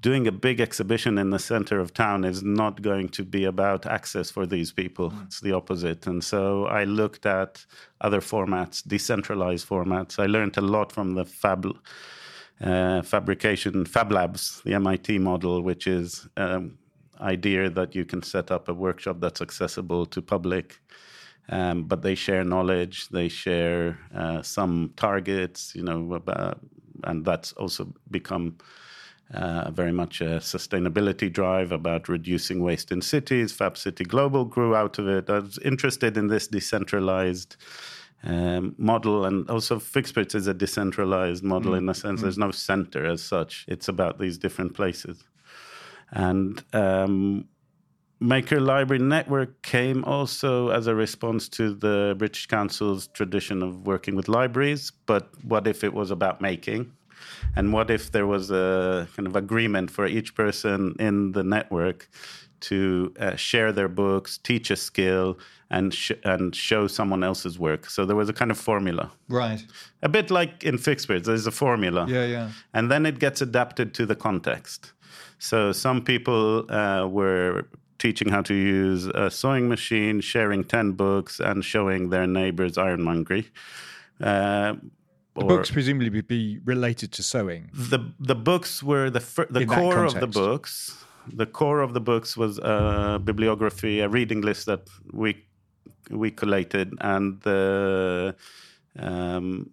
doing 0.00 0.26
a 0.26 0.32
big 0.32 0.60
exhibition 0.60 1.18
in 1.18 1.30
the 1.30 1.38
center 1.38 1.80
of 1.80 1.94
town 1.94 2.24
is 2.24 2.42
not 2.42 2.82
going 2.82 3.08
to 3.08 3.24
be 3.24 3.44
about 3.44 3.86
access 3.86 4.30
for 4.30 4.46
these 4.46 4.72
people. 4.72 5.10
Mm. 5.10 5.24
It's 5.24 5.40
the 5.40 5.52
opposite. 5.52 6.06
And 6.06 6.22
so 6.22 6.66
I 6.66 6.84
looked 6.84 7.24
at 7.26 7.64
other 8.00 8.20
formats, 8.20 8.86
decentralized 8.86 9.66
formats. 9.68 10.18
I 10.18 10.26
learned 10.26 10.56
a 10.58 10.60
lot 10.60 10.92
from 10.92 11.14
the 11.14 11.24
Fab 11.24 11.66
uh, 12.62 13.02
fabrication 13.02 13.84
Fab 13.84 14.10
Labs, 14.10 14.62
the 14.64 14.74
MIT 14.74 15.18
model, 15.18 15.60
which 15.62 15.86
is 15.86 16.26
um, 16.38 16.78
idea 17.20 17.68
that 17.68 17.94
you 17.94 18.04
can 18.04 18.22
set 18.22 18.50
up 18.50 18.68
a 18.68 18.74
workshop 18.74 19.20
that's 19.20 19.42
accessible 19.42 20.06
to 20.06 20.22
public. 20.22 20.80
Um, 21.48 21.84
but 21.84 22.02
they 22.02 22.16
share 22.16 22.44
knowledge, 22.44 23.08
they 23.08 23.28
share 23.28 23.98
uh, 24.14 24.42
some 24.42 24.92
targets, 24.96 25.74
you 25.76 25.82
know, 25.84 26.14
about, 26.14 26.58
and 27.04 27.24
that's 27.24 27.52
also 27.52 27.92
become 28.10 28.56
uh, 29.34 29.70
very 29.70 29.92
much 29.92 30.20
a 30.20 30.38
sustainability 30.38 31.32
drive 31.32 31.72
about 31.72 32.08
reducing 32.08 32.62
waste 32.62 32.92
in 32.92 33.02
cities. 33.02 33.52
Fab 33.52 33.76
City 33.76 34.04
Global 34.04 34.44
grew 34.44 34.74
out 34.74 34.98
of 34.98 35.08
it. 35.08 35.28
I 35.28 35.40
was 35.40 35.58
interested 35.58 36.16
in 36.16 36.28
this 36.28 36.46
decentralized 36.46 37.56
um, 38.22 38.74
model, 38.78 39.24
and 39.24 39.48
also 39.50 39.78
Fixperts 39.78 40.34
is 40.34 40.46
a 40.46 40.54
decentralized 40.54 41.42
model 41.42 41.72
mm. 41.72 41.78
in 41.78 41.88
a 41.88 41.94
sense. 41.94 42.20
Mm. 42.20 42.22
There's 42.22 42.38
no 42.38 42.50
center 42.50 43.04
as 43.04 43.22
such. 43.22 43.64
It's 43.68 43.88
about 43.88 44.18
these 44.18 44.38
different 44.38 44.74
places, 44.74 45.24
and 46.12 46.62
um, 46.72 47.48
Maker 48.20 48.60
Library 48.60 49.02
Network 49.02 49.60
came 49.62 50.02
also 50.04 50.68
as 50.70 50.86
a 50.86 50.94
response 50.94 51.48
to 51.50 51.74
the 51.74 52.14
British 52.16 52.46
Council's 52.46 53.08
tradition 53.08 53.62
of 53.62 53.86
working 53.86 54.14
with 54.14 54.28
libraries. 54.28 54.90
But 55.04 55.28
what 55.44 55.66
if 55.66 55.84
it 55.84 55.92
was 55.92 56.10
about 56.10 56.40
making? 56.40 56.92
And 57.54 57.72
what 57.72 57.90
if 57.90 58.12
there 58.12 58.26
was 58.26 58.50
a 58.50 59.08
kind 59.16 59.26
of 59.26 59.36
agreement 59.36 59.90
for 59.90 60.06
each 60.06 60.34
person 60.34 60.94
in 60.98 61.32
the 61.32 61.42
network 61.42 62.08
to 62.58 63.12
uh, 63.20 63.36
share 63.36 63.72
their 63.72 63.88
books, 63.88 64.38
teach 64.38 64.70
a 64.70 64.76
skill, 64.76 65.38
and 65.70 65.92
sh- 65.92 66.12
and 66.24 66.54
show 66.54 66.86
someone 66.86 67.22
else's 67.22 67.58
work? 67.58 67.90
So 67.90 68.06
there 68.06 68.16
was 68.16 68.28
a 68.28 68.32
kind 68.32 68.50
of 68.50 68.58
formula, 68.58 69.12
right? 69.28 69.64
A 70.02 70.08
bit 70.08 70.30
like 70.30 70.64
in 70.64 70.76
Fixperts, 70.78 71.24
there's 71.24 71.46
a 71.46 71.50
formula, 71.50 72.06
yeah, 72.08 72.24
yeah, 72.24 72.50
and 72.72 72.90
then 72.90 73.06
it 73.06 73.18
gets 73.18 73.40
adapted 73.42 73.92
to 73.94 74.06
the 74.06 74.14
context. 74.14 74.92
So 75.38 75.72
some 75.72 76.02
people 76.02 76.70
uh, 76.70 77.06
were 77.06 77.66
teaching 77.98 78.28
how 78.28 78.42
to 78.42 78.54
use 78.54 79.06
a 79.06 79.30
sewing 79.30 79.68
machine, 79.68 80.20
sharing 80.20 80.64
10 80.64 80.92
books, 80.92 81.40
and 81.40 81.64
showing 81.64 82.10
their 82.10 82.26
neighbors 82.26 82.78
ironmongery. 82.78 83.50
Uh, 84.20 84.74
the 85.38 85.44
books 85.44 85.70
presumably 85.70 86.10
would 86.10 86.28
be 86.28 86.60
related 86.64 87.12
to 87.12 87.22
sewing. 87.22 87.70
The 87.72 88.00
the 88.18 88.34
books 88.34 88.82
were 88.82 89.10
the 89.10 89.20
fir- 89.20 89.48
the 89.50 89.60
In 89.60 89.68
core 89.68 90.04
of 90.04 90.14
the 90.14 90.26
books. 90.26 91.04
The 91.32 91.46
core 91.46 91.80
of 91.80 91.92
the 91.92 92.00
books 92.00 92.36
was 92.36 92.58
a 92.58 93.20
bibliography, 93.22 94.00
a 94.00 94.08
reading 94.08 94.42
list 94.42 94.66
that 94.66 94.88
we 95.12 95.44
we 96.10 96.30
collated, 96.30 96.92
and 97.00 97.40
the 97.42 98.34
um, 98.98 99.70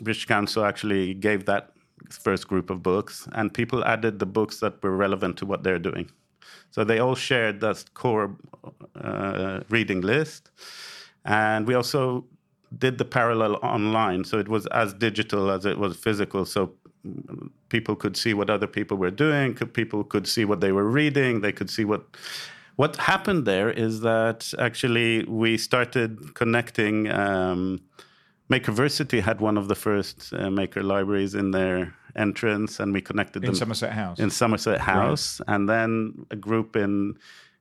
British 0.00 0.26
Council 0.26 0.64
actually 0.64 1.14
gave 1.14 1.44
that 1.46 1.72
first 2.10 2.48
group 2.48 2.70
of 2.70 2.82
books, 2.82 3.28
and 3.32 3.52
people 3.52 3.84
added 3.84 4.18
the 4.18 4.26
books 4.26 4.60
that 4.60 4.82
were 4.82 4.96
relevant 4.96 5.36
to 5.38 5.46
what 5.46 5.62
they're 5.62 5.78
doing. 5.78 6.10
So 6.70 6.84
they 6.84 6.98
all 6.98 7.14
shared 7.14 7.60
that 7.60 7.92
core 7.94 8.36
uh, 8.94 9.60
reading 9.68 10.00
list, 10.00 10.50
and 11.24 11.66
we 11.66 11.74
also 11.74 12.24
did 12.78 12.98
the 12.98 13.04
parallel 13.04 13.56
online, 13.56 14.24
so 14.24 14.38
it 14.38 14.48
was 14.48 14.66
as 14.66 14.92
digital 14.94 15.50
as 15.50 15.64
it 15.64 15.78
was 15.78 15.96
physical. 15.96 16.44
So 16.44 16.72
people 17.68 17.96
could 17.96 18.16
see 18.16 18.34
what 18.34 18.50
other 18.50 18.66
people 18.66 18.96
were 18.96 19.10
doing. 19.10 19.54
People 19.54 20.04
could 20.04 20.26
see 20.26 20.44
what 20.44 20.60
they 20.60 20.72
were 20.72 20.88
reading. 20.88 21.40
They 21.40 21.52
could 21.52 21.70
see 21.70 21.84
what 21.84 22.04
what 22.76 22.96
happened 22.96 23.46
there 23.46 23.70
is 23.70 24.00
that 24.00 24.52
actually 24.58 25.24
we 25.24 25.56
started 25.56 26.34
connecting. 26.34 27.10
Um, 27.10 27.80
Makerversity 28.50 29.22
had 29.22 29.40
one 29.40 29.58
of 29.58 29.66
the 29.66 29.74
first 29.74 30.32
uh, 30.32 30.50
maker 30.50 30.82
libraries 30.82 31.34
in 31.34 31.50
their 31.50 31.94
entrance, 32.14 32.78
and 32.78 32.92
we 32.92 33.00
connected 33.00 33.42
in 33.42 33.46
them 33.46 33.54
Somerset 33.56 33.92
House. 33.92 34.20
In 34.20 34.30
Somerset 34.30 34.80
House, 34.80 35.40
right. 35.40 35.54
and 35.54 35.68
then 35.68 36.26
a 36.30 36.36
group 36.36 36.76
in 36.76 37.18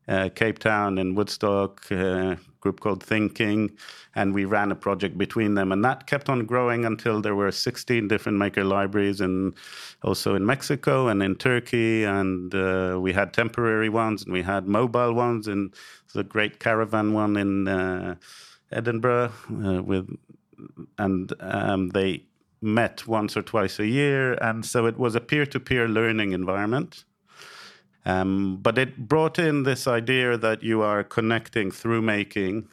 uh, 0.08 0.30
Cape 0.36 0.60
Town 0.60 0.98
and 1.00 1.18
Woodstock, 1.18 1.92
uh, 1.92 2.36
group 2.66 2.80
called 2.80 3.04
Thinking, 3.04 3.78
and 4.16 4.34
we 4.34 4.44
ran 4.44 4.72
a 4.72 4.76
project 4.76 5.20
between 5.20 5.54
them. 5.54 5.72
And 5.72 5.86
that 5.86 6.08
kept 6.08 6.30
on 6.30 6.48
growing 6.48 6.84
until 6.84 7.22
there 7.22 7.36
were 7.36 7.52
16 7.52 8.08
different 8.08 8.40
maker 8.40 8.64
libraries, 8.64 9.22
and 9.22 9.54
also 10.02 10.34
in 10.34 10.44
Mexico 10.48 11.08
and 11.08 11.22
in 11.22 11.36
Turkey. 11.36 12.04
And 12.04 12.56
uh, 12.56 12.98
we 13.00 13.14
had 13.14 13.34
temporary 13.34 13.90
ones 13.90 14.24
and 14.24 14.34
we 14.34 14.42
had 14.42 14.68
mobile 14.68 15.14
ones, 15.14 15.48
and 15.48 15.74
the 16.16 16.24
great 16.24 16.60
caravan 16.60 17.14
one 17.14 17.38
in 17.38 17.68
uh, 17.68 18.16
Edinburgh 18.72 19.32
uh, 19.64 19.84
with, 19.84 20.08
and 20.98 21.32
um, 21.40 21.90
they 21.90 22.24
met 22.62 23.06
once 23.06 23.38
or 23.38 23.44
twice 23.44 23.78
a 23.80 23.86
year, 23.86 24.34
and 24.42 24.66
so 24.66 24.88
it 24.88 24.98
was 24.98 25.14
a 25.14 25.22
peer-to-peer 25.22 25.88
learning 25.88 26.32
environment 26.32 27.04
Um, 28.06 28.58
but 28.62 28.78
it 28.78 29.08
brought 29.08 29.40
in 29.40 29.64
this 29.64 29.88
idea 29.88 30.38
that 30.38 30.62
you 30.62 30.82
are 30.82 31.04
connecting 31.04 31.72
through 31.72 32.02
making 32.02 32.68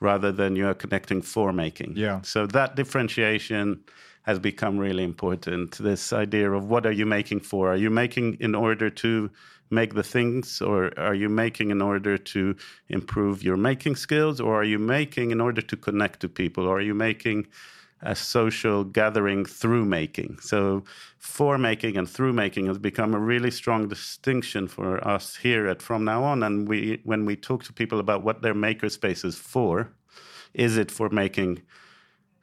rather 0.00 0.32
than 0.32 0.56
you 0.56 0.66
are 0.66 0.74
connecting 0.74 1.22
for 1.22 1.52
making. 1.52 1.94
Yeah. 1.96 2.20
So 2.22 2.46
that 2.48 2.76
differentiation 2.76 3.84
has 4.22 4.38
become 4.38 4.78
really 4.78 5.04
important. 5.04 5.78
This 5.78 6.12
idea 6.12 6.50
of 6.52 6.68
what 6.68 6.86
are 6.86 6.92
you 6.92 7.06
making 7.06 7.40
for? 7.40 7.72
Are 7.72 7.76
you 7.76 7.90
making 7.90 8.36
in 8.40 8.54
order 8.54 8.90
to 8.90 9.30
make 9.70 9.94
the 9.94 10.02
things, 10.02 10.60
or 10.60 10.92
are 10.98 11.14
you 11.14 11.28
making 11.30 11.70
in 11.70 11.80
order 11.80 12.18
to 12.18 12.54
improve 12.88 13.42
your 13.42 13.56
making 13.56 13.96
skills, 13.96 14.38
or 14.40 14.60
are 14.60 14.64
you 14.64 14.78
making 14.78 15.30
in 15.30 15.40
order 15.40 15.62
to 15.62 15.76
connect 15.76 16.20
to 16.20 16.28
people, 16.28 16.66
or 16.66 16.76
are 16.76 16.82
you 16.82 16.94
making 16.94 17.46
a 18.02 18.14
social 18.14 18.84
gathering 18.84 19.44
through 19.44 19.84
making? 19.84 20.38
So, 20.40 20.84
for 21.18 21.58
making 21.58 21.96
and 21.96 22.08
through 22.08 22.32
making 22.32 22.66
has 22.66 22.78
become 22.78 23.14
a 23.14 23.18
really 23.18 23.50
strong 23.50 23.88
distinction 23.88 24.68
for 24.68 25.06
us 25.06 25.36
here 25.36 25.68
at 25.68 25.80
From 25.80 26.04
Now 26.04 26.24
On. 26.24 26.42
And 26.42 26.68
we, 26.68 27.00
when 27.04 27.24
we 27.24 27.36
talk 27.36 27.64
to 27.64 27.72
people 27.72 28.00
about 28.00 28.22
what 28.22 28.42
their 28.42 28.54
makerspace 28.54 29.24
is 29.24 29.36
for, 29.36 29.92
is 30.54 30.76
it 30.76 30.90
for 30.90 31.08
making 31.08 31.62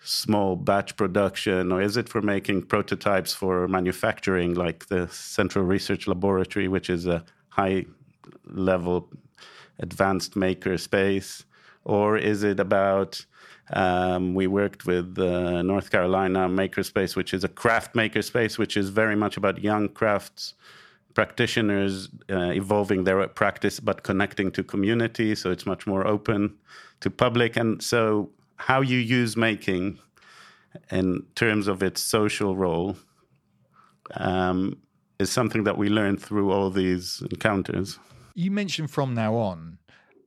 small 0.01 0.55
batch 0.55 0.95
production 0.95 1.71
or 1.71 1.81
is 1.81 1.97
it 1.97 2.07
for 2.07 2.21
making 2.21 2.63
prototypes 2.63 3.33
for 3.33 3.67
manufacturing 3.67 4.53
like 4.53 4.87
the 4.87 5.07
central 5.09 5.65
research 5.65 6.07
laboratory 6.07 6.69
which 6.69 6.89
is 6.89 7.05
a 7.05 7.23
high 7.49 7.85
level 8.45 9.09
advanced 9.79 10.35
maker 10.35 10.77
space 10.77 11.43
or 11.83 12.17
is 12.17 12.43
it 12.43 12.59
about 12.59 13.25
um, 13.73 14.33
we 14.33 14.47
worked 14.47 14.85
with 14.85 15.17
uh, 15.19 15.61
north 15.61 15.91
carolina 15.91 16.47
makerspace 16.47 17.15
which 17.15 17.33
is 17.33 17.43
a 17.43 17.49
craft 17.49 17.93
makerspace 17.95 18.57
which 18.57 18.75
is 18.77 18.89
very 18.89 19.15
much 19.15 19.37
about 19.37 19.63
young 19.63 19.87
crafts 19.89 20.53
practitioners 21.13 22.09
uh, 22.29 22.51
evolving 22.51 23.03
their 23.03 23.27
practice 23.27 23.79
but 23.79 24.03
connecting 24.03 24.51
to 24.51 24.63
community 24.63 25.35
so 25.35 25.51
it's 25.51 25.65
much 25.65 25.85
more 25.87 26.05
open 26.05 26.55
to 26.99 27.09
public 27.09 27.57
and 27.57 27.81
so 27.81 28.29
how 28.57 28.81
you 28.81 28.97
use 28.97 29.35
making 29.37 29.97
in 30.91 31.23
terms 31.35 31.67
of 31.67 31.81
its 31.81 32.01
social 32.01 32.55
role 32.55 32.95
um, 34.15 34.77
is 35.19 35.31
something 35.31 35.63
that 35.63 35.77
we 35.77 35.89
learn 35.89 36.17
through 36.17 36.51
all 36.51 36.69
these 36.69 37.21
encounters. 37.29 37.99
You 38.35 38.51
mentioned 38.51 38.91
from 38.91 39.13
now 39.13 39.35
on, 39.35 39.77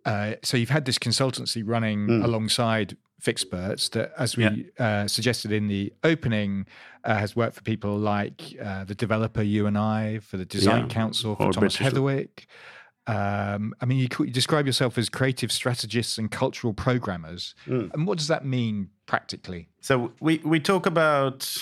uh, 0.05 0.35
so 0.43 0.57
you've 0.57 0.71
had 0.71 0.85
this 0.85 0.99
consultancy 0.99 1.63
running 1.65 2.07
mm. 2.07 2.25
alongside 2.25 2.97
Fixperts 3.23 3.91
that, 3.91 4.13
as 4.19 4.37
we 4.37 4.45
yeah. 4.45 4.85
uh, 4.85 5.09
suggested 5.09 5.53
in 5.53 5.69
the 5.69 5.93
opening, 6.03 6.67
uh, 7.05 7.15
has 7.15 7.37
worked 7.37 7.55
for 7.55 7.63
people 7.63 7.97
like 7.97 8.43
uh, 8.63 8.85
the 8.85 8.95
developer 8.95 9.43
U+I, 9.43 10.19
for 10.23 10.37
the 10.37 10.45
Design 10.45 10.83
yeah. 10.83 10.89
Council, 10.89 11.37
for 11.37 11.45
or 11.45 11.53
Thomas 11.53 11.77
British. 11.77 11.95
Heatherwick. 11.95 12.47
Um, 13.07 13.75
I 13.81 13.87
mean, 13.87 13.99
you, 13.99 14.09
you, 14.21 14.31
describe 14.31 14.67
yourself 14.67 14.97
as 14.97 15.09
creative 15.09 15.51
strategists 15.51 16.19
and 16.19 16.31
cultural 16.31 16.73
programmers. 16.73 17.55
Mm. 17.67 17.93
And 17.95 18.07
what 18.07 18.19
does 18.19 18.29
that 18.29 18.45
mean 18.45 18.91
practically? 19.07 19.69
So 19.81 20.13
we, 20.21 20.39
we 20.39 20.61
talk 20.61 20.87
about, 20.87 21.57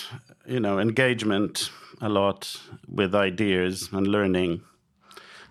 you 0.45 0.59
know, 0.59 0.79
engagement 0.79 1.71
a 1.99 2.09
lot 2.09 2.59
with 2.87 3.15
ideas 3.15 3.89
and 3.91 4.07
learning 4.07 4.61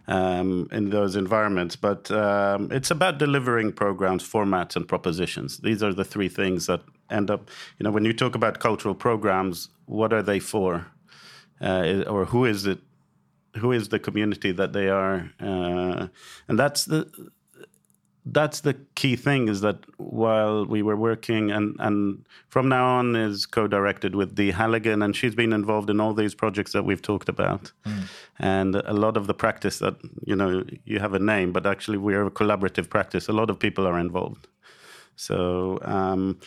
um, 0.09 0.69
in 0.73 0.91
those 0.91 1.17
environments. 1.17 1.77
But 1.77 2.11
um, 2.11 2.71
it's 2.73 2.91
about 2.91 3.19
delivering 3.19 3.73
programs, 3.73 4.23
formats, 4.29 4.77
and 4.77 4.87
propositions. 4.87 5.59
These 5.59 5.83
are 5.83 5.95
the 5.95 6.05
three 6.05 6.29
things 6.29 6.67
that 6.67 6.81
end 7.11 7.31
up, 7.31 7.49
you 7.79 7.85
know, 7.85 7.91
when 7.91 8.05
you 8.05 8.13
talk 8.13 8.35
about 8.35 8.61
cultural 8.61 8.95
programs, 8.95 9.69
what 9.87 10.13
are 10.13 10.23
they 10.23 10.39
for? 10.39 10.87
Uh, 11.61 12.05
or 12.07 12.25
who 12.25 12.45
is 12.45 12.67
it 12.67 12.79
who 13.57 13.73
is 13.73 13.89
the 13.89 13.99
community 13.99 14.53
that 14.53 14.73
they 14.73 14.89
are, 14.89 15.31
uh, 15.41 16.07
and 16.49 16.59
that's 16.59 16.85
the 16.85 17.11
that's 18.33 18.61
the 18.61 18.75
key 18.95 19.17
thing 19.17 19.49
is 19.49 19.61
that 19.61 19.79
while 19.97 20.65
we 20.65 20.83
were 20.83 20.97
working 20.97 21.51
and 21.51 21.77
and 21.79 22.25
from 22.49 22.69
now 22.69 22.87
on 22.99 23.17
is 23.17 23.47
co-directed 23.47 24.15
with 24.15 24.35
Dee 24.35 24.51
Halligan 24.51 25.03
and 25.03 25.15
she's 25.17 25.35
been 25.35 25.53
involved 25.53 25.91
in 25.91 26.01
all 26.01 26.15
these 26.15 26.35
projects 26.35 26.73
that 26.73 26.85
we've 26.85 27.03
talked 27.03 27.29
about. 27.29 27.73
Mm. 27.87 28.03
and 28.39 28.77
a 28.77 28.93
lot 28.93 29.17
of 29.17 29.27
the 29.27 29.35
practice 29.35 29.79
that 29.81 29.97
you 30.25 30.37
know 30.37 30.65
you 30.85 30.99
have 31.01 31.15
a 31.15 31.19
name 31.19 31.53
but 31.53 31.67
actually 31.67 31.99
we're 31.99 32.27
a 32.27 32.31
collaborative 32.31 32.89
practice. 32.89 33.29
A 33.29 33.33
lot 33.33 33.51
of 33.51 33.59
people 33.59 33.87
are 33.87 33.99
involved. 33.99 34.47
So 35.17 35.79
um, 35.83 36.39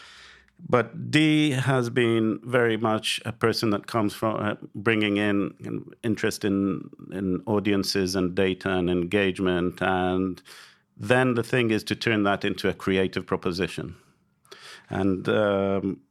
but 0.67 1.11
Dee 1.11 1.51
has 1.51 1.89
been 1.89 2.39
very 2.43 2.77
much 2.77 3.19
a 3.25 3.31
person 3.31 3.71
that 3.71 3.87
comes 3.87 4.13
from 4.13 4.35
uh, 4.37 4.55
bringing 4.73 5.17
in 5.17 5.53
interest 6.03 6.45
in 6.45 6.89
in 7.11 7.41
audiences 7.45 8.15
and 8.15 8.33
data 8.33 8.69
and 8.69 8.89
engagement, 8.89 9.81
and 9.81 10.41
then 10.97 11.33
the 11.33 11.43
thing 11.43 11.71
is 11.71 11.83
to 11.85 11.95
turn 11.95 12.23
that 12.23 12.45
into 12.45 12.69
a 12.69 12.73
creative 12.73 13.25
proposition, 13.25 13.95
and 14.89 15.27
um, 15.29 16.01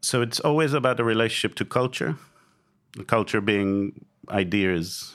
so 0.00 0.22
it's 0.22 0.40
always 0.40 0.72
about 0.72 1.00
a 1.00 1.04
relationship 1.04 1.54
to 1.56 1.64
culture, 1.64 2.16
culture 3.06 3.40
being 3.40 4.04
ideas, 4.30 5.14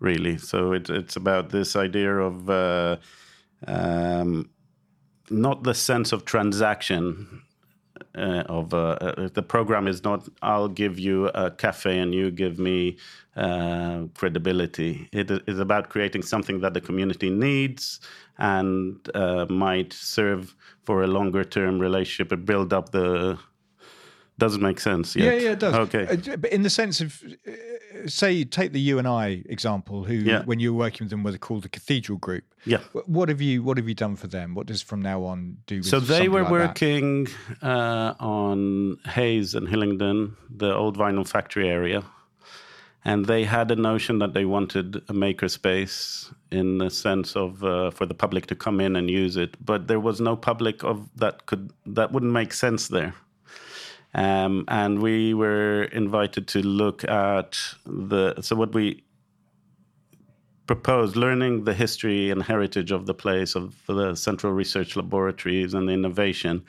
really. 0.00 0.38
So 0.38 0.72
it, 0.72 0.88
it's 0.90 1.16
about 1.16 1.50
this 1.50 1.76
idea 1.76 2.16
of. 2.16 2.50
Uh, 2.50 2.96
um, 3.66 4.50
not 5.30 5.62
the 5.62 5.74
sense 5.74 6.12
of 6.12 6.24
transaction 6.24 7.42
uh, 8.16 8.44
of 8.46 8.74
uh, 8.74 8.96
uh, 9.00 9.28
the 9.32 9.42
program 9.42 9.88
is 9.88 10.04
not 10.04 10.28
I'll 10.42 10.68
give 10.68 10.98
you 10.98 11.28
a 11.28 11.50
cafe 11.50 11.98
and 11.98 12.14
you 12.14 12.30
give 12.30 12.58
me 12.58 12.98
uh, 13.36 14.04
credibility. 14.14 15.08
It 15.12 15.30
is 15.46 15.58
about 15.58 15.88
creating 15.88 16.22
something 16.22 16.60
that 16.60 16.74
the 16.74 16.80
community 16.80 17.30
needs 17.30 18.00
and 18.38 18.96
uh, 19.14 19.46
might 19.48 19.92
serve 19.92 20.54
for 20.84 21.02
a 21.02 21.06
longer 21.06 21.44
term 21.44 21.78
relationship 21.78 22.32
and 22.32 22.44
build 22.44 22.72
up 22.72 22.90
the. 22.90 23.38
Doesn't 24.36 24.62
make 24.62 24.80
sense. 24.80 25.14
Yet. 25.14 25.24
Yeah, 25.24 25.40
yeah, 25.40 25.52
it 25.52 25.60
does. 25.60 25.74
Okay, 25.74 26.08
uh, 26.08 26.36
but 26.36 26.50
in 26.50 26.62
the 26.62 26.70
sense 26.70 27.00
of 27.00 27.22
say 28.06 28.44
take 28.44 28.72
the 28.72 28.80
U+I 28.80 29.42
example, 29.48 30.04
who 30.04 30.14
yeah. 30.14 30.42
when 30.44 30.60
you 30.60 30.72
were 30.72 30.78
working 30.78 31.04
with 31.04 31.10
them 31.10 31.22
were 31.22 31.36
called 31.38 31.62
the 31.62 31.68
Cathedral 31.68 32.18
Group. 32.18 32.44
Yeah. 32.64 32.78
What 33.06 33.28
have 33.28 33.40
you 33.40 33.62
What 33.62 33.76
have 33.76 33.88
you 33.88 33.94
done 33.94 34.16
for 34.16 34.26
them? 34.26 34.54
What 34.54 34.66
does 34.66 34.82
from 34.82 35.02
now 35.02 35.22
on 35.22 35.58
do? 35.66 35.82
so 35.82 36.00
they 36.00 36.28
were 36.28 36.42
like 36.42 36.50
working 36.50 37.28
uh, 37.62 38.14
on 38.18 38.98
Hayes 39.06 39.54
and 39.54 39.68
Hillingdon, 39.68 40.36
the 40.50 40.74
old 40.74 40.98
vinyl 40.98 41.28
factory 41.28 41.68
area, 41.68 42.02
and 43.04 43.26
they 43.26 43.44
had 43.44 43.70
a 43.70 43.76
notion 43.76 44.18
that 44.18 44.32
they 44.32 44.44
wanted 44.44 44.96
a 44.96 45.12
makerspace 45.12 46.32
in 46.50 46.78
the 46.78 46.90
sense 46.90 47.36
of 47.36 47.62
uh, 47.62 47.90
for 47.90 48.06
the 48.06 48.14
public 48.14 48.46
to 48.46 48.54
come 48.54 48.80
in 48.80 48.96
and 48.96 49.10
use 49.10 49.36
it, 49.36 49.56
but 49.64 49.88
there 49.88 50.00
was 50.00 50.20
no 50.20 50.36
public 50.36 50.82
of 50.82 51.08
that 51.16 51.46
could 51.46 51.70
that 51.86 52.12
wouldn't 52.12 52.32
make 52.32 52.52
sense 52.52 52.88
there. 52.88 53.14
Um, 54.14 54.64
and 54.68 55.02
we 55.02 55.34
were 55.34 55.84
invited 55.84 56.46
to 56.48 56.62
look 56.62 57.04
at 57.04 57.58
the 57.84 58.40
so 58.40 58.56
what 58.56 58.72
we 58.72 59.02
proposed 60.66 61.16
learning 61.16 61.64
the 61.64 61.74
history 61.74 62.30
and 62.30 62.42
heritage 62.42 62.90
of 62.90 63.06
the 63.06 63.14
place 63.14 63.54
of 63.54 63.74
the 63.86 64.14
central 64.14 64.52
research 64.52 64.96
laboratories 64.96 65.74
and 65.74 65.88
the 65.88 65.92
innovation 65.92 66.64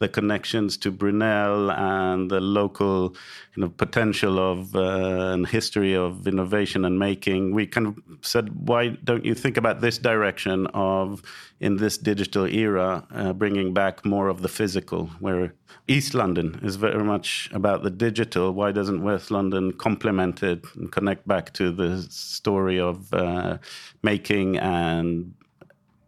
the 0.00 0.08
connections 0.08 0.78
to 0.78 0.90
Brunel 0.90 1.70
and 1.70 2.30
the 2.30 2.40
local 2.40 3.14
you 3.54 3.62
know, 3.62 3.68
potential 3.68 4.38
of 4.38 4.74
uh, 4.74 5.32
and 5.34 5.46
history 5.46 5.94
of 5.94 6.26
innovation 6.26 6.86
and 6.86 6.98
making, 6.98 7.54
we 7.54 7.66
kind 7.66 7.86
of 7.86 7.98
said, 8.22 8.66
why 8.66 8.88
don't 9.04 9.26
you 9.26 9.34
think 9.34 9.58
about 9.58 9.82
this 9.82 9.98
direction 9.98 10.66
of 10.68 11.22
in 11.60 11.76
this 11.76 11.98
digital 11.98 12.46
era, 12.46 13.06
uh, 13.14 13.34
bringing 13.34 13.74
back 13.74 14.02
more 14.06 14.28
of 14.28 14.40
the 14.40 14.48
physical, 14.48 15.08
where 15.20 15.52
East 15.86 16.14
London 16.14 16.58
is 16.62 16.76
very 16.76 17.04
much 17.04 17.50
about 17.52 17.82
the 17.82 17.90
digital. 17.90 18.52
Why 18.52 18.72
doesn't 18.72 19.02
West 19.02 19.30
London 19.30 19.72
complement 19.72 20.42
it 20.42 20.64
and 20.76 20.90
connect 20.90 21.28
back 21.28 21.52
to 21.54 21.70
the 21.70 22.00
story 22.08 22.80
of 22.80 23.12
uh, 23.12 23.39
Uh, 23.40 23.58
making 24.02 24.58
and 24.58 25.34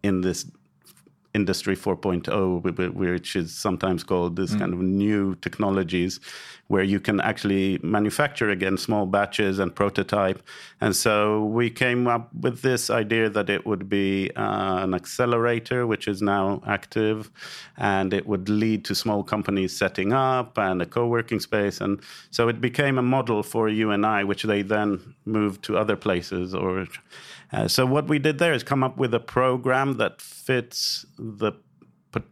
in 0.02 0.20
this 0.20 0.46
industry 1.34 1.74
4.0 1.74 2.94
which 2.94 3.36
is 3.36 3.54
sometimes 3.54 4.04
called 4.04 4.36
this 4.36 4.54
mm. 4.54 4.58
kind 4.58 4.74
of 4.74 4.80
new 4.80 5.34
technologies 5.36 6.20
where 6.68 6.82
you 6.82 7.00
can 7.00 7.20
actually 7.20 7.78
manufacture 7.82 8.50
again 8.50 8.76
small 8.76 9.06
batches 9.06 9.58
and 9.58 9.74
prototype 9.74 10.42
and 10.80 10.94
so 10.94 11.44
we 11.46 11.70
came 11.70 12.06
up 12.06 12.32
with 12.34 12.62
this 12.62 12.90
idea 12.90 13.30
that 13.30 13.48
it 13.48 13.66
would 13.66 13.88
be 13.88 14.30
uh, 14.36 14.82
an 14.82 14.94
accelerator 14.94 15.86
which 15.86 16.06
is 16.06 16.20
now 16.20 16.62
active 16.66 17.30
and 17.78 18.12
it 18.12 18.26
would 18.26 18.48
lead 18.48 18.84
to 18.84 18.94
small 18.94 19.22
companies 19.22 19.76
setting 19.76 20.12
up 20.12 20.58
and 20.58 20.82
a 20.82 20.86
co-working 20.86 21.40
space 21.40 21.80
and 21.80 22.00
so 22.30 22.48
it 22.48 22.60
became 22.60 22.98
a 22.98 23.02
model 23.02 23.42
for 23.42 23.68
U+I 23.68 24.24
which 24.24 24.42
they 24.42 24.62
then 24.62 25.14
moved 25.24 25.62
to 25.64 25.78
other 25.78 25.96
places 25.96 26.54
or 26.54 26.86
uh, 27.53 27.68
so 27.68 27.84
what 27.86 28.09
we 28.09 28.18
did 28.18 28.38
there 28.38 28.53
is 28.55 28.62
come 28.62 28.82
up 28.82 28.96
with 28.96 29.14
a 29.14 29.20
program 29.20 29.96
that 29.98 30.20
fits 30.20 31.07
the 31.18 31.53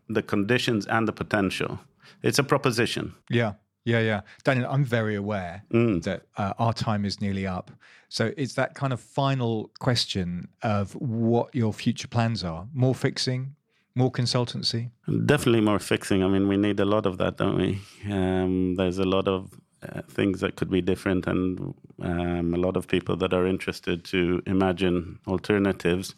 the 0.08 0.22
conditions 0.22 0.86
and 0.86 1.08
the 1.08 1.12
potential. 1.12 1.78
It's 2.22 2.38
a 2.38 2.42
proposition. 2.44 3.14
Yeah. 3.30 3.52
Yeah, 3.84 4.00
yeah. 4.00 4.20
Daniel, 4.44 4.68
I'm 4.70 4.84
very 4.84 5.14
aware 5.16 5.62
Mm. 5.72 6.02
that 6.02 6.22
uh, 6.36 6.52
our 6.58 6.74
time 6.74 7.06
is 7.06 7.18
nearly 7.20 7.46
up. 7.46 7.70
So 8.08 8.32
it's 8.36 8.54
that 8.54 8.74
kind 8.74 8.92
of 8.92 9.00
final 9.00 9.70
question 9.78 10.48
of 10.62 10.92
what 10.96 11.54
your 11.54 11.72
future 11.72 12.08
plans 12.08 12.44
are. 12.44 12.66
More 12.74 12.94
fixing, 12.94 13.54
more 13.94 14.12
consultancy. 14.12 14.90
Definitely 15.26 15.62
more 15.62 15.78
fixing. 15.78 16.22
I 16.22 16.28
mean, 16.28 16.46
we 16.46 16.56
need 16.58 16.78
a 16.78 16.84
lot 16.84 17.06
of 17.06 17.16
that, 17.18 17.38
don't 17.38 17.56
we? 17.56 17.80
Um, 18.12 18.74
there's 18.74 18.98
a 18.98 19.04
lot 19.06 19.26
of 19.28 19.48
uh, 19.82 20.02
things 20.08 20.40
that 20.40 20.56
could 20.56 20.70
be 20.70 20.80
different, 20.80 21.26
and 21.26 21.74
um, 22.02 22.54
a 22.54 22.58
lot 22.58 22.76
of 22.76 22.86
people 22.86 23.16
that 23.16 23.32
are 23.32 23.46
interested 23.46 24.04
to 24.04 24.42
imagine 24.46 25.18
alternatives. 25.26 26.14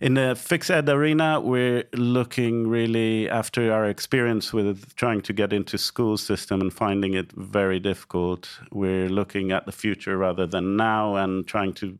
In 0.00 0.14
the 0.14 0.34
FixEd 0.34 0.88
arena, 0.88 1.40
we're 1.40 1.84
looking 1.92 2.66
really 2.66 3.30
after 3.30 3.72
our 3.72 3.88
experience 3.88 4.52
with 4.52 4.96
trying 4.96 5.20
to 5.20 5.32
get 5.32 5.52
into 5.52 5.78
school 5.78 6.16
system 6.16 6.60
and 6.60 6.74
finding 6.74 7.14
it 7.14 7.30
very 7.30 7.78
difficult. 7.78 8.48
We're 8.72 9.08
looking 9.08 9.52
at 9.52 9.64
the 9.64 9.70
future 9.70 10.18
rather 10.18 10.44
than 10.44 10.76
now 10.76 11.14
and 11.14 11.46
trying 11.46 11.74
to 11.74 11.96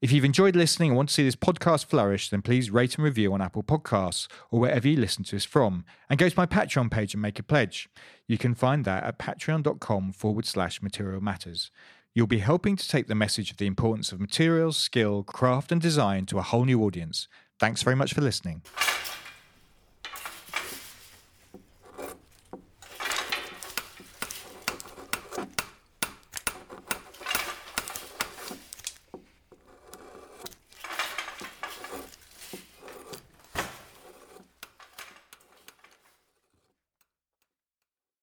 If 0.02 0.12
you've 0.12 0.26
enjoyed 0.26 0.56
listening 0.56 0.90
and 0.90 0.98
want 0.98 1.10
to 1.10 1.16
see 1.16 1.24
this 1.24 1.36
podcast 1.36 1.86
flourish, 1.86 2.30
then 2.30 2.42
please 2.42 2.72
rate 2.72 2.96
and 2.96 3.04
review 3.04 3.34
on 3.34 3.42
Apple 3.42 3.64
Podcasts 3.64 4.28
or 4.50 4.60
wherever 4.60 4.88
you 4.88 4.98
listen 4.98 5.24
to 5.26 5.36
us 5.36 5.46
from. 5.46 5.86
And 6.10 6.20
go 6.20 6.28
to 6.28 6.38
my 6.38 6.48
Patreon 6.48 6.90
page 6.90 7.14
and 7.14 7.22
make 7.22 7.38
a 7.38 7.44
pledge. 7.44 7.88
You 8.28 8.38
can 8.38 8.56
find 8.56 8.84
that 8.86 9.04
at 9.04 9.20
patreon.com 9.20 10.14
forward 10.14 10.46
slash 10.46 10.82
material 10.82 11.22
matters. 11.22 11.70
You'll 12.14 12.28
be 12.28 12.40
helping 12.40 12.76
to 12.76 12.88
take 12.88 13.08
the 13.08 13.16
message 13.16 13.52
of 13.52 13.58
the 13.58 13.68
importance 13.68 14.12
of 14.12 14.20
materials, 14.20 14.76
skill, 14.76 15.24
craft, 15.24 15.72
and 15.72 15.80
design 15.80 16.26
to 16.26 16.40
a 16.40 16.42
whole 16.42 16.66
new 16.66 16.84
audience. 16.84 17.30
Thanks 17.58 17.84
very 17.84 17.96
much 17.96 18.14
for 18.14 18.20
listening. 18.20 18.64